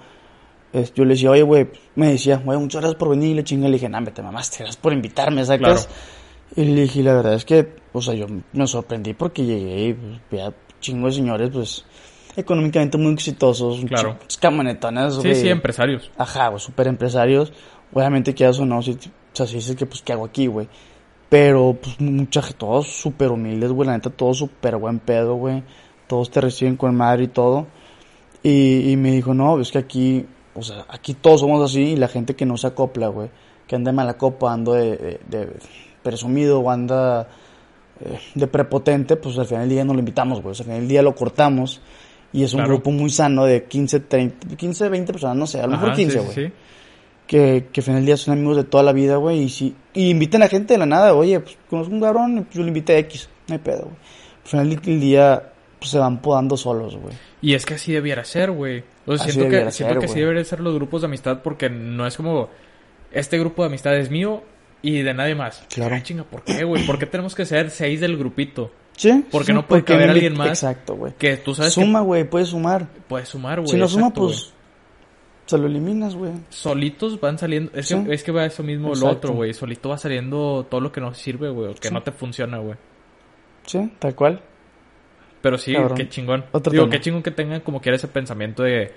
[0.73, 3.43] es- yo le decía, oye, güey, me decía, güey, muchas gracias por venir, y le
[3.43, 5.86] chingue, le dije, nah, te mamaste, gracias por invitarme, ¿sacas?
[5.88, 6.01] Claro.
[6.56, 9.93] Y le dije, la verdad es que, o sea, yo me sorprendí porque llegué y
[9.93, 11.85] pues, vi a chingo de señores, pues,
[12.35, 14.11] económicamente muy exitosos, Claro.
[14.18, 16.10] chingos camionetones, sí, sí, empresarios.
[16.18, 17.53] Ajá, güey, super empresarios.
[17.93, 18.95] Obviamente quieras o no, si, o
[19.34, 20.68] sea, si dices que, pues, ¿qué hago aquí, güey?
[21.30, 25.64] Pero, pues, mucha todos súper humildes, güey, la neta, todos súper buen pedo, güey.
[26.11, 27.67] Todos te reciben con madre y todo.
[28.43, 31.95] Y, y me dijo, no, es que aquí, o sea, aquí todos somos así y
[31.95, 33.29] la gente que no se acopla, güey.
[33.65, 35.47] Que anda de mala copa, ando de, de, de
[36.03, 37.29] presumido o anda
[38.03, 40.51] eh, de prepotente, pues al final del día no lo invitamos, güey.
[40.51, 41.79] O sea, al final del día lo cortamos.
[42.33, 42.73] Y es un Claro.
[42.73, 45.95] grupo muy sano de 15, 30, 15, 20 personas, no sé, a lo mejor Ajá,
[45.97, 46.53] 15, sí, güey sí, sí.
[47.27, 49.75] que, que al final del día son amigos de toda la vida, güey, y si,
[49.93, 52.69] y invitan a gente de la nada, oye, pues conozco un cabrón, pues yo le
[52.69, 53.95] invité a X, no hay pedo, güey.
[54.43, 55.51] Al final del día,
[55.82, 57.16] pues se van podando solos, güey.
[57.41, 58.84] Y es que así debiera ser, güey.
[59.08, 61.41] O sea, Así siento que, siento ser, que así deberían ser los grupos de amistad
[61.41, 62.49] porque no es como,
[63.12, 64.44] este grupo de amistad es mío
[64.84, 65.66] y de nadie más.
[65.74, 65.95] Claro.
[65.95, 66.86] Ay, chinga, ¿por qué, güey?
[66.86, 68.72] ¿Por qué tenemos que ser seis del grupito?
[68.95, 69.26] ¿Sí?
[69.32, 71.14] Porque sí, no puede porque caber alguien más Exacto, güey.
[71.18, 72.88] Que tú sabes Suma, güey, puedes sumar.
[73.08, 73.72] puedes sumar, güey.
[73.72, 74.52] Si no suma, exacto, pues, güey.
[75.48, 76.34] se lo eliminas, güey.
[76.49, 77.72] Solitos van saliendo.
[77.74, 77.95] Es, Sí.
[78.03, 79.18] que, es que va eso mismo lo Exacto.
[79.18, 79.52] otro, güey.
[79.56, 81.72] Solito va saliendo todo lo que no sirve, güey.
[81.72, 81.94] O que Sí.
[81.94, 82.76] no te funciona, güey.
[83.66, 84.41] Sí, tal cual.
[85.41, 85.97] Pero sí, Cabrón.
[85.97, 86.45] qué chingón.
[86.51, 86.91] Otro Digo, tema.
[86.91, 88.91] qué chingón que tengan como quiera ese pensamiento de...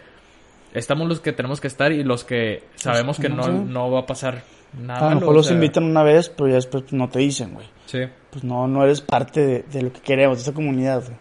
[0.75, 4.01] estamos los que tenemos que estar y los que sabemos que no, no no va
[4.01, 4.43] a pasar
[4.79, 5.07] nada.
[5.11, 7.67] A lo mejor los sea, invitan una vez, pero ya después no te dicen, güey.
[7.87, 8.01] Sí.
[8.31, 11.17] Pues no, no eres parte de, de lo que queremos, de esta comunidad, güey.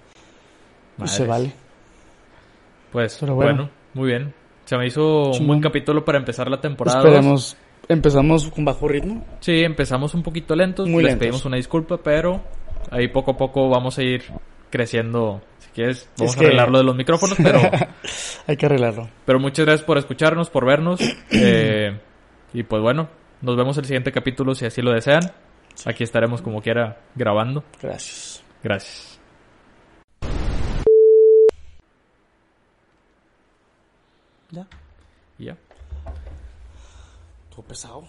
[1.04, 1.52] Y se vale.
[2.92, 3.54] Pues Pero bueno.
[3.54, 3.70] bueno.
[3.94, 4.34] muy bien.
[4.66, 7.00] Se me hizo un buen capítulo para empezar la temporada.
[7.00, 7.58] Esperemos.
[7.90, 9.26] Empezamos con bajo ritmo.
[9.42, 10.88] Sí, empezamos un poquito lentos.
[10.88, 11.20] Muy Les lentos.
[11.20, 12.42] pedimos una disculpa, pero
[12.92, 14.24] ahí poco a poco vamos a ir
[14.74, 15.40] creciendo.
[15.60, 17.60] Si quieres, vamos Es a que- arreglar lo de los micrófonos, pero,
[18.48, 19.08] Hay que arreglarlo.
[19.24, 21.00] pero muchas gracias por escucharnos, por vernos.
[21.32, 22.00] eh,
[22.54, 23.08] y pues bueno,
[23.42, 25.22] nos vemos el siguiente capítulo si así lo desean.
[25.86, 27.64] Aquí estaremos como quiera grabando.
[27.82, 28.44] Gracias.
[28.64, 29.20] Gracias.
[34.52, 34.68] Ya.
[35.40, 35.58] Ya.
[37.50, 38.04] Todo pesado.